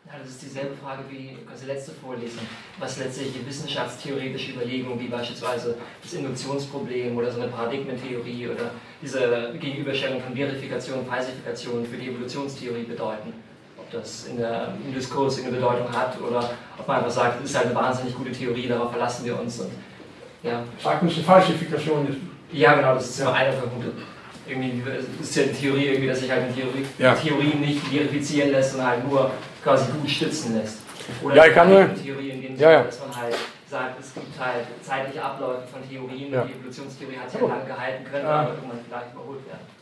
[0.09, 2.41] Ja, das ist dieselbe Frage wie quasi letzte Vorlesung,
[2.79, 8.71] was letztlich die wissenschaftstheoretische Überlegung, wie beispielsweise das Induktionsproblem oder so eine Paradigmentheorie oder
[9.03, 13.35] diese Gegenüberstellung von Verifikation und Falsifikation für die Evolutionstheorie bedeuten.
[13.77, 17.51] Ob das in der, im Diskurs eine Bedeutung hat oder ob man einfach sagt, es
[17.51, 19.61] ist halt eine wahnsinnig gute Theorie, darauf verlassen wir uns.
[19.61, 19.73] Und,
[20.43, 20.65] ja.
[20.83, 22.17] Sagen Sie, Falsifikation ist.
[22.53, 23.95] Ja, genau, das ist ja eine vermutet
[24.49, 24.83] irgendwie,
[25.21, 27.15] ist ja die Theorie irgendwie, dass sich halt eine Theorie, ja.
[27.15, 29.31] Theorie nicht verifizieren lässt, sondern halt nur
[29.63, 30.79] quasi gut stützen lässt.
[31.23, 31.95] Oder ja, ich kann nur.
[31.95, 32.83] Theorie in dem ja, ja.
[32.83, 36.45] dass man halt sagt, es gibt halt zeitliche Abläufe von Theorien ja.
[36.45, 38.41] die Evolutionstheorie hat sich ja lang gehalten können, ja.
[38.41, 39.79] aber irgendwann vielleicht überholt werden.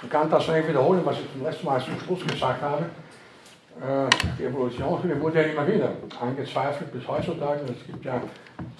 [0.00, 2.86] Ich kann das nicht wiederholen, was ich zum letzten Mal zum Schluss gesagt habe.
[4.38, 7.60] Die Evolutionstheorie wurde ja immer wieder angezweifelt bis heutzutage.
[7.64, 8.20] Es gibt ja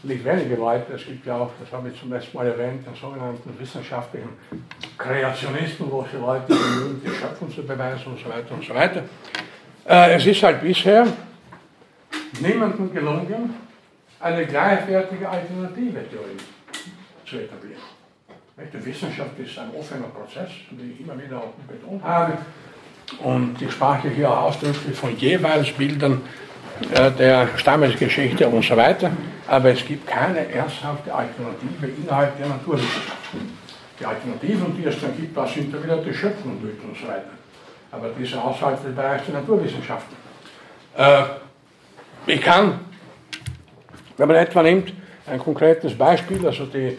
[0.02, 2.94] nicht wenige Leute, es gibt ja auch, das habe ich zum letzten Mal erwähnt, den
[2.96, 4.30] sogenannten wissenschaftlichen
[4.96, 9.04] Kreationisten, wo sie Leute bemühen, die Schöpfung zu beweisen und so weiter und so weiter.
[9.84, 11.06] Es ist halt bisher
[12.40, 13.54] niemandem gelungen,
[14.18, 16.36] eine gleichwertige alternative Theorie
[17.24, 17.82] zu etablieren.
[18.72, 22.38] Die Wissenschaft ist ein offener Prozess, wie ich immer wieder auch betont habe.
[23.22, 26.22] Und ich sprach hier ausdrücklich von jeweils Bildern
[26.94, 29.10] äh, der Stammesgeschichte und so weiter.
[29.46, 33.58] Aber es gibt keine ernsthafte Alternative innerhalb der Naturwissenschaften.
[33.98, 37.30] Die Alternativen, die es dann gibt, das sind dann wieder die Schöpfung und so weiter.
[37.90, 40.16] Aber diese außerhalb des Bereichs der Naturwissenschaften.
[40.96, 41.22] Äh,
[42.26, 42.80] ich kann,
[44.16, 44.92] wenn man etwa nimmt,
[45.26, 46.98] ein konkretes Beispiel, also die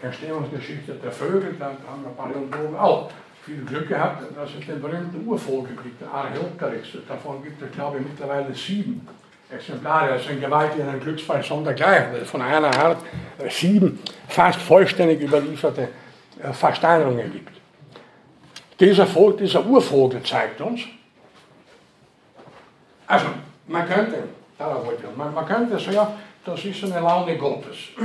[0.00, 3.10] Entstehungsgeschichte der Vögel, da haben wir Paläontologen auch
[3.48, 6.88] viel Glück gehabt, dass es den berühmten Urvogel den Archaeopteryx.
[7.08, 9.08] Davon gibt es, glaube ich, mittlerweile sieben
[9.50, 10.10] Exemplare.
[10.10, 12.26] Das ist ein gewaltiger Glücksfall sondergleich.
[12.26, 12.98] Von einer Art
[13.48, 13.98] sieben
[14.28, 15.88] fast vollständig überlieferte
[16.42, 17.52] äh, Versteinerungen gibt.
[18.78, 20.82] Dieser, Vogel, dieser Urvogel zeigt uns,
[23.06, 23.26] also
[23.66, 24.24] man könnte,
[24.58, 26.12] darauf wollte ich, man, man könnte sagen, ja,
[26.44, 27.76] das ist eine Laune Gottes.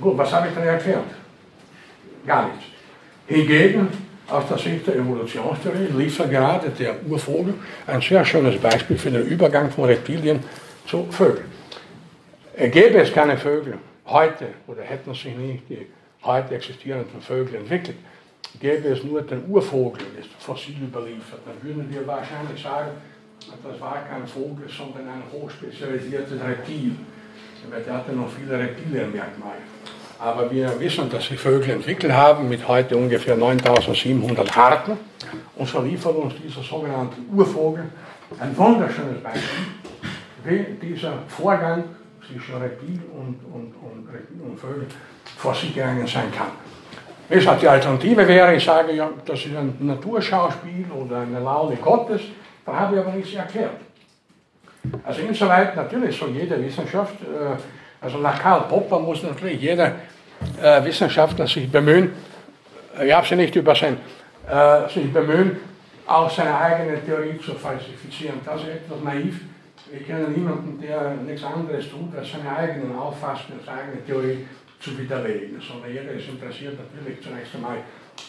[0.00, 1.23] Gut, was habe ich denn erklärt?
[2.26, 2.64] Gar nichts.
[3.26, 3.88] Hingegen,
[4.28, 7.54] aus der Sicht der Evolutionstheorie, liefert gerade der Urvogel
[7.86, 10.42] ein sehr schönes Beispiel für den Übergang von Reptilien
[10.86, 11.50] zu Vögeln.
[12.56, 15.86] Gäbe es keine Vögel heute, oder hätten sich nicht die
[16.22, 17.96] heute existierenden Vögel entwickelt,
[18.60, 22.92] gäbe es nur den Urvogel, ist fossil überliefert, dann würden wir wahrscheinlich sagen,
[23.62, 26.96] das war kein Vogel, sondern ein hochspezialisiertes Reptil.
[27.86, 29.62] Der hatte noch viele Reptilienmerkmale.
[30.24, 34.92] Aber wir wissen, dass sich Vögel entwickelt haben mit heute ungefähr 9700 Arten.
[35.54, 37.84] Und so liefert uns dieser sogenannte Urvogel
[38.40, 39.66] ein wunderschönes Beispiel,
[40.44, 41.84] wie dieser Vorgang
[42.26, 44.86] zwischen Reptil und, und, und, und Vögel
[45.36, 46.52] vor sich gegangen sein kann.
[47.28, 52.22] Weshalb die Alternative wäre, ich sage ja, das ist ein Naturschauspiel oder eine Laune Gottes,
[52.64, 53.76] da habe ich aber nichts erklärt.
[55.04, 57.56] Also insoweit natürlich soll jede Wissenschaft, äh,
[58.00, 59.92] also nach Karl Popper muss natürlich jeder
[60.64, 62.12] äh, Wissenschaftler sich bemühen,
[62.98, 63.98] äh, habe sie nicht übersehen,
[64.92, 65.56] sich bemühen,
[66.06, 68.40] auch seine eigene Theorie zu falsifizieren.
[68.44, 69.40] Das ist etwas naiv.
[69.92, 74.46] Ich kenne niemanden, der nichts anderes tut, als seine eigenen Auffassungen, seine eigene Theorie
[74.80, 77.78] zu widerlegen, sondern jeder ist interessiert natürlich zunächst einmal,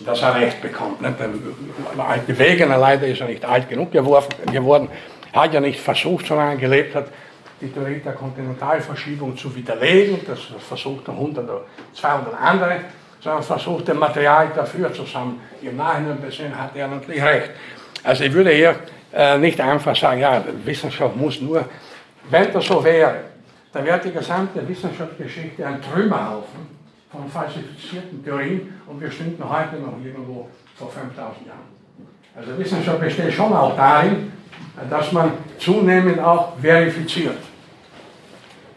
[0.06, 1.02] dass er Recht bekommt.
[1.02, 2.40] Nicht?
[2.40, 4.90] Wegener leider ist er nicht alt genug geworden,
[5.34, 7.08] hat ja nicht versucht, solange er gelebt hat,
[7.62, 11.62] die Theorie der Kontinentalverschiebung zu widerlegen, das versucht 100 oder
[11.94, 12.76] 200 andere,
[13.22, 15.40] sondern versucht, ein Material dafür zu sammeln.
[15.62, 17.52] Im Nachhinein besehen hat er natürlich recht.
[18.04, 18.76] Also ich würde hier
[19.14, 21.66] äh, nicht einfach sagen, ja, Wissenschaft muss nur,
[22.30, 23.16] wenn das so wäre,
[23.72, 26.68] da wäre die gesamte Wissenschaftsgeschichte ein Trümmerhaufen
[27.12, 31.76] von falsifizierten Theorien und wir stünden heute noch irgendwo vor 5000 Jahren.
[32.36, 34.32] Also Wissenschaft besteht schon auch darin,
[34.90, 37.38] dass man zunehmend auch verifiziert.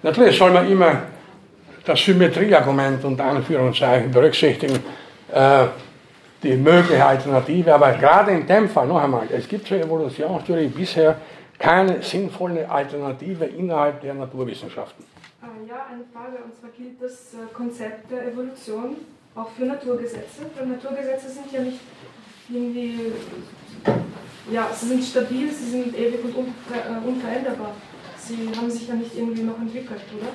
[0.03, 1.03] Natürlich soll man immer
[1.85, 4.79] das Symmetrieargument unter Anführungszeichen berücksichtigen,
[5.33, 5.67] äh,
[6.43, 11.17] die mögliche Alternative, aber gerade in dem Fall, noch einmal, es gibt zur Evolutionstheorie bisher
[11.59, 15.05] keine sinnvolle Alternative innerhalb der Naturwissenschaften.
[15.43, 18.97] Ah, ja, eine Frage, und zwar gilt das äh, Konzept der Evolution
[19.35, 21.81] auch für Naturgesetze, weil Naturgesetze sind ja nicht
[22.49, 23.13] irgendwie,
[24.53, 27.73] ja, sie sind stabil, sie sind ewig und äh, unveränderbar.
[28.17, 30.29] Sie haben sich ja nicht irgendwie noch entwickelt, oder?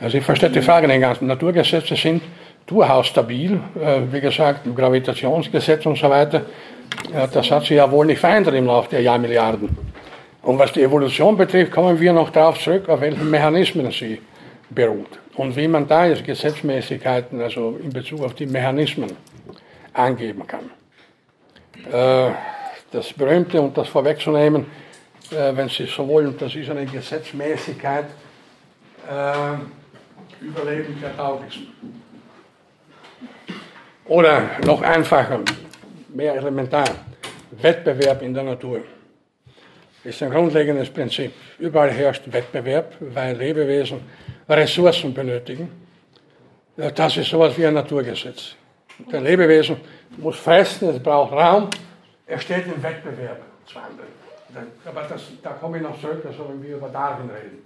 [0.00, 1.20] Also ich verstehe die Frage nicht ganz.
[1.20, 2.22] Naturgesetze sind
[2.66, 6.42] durchaus stabil, äh, wie gesagt, Gravitationsgesetz und so weiter.
[7.32, 9.76] Das hat sich ja wohl nicht verändert im Laufe der Jahrmilliarden.
[10.42, 14.20] Und was die Evolution betrifft, kommen wir noch darauf zurück, auf welchen Mechanismen sie
[14.70, 15.18] beruht.
[15.36, 19.10] Und wie man da jetzt Gesetzmäßigkeiten, also in Bezug auf die Mechanismen,
[19.92, 20.70] angeben kann.
[21.90, 22.32] Äh,
[22.94, 24.66] das berühmte, und das vorwegzunehmen,
[25.30, 28.06] äh, wenn Sie so wollen, das ist eine Gesetzmäßigkeit,
[29.10, 31.68] äh, Überleben der Tauglichsten.
[34.06, 35.40] Oder noch einfacher,
[36.08, 36.84] mehr elementar,
[37.50, 38.80] Wettbewerb in der Natur.
[40.04, 41.32] Ist ein grundlegendes Prinzip.
[41.58, 44.02] Überall herrscht Wettbewerb, weil Lebewesen
[44.48, 45.70] Ressourcen benötigen.
[46.76, 48.54] Das ist sowas wie ein Naturgesetz.
[49.10, 49.78] Der Lebewesen
[50.18, 51.70] muss fressen, es braucht Raum,
[52.26, 54.08] er steht im Wettbewerb zu anderen.
[54.84, 57.64] Aber das, da komme ich noch zurück, da sollen wir über Darwin reden.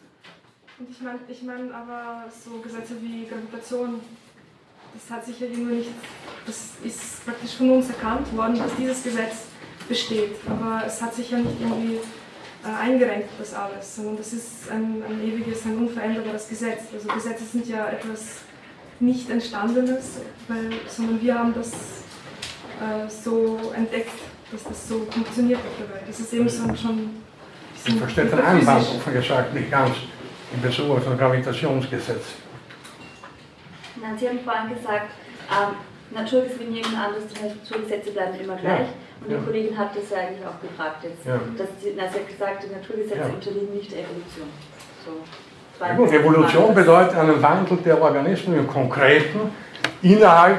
[0.78, 4.00] Und ich meine ich mein aber so Gesetze wie Gravitation,
[4.94, 5.90] das hat sich ja irgendwie nicht,
[6.46, 9.48] das ist praktisch von uns erkannt worden, dass dieses Gesetz
[9.88, 10.36] besteht.
[10.48, 11.98] Aber es hat sich ja nicht irgendwie
[12.64, 16.82] äh, eingerenkt, das alles, sondern das ist ein, ein ewiges, ein unveränderbares Gesetz.
[16.92, 18.38] Also Gesetze sind ja etwas
[19.00, 24.12] nicht Entstandenes, weil, sondern wir haben das äh, so entdeckt,
[24.52, 26.04] dass das so funktioniert auf der Welt.
[26.06, 27.10] Das ist eben so schon.
[27.86, 29.94] Ich verstehe den Anwand offen gesagt nicht ganz
[30.52, 32.24] in Bezug auf das Gravitationsgesetz.
[34.00, 35.10] Nein, Sie haben vorhin gesagt,
[35.50, 35.74] ähm,
[36.10, 38.80] Naturgesetze wie nirgends anderes, die Naturgesetze bleiben immer gleich.
[38.80, 38.86] Ja.
[39.20, 41.26] Und die Kollegin hat das ja eigentlich auch gefragt jetzt.
[41.26, 41.40] Ja.
[41.56, 43.26] Dass die, na, sie hat gesagt, die Naturgesetze ja.
[43.26, 44.48] unterliegen nicht der Evolution.
[45.04, 45.84] So.
[45.84, 49.52] Ja, gut, Evolution bedeutet einen Wandel der Organismen im Konkreten
[50.02, 50.58] innerhalb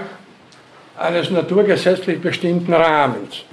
[0.97, 3.43] eines naturgesetzlich bestimmten Rahmens.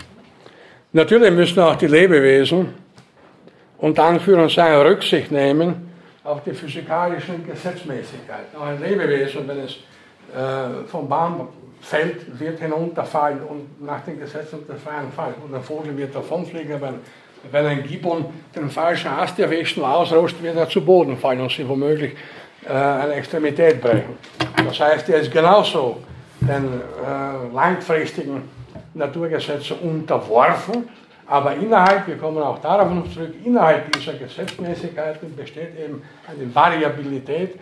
[0.96, 2.72] Natürlich müssen auch die Lebewesen
[3.76, 5.92] und Anführungszeichen Rücksicht nehmen
[6.24, 8.58] auf die physikalischen Gesetzmäßigkeiten.
[8.58, 11.48] Auch ein Lebewesen, wenn es äh, vom Baum
[11.82, 15.34] fällt, wird hinunterfallen und nach den Gesetzen des freien Falls.
[15.44, 16.94] Und der Vogel wird davonfliegen, wenn,
[17.52, 18.24] wenn ein Gibbon
[18.54, 22.14] den falschen Ast erwischt und ausrutscht, wird er zu Boden fallen und sie womöglich
[22.64, 24.16] äh, eine Extremität brechen.
[24.64, 25.98] Das heißt, er ist genauso
[26.40, 28.55] den äh, langfristigen
[28.96, 30.88] Naturgesetzen unterworfen,
[31.26, 37.58] aber innerhalb, wir kommen auch darauf noch zurück, innerhalb dieser Gesetzmäßigkeiten besteht eben eine Variabilität,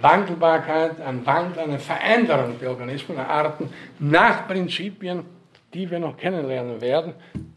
[0.00, 5.24] Wandelbarkeit, ein Wandel, eine Veränderung der Organismen, der Arten nach Prinzipien,
[5.72, 7.14] die wir noch kennenlernen werden,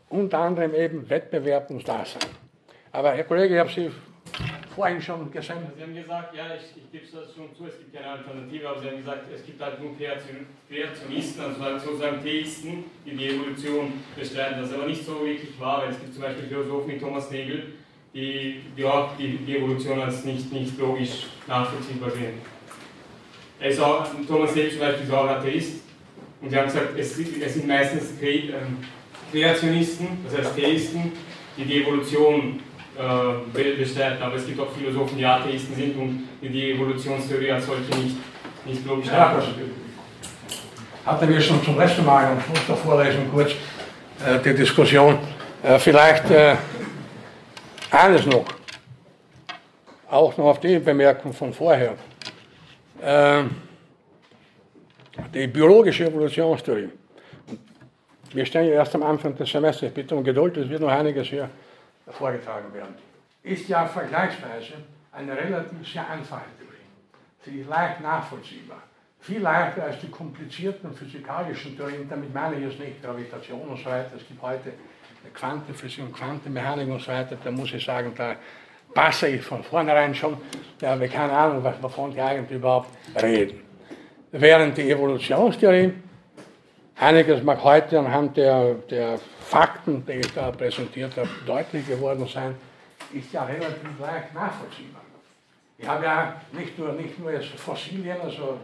[0.09, 2.21] unter anderem eben Wettbewerb und Dasein.
[2.93, 3.91] Aber Herr Kollege, ich habe Sie
[4.75, 5.57] vorhin schon gesehen.
[5.75, 8.81] Sie haben gesagt, ja, ich, ich gebe es schon zu, es gibt keine Alternative, aber
[8.81, 13.93] Sie haben gesagt, es gibt halt nur Kreationisten, also halt sozusagen Theisten, die die Evolution
[14.15, 14.61] bestreiten.
[14.61, 17.31] Das ist aber nicht so wirklich wahr, weil es gibt zum Beispiel Philosophen wie Thomas
[17.31, 17.73] Nagel,
[18.13, 22.33] die, die auch die, die Evolution als nicht, nicht logisch nachvollziehbar sehen.
[23.59, 25.83] Er ist auch, Thomas Nagel zum Beispiel ist auch Atheist
[26.41, 28.77] und sie haben gesagt, es, es sind meistens ähm,
[29.31, 31.11] Kreationisten, das heißt Theisten,
[31.57, 32.59] die die Evolution
[32.97, 37.65] äh, bestreiten, aber es gibt auch Philosophen, die Atheisten sind und die die Evolutionstheorie als
[37.65, 38.17] solche nicht,
[38.65, 39.41] nicht logisch ja.
[41.05, 45.17] Hatten wir schon zum letzten Mal am Schluss der Vorlesung kurz äh, die Diskussion.
[45.63, 46.55] Äh, vielleicht äh,
[47.89, 48.45] eines noch,
[50.09, 51.95] auch noch auf die Bemerkung von vorher.
[53.01, 53.49] Ähm,
[55.33, 56.89] die biologische Evolutionstheorie.
[58.33, 59.89] Wir stehen ja erst am Anfang des Semesters.
[59.89, 61.49] Ich bitte um Geduld, es wird noch einiges hier
[62.13, 62.95] vorgetragen werden.
[63.43, 64.73] Ist ja vergleichsweise
[65.11, 66.71] eine relativ sehr einfache Theorie.
[67.43, 68.81] Sie ist leicht nachvollziehbar.
[69.19, 72.07] Viel leichter als die komplizierten physikalischen Theorien.
[72.09, 74.11] Damit meine ich jetzt nicht Gravitation und so weiter.
[74.15, 74.73] Es gibt heute
[75.33, 78.35] Quantenphysik und Quantenmechanik und so weiter, da muss ich sagen, da
[78.93, 80.37] passe ich von vornherein schon,
[80.79, 82.89] da habe ich keine Ahnung, wovon die eigentlich überhaupt
[83.21, 83.61] reden.
[84.31, 85.93] Während die Evolutionstheorie,
[87.01, 92.55] einiges mag heute anhand der, der Fakten, die ich da präsentiert habe, deutlich geworden sein,
[93.11, 95.01] ist ja relativ leicht nachvollziehbar.
[95.77, 98.59] Ich habe ja nicht nur, nicht nur jetzt Fossilien, also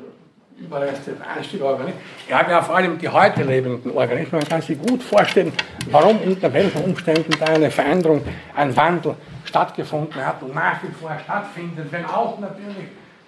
[0.60, 2.02] Überreste Einstiegorganismen.
[2.28, 4.40] Ich habe ja vor allem die heute lebenden Organismen.
[4.40, 5.54] Man kann sich gut vorstellen,
[5.92, 8.24] warum unter welchen Umständen da eine Veränderung,
[8.56, 9.16] ein Wandel
[9.46, 12.88] stattgefunden hat und nach wie vor stattfindet, wenn auch natürlich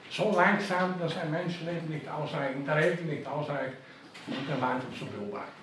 [0.10, 3.74] so langsam, dass ein Menschenleben nicht ausreicht, in der Regel nicht ausreicht,
[4.28, 5.60] den Wandel zu beobachten.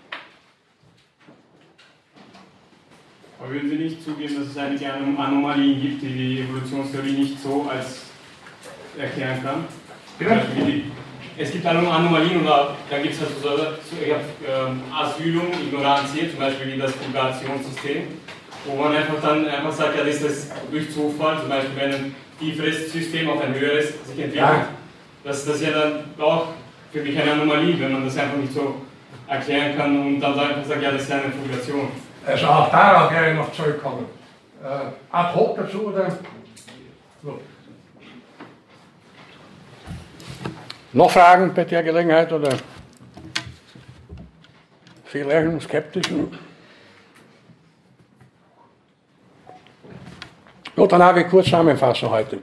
[3.39, 7.69] Aber würden Sie nicht zugeben, dass es einige Anomalien gibt, die die Evolutionstheorie nicht so
[7.71, 8.03] als
[8.99, 9.65] erklären kann?
[10.19, 10.41] Bitte?
[11.39, 13.49] es gibt Anomalien oder dann gibt es halt so,
[14.03, 18.05] ich habe ähm, Asylum, Ignoranz hier, zum Beispiel wie das Publikationssystem,
[18.65, 21.95] wo man einfach dann einfach sagt, ja, das ist das durch Zufall, zum Beispiel wenn
[21.95, 24.35] ein tieferes System auf ein höheres sich entwickelt.
[24.35, 24.69] Ja.
[25.25, 26.49] Das, das ja dann auch
[26.93, 28.83] für mich eine Anomalie, wenn man das einfach nicht so
[29.27, 31.89] erklären kann und dann einfach sagt, ja, das ist eine Publikation.
[32.27, 34.07] Also auch darauf werde ich noch zurückkommen.
[34.63, 36.19] Äh, ad hoc dazu oder?
[37.23, 37.41] So.
[40.93, 42.57] Noch Fragen bei der Gelegenheit oder
[45.05, 46.39] vielleicht skeptischen?
[50.75, 52.39] Gut, dann habe ich kurz zusammenfassen heute.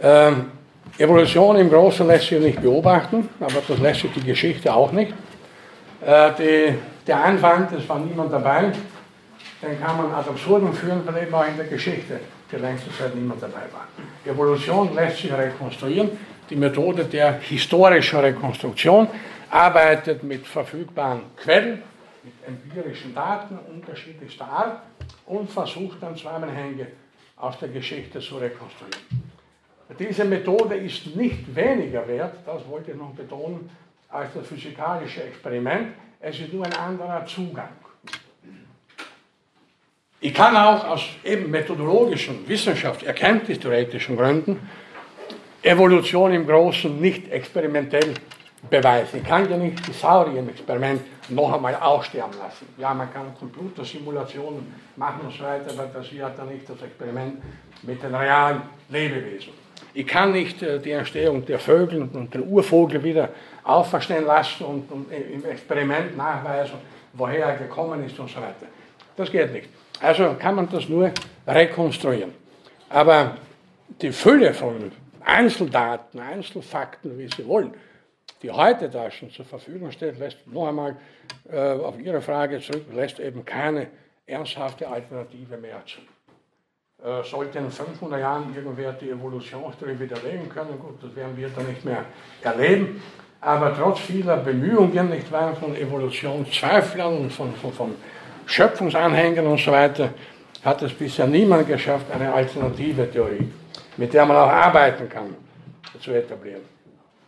[0.00, 0.50] Ähm,
[1.00, 5.14] Evolution im Großen lässt sich nicht beobachten, aber das lässt sich die Geschichte auch nicht.
[6.04, 6.74] Äh, die,
[7.06, 8.70] der Anfang, es war niemand dabei,
[9.62, 12.20] den kann man ad absurdum führen, weil eben auch in der Geschichte
[12.52, 13.88] die längste Zeit niemand dabei war.
[14.30, 16.10] Evolution lässt sich rekonstruieren.
[16.50, 19.08] Die Methode der historischen Rekonstruktion
[19.48, 21.82] arbeitet mit verfügbaren Quellen,
[22.22, 24.82] mit empirischen Daten unterschiedlichster Art
[25.24, 26.88] und versucht dann Zusammenhänge
[27.36, 29.29] aus der Geschichte zu rekonstruieren.
[29.98, 33.70] Diese Methode ist nicht weniger wert, das wollte ich noch betonen,
[34.08, 35.94] als das physikalische Experiment.
[36.20, 37.70] Es ist nur ein anderer Zugang.
[40.20, 44.58] Ich kann auch aus eben methodologischen, wissenschafts-, erkenntnistheoretischen Gründen
[45.62, 48.14] Evolution im Großen nicht experimentell
[48.68, 49.20] beweisen.
[49.20, 52.66] Ich kann ja nicht die Saurier-Experiment noch einmal aussterben lassen.
[52.78, 57.42] Ja, man kann Computersimulationen machen und so weiter, aber das wird dann nicht das Experiment
[57.82, 59.52] mit den realen Lebewesen.
[59.92, 63.30] Ich kann nicht äh, die Entstehung der Vögel und der Urvogel wieder
[63.64, 66.78] auferstehen lassen und, und im Experiment nachweisen,
[67.12, 68.66] woher er gekommen ist und so weiter.
[69.16, 69.68] Das geht nicht.
[70.00, 71.10] Also kann man das nur
[71.46, 72.32] rekonstruieren.
[72.88, 73.36] Aber
[74.00, 74.90] die Fülle von
[75.24, 77.74] Einzeldaten, Einzelfakten, wie Sie wollen,
[78.42, 80.96] die heute da schon zur Verfügung steht, lässt noch einmal
[81.50, 83.88] äh, auf Ihre Frage zurück, lässt eben keine
[84.26, 86.00] ernsthafte Alternative mehr zu.
[87.02, 91.66] Äh, sollte in 500 Jahren irgendwer die Evolutionstheorie widerlegen können, gut, das werden wir dann
[91.66, 92.04] nicht mehr
[92.42, 93.02] erleben,
[93.40, 97.94] aber trotz vieler Bemühungen, nicht wahr, von Evolutionszweiflern und von, von, von
[98.44, 100.10] Schöpfungsanhängern und so weiter,
[100.62, 103.50] hat es bisher niemand geschafft, eine alternative Theorie
[104.00, 105.36] mit der man auch arbeiten kann,
[106.00, 106.62] zu etablieren.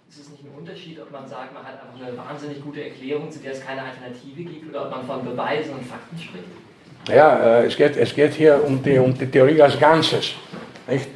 [0.09, 3.31] Ist es nicht ein Unterschied, ob man sagt, man hat einfach eine wahnsinnig gute Erklärung,
[3.31, 6.45] zu der es keine Alternative gibt, oder ob man von Beweisen und Fakten spricht?
[7.09, 10.35] Ja, äh, es, geht, es geht hier um die, um die Theorie als Ganzes.
[10.89, 11.09] Nicht?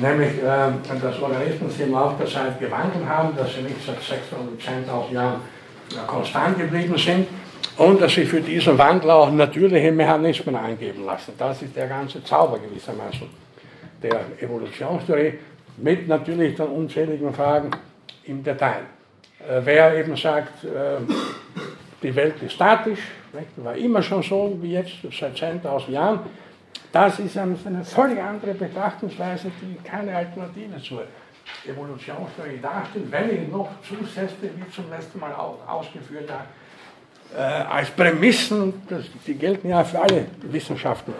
[0.00, 3.96] Nämlich, äh, dass Organismen sich im Laufe der Zeit gewandelt haben, dass sie nicht seit
[3.96, 4.08] 6.000
[4.40, 5.40] oder 10.000 Jahren
[5.90, 7.26] äh, konstant geblieben sind
[7.76, 11.32] und dass sie für diesen Wandel auch natürliche Mechanismen eingeben lassen.
[11.36, 13.28] Das ist der ganze Zauber gewissermaßen
[14.02, 15.34] der Evolutionstheorie
[15.76, 17.70] mit natürlich dann unzähligen Fragen
[18.24, 18.82] im Detail.
[19.40, 20.98] Äh, wer eben sagt, äh,
[22.02, 23.00] die Welt ist statisch,
[23.34, 26.20] nicht, war immer schon so wie jetzt seit 10.000 Jahren,
[26.92, 31.04] das ist eine, völlig andere Betrachtungsweise, die keine Alternative zur
[31.66, 36.44] Evolutionstheorie darstellt, wenn ich noch Zusätze, wie zum letzten Mal auch ausgeführt habe,
[37.34, 41.14] äh, als Prämissen, das, die gelten ja für alle Wissenschaften,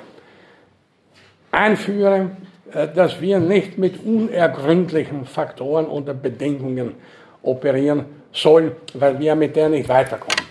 [1.50, 2.30] einführe,
[2.72, 6.94] äh, dass wir nicht mit unergründlichen Faktoren oder Bedingungen
[7.42, 10.41] operieren sollen, weil wir mit denen nicht weiterkommen.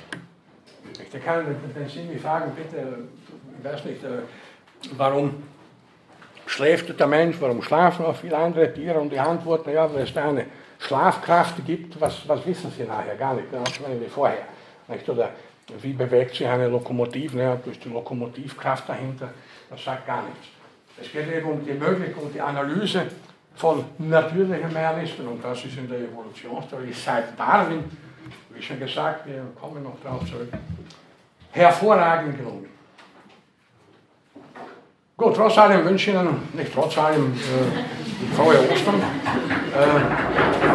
[1.13, 1.45] Ich kann
[1.87, 2.99] Sie mich fragen, bitte,
[3.59, 4.23] ich weiß nicht, äh,
[4.95, 5.43] warum
[6.45, 8.99] schläft der Mensch, warum schlafen auch viele andere Tiere?
[8.99, 10.45] Und die Antwort, naja, weil es da eine
[10.79, 14.43] Schlafkraft gibt, was, was wissen Sie nachher gar nicht, das wie vorher.
[14.87, 15.07] Nicht?
[15.07, 15.29] Oder
[15.79, 19.29] wie bewegt sich eine Lokomotive, naja, durch die Lokomotivkraft dahinter,
[19.69, 20.47] das sagt gar nichts.
[20.99, 23.03] Es geht eben um die Möglichkeit, um die Analyse
[23.55, 27.83] von natürlichen Mechanismen und das ist in der Evolutionstheorie seit Darwin,
[28.49, 30.49] wie schon gesagt, wir kommen noch darauf zurück,
[31.51, 32.67] hervorragend gelungen.
[35.17, 38.95] Gut, trotz allem wünsche ich Ihnen, nicht trotz allem, äh, frohe Ostern.
[38.95, 40.70] Äh,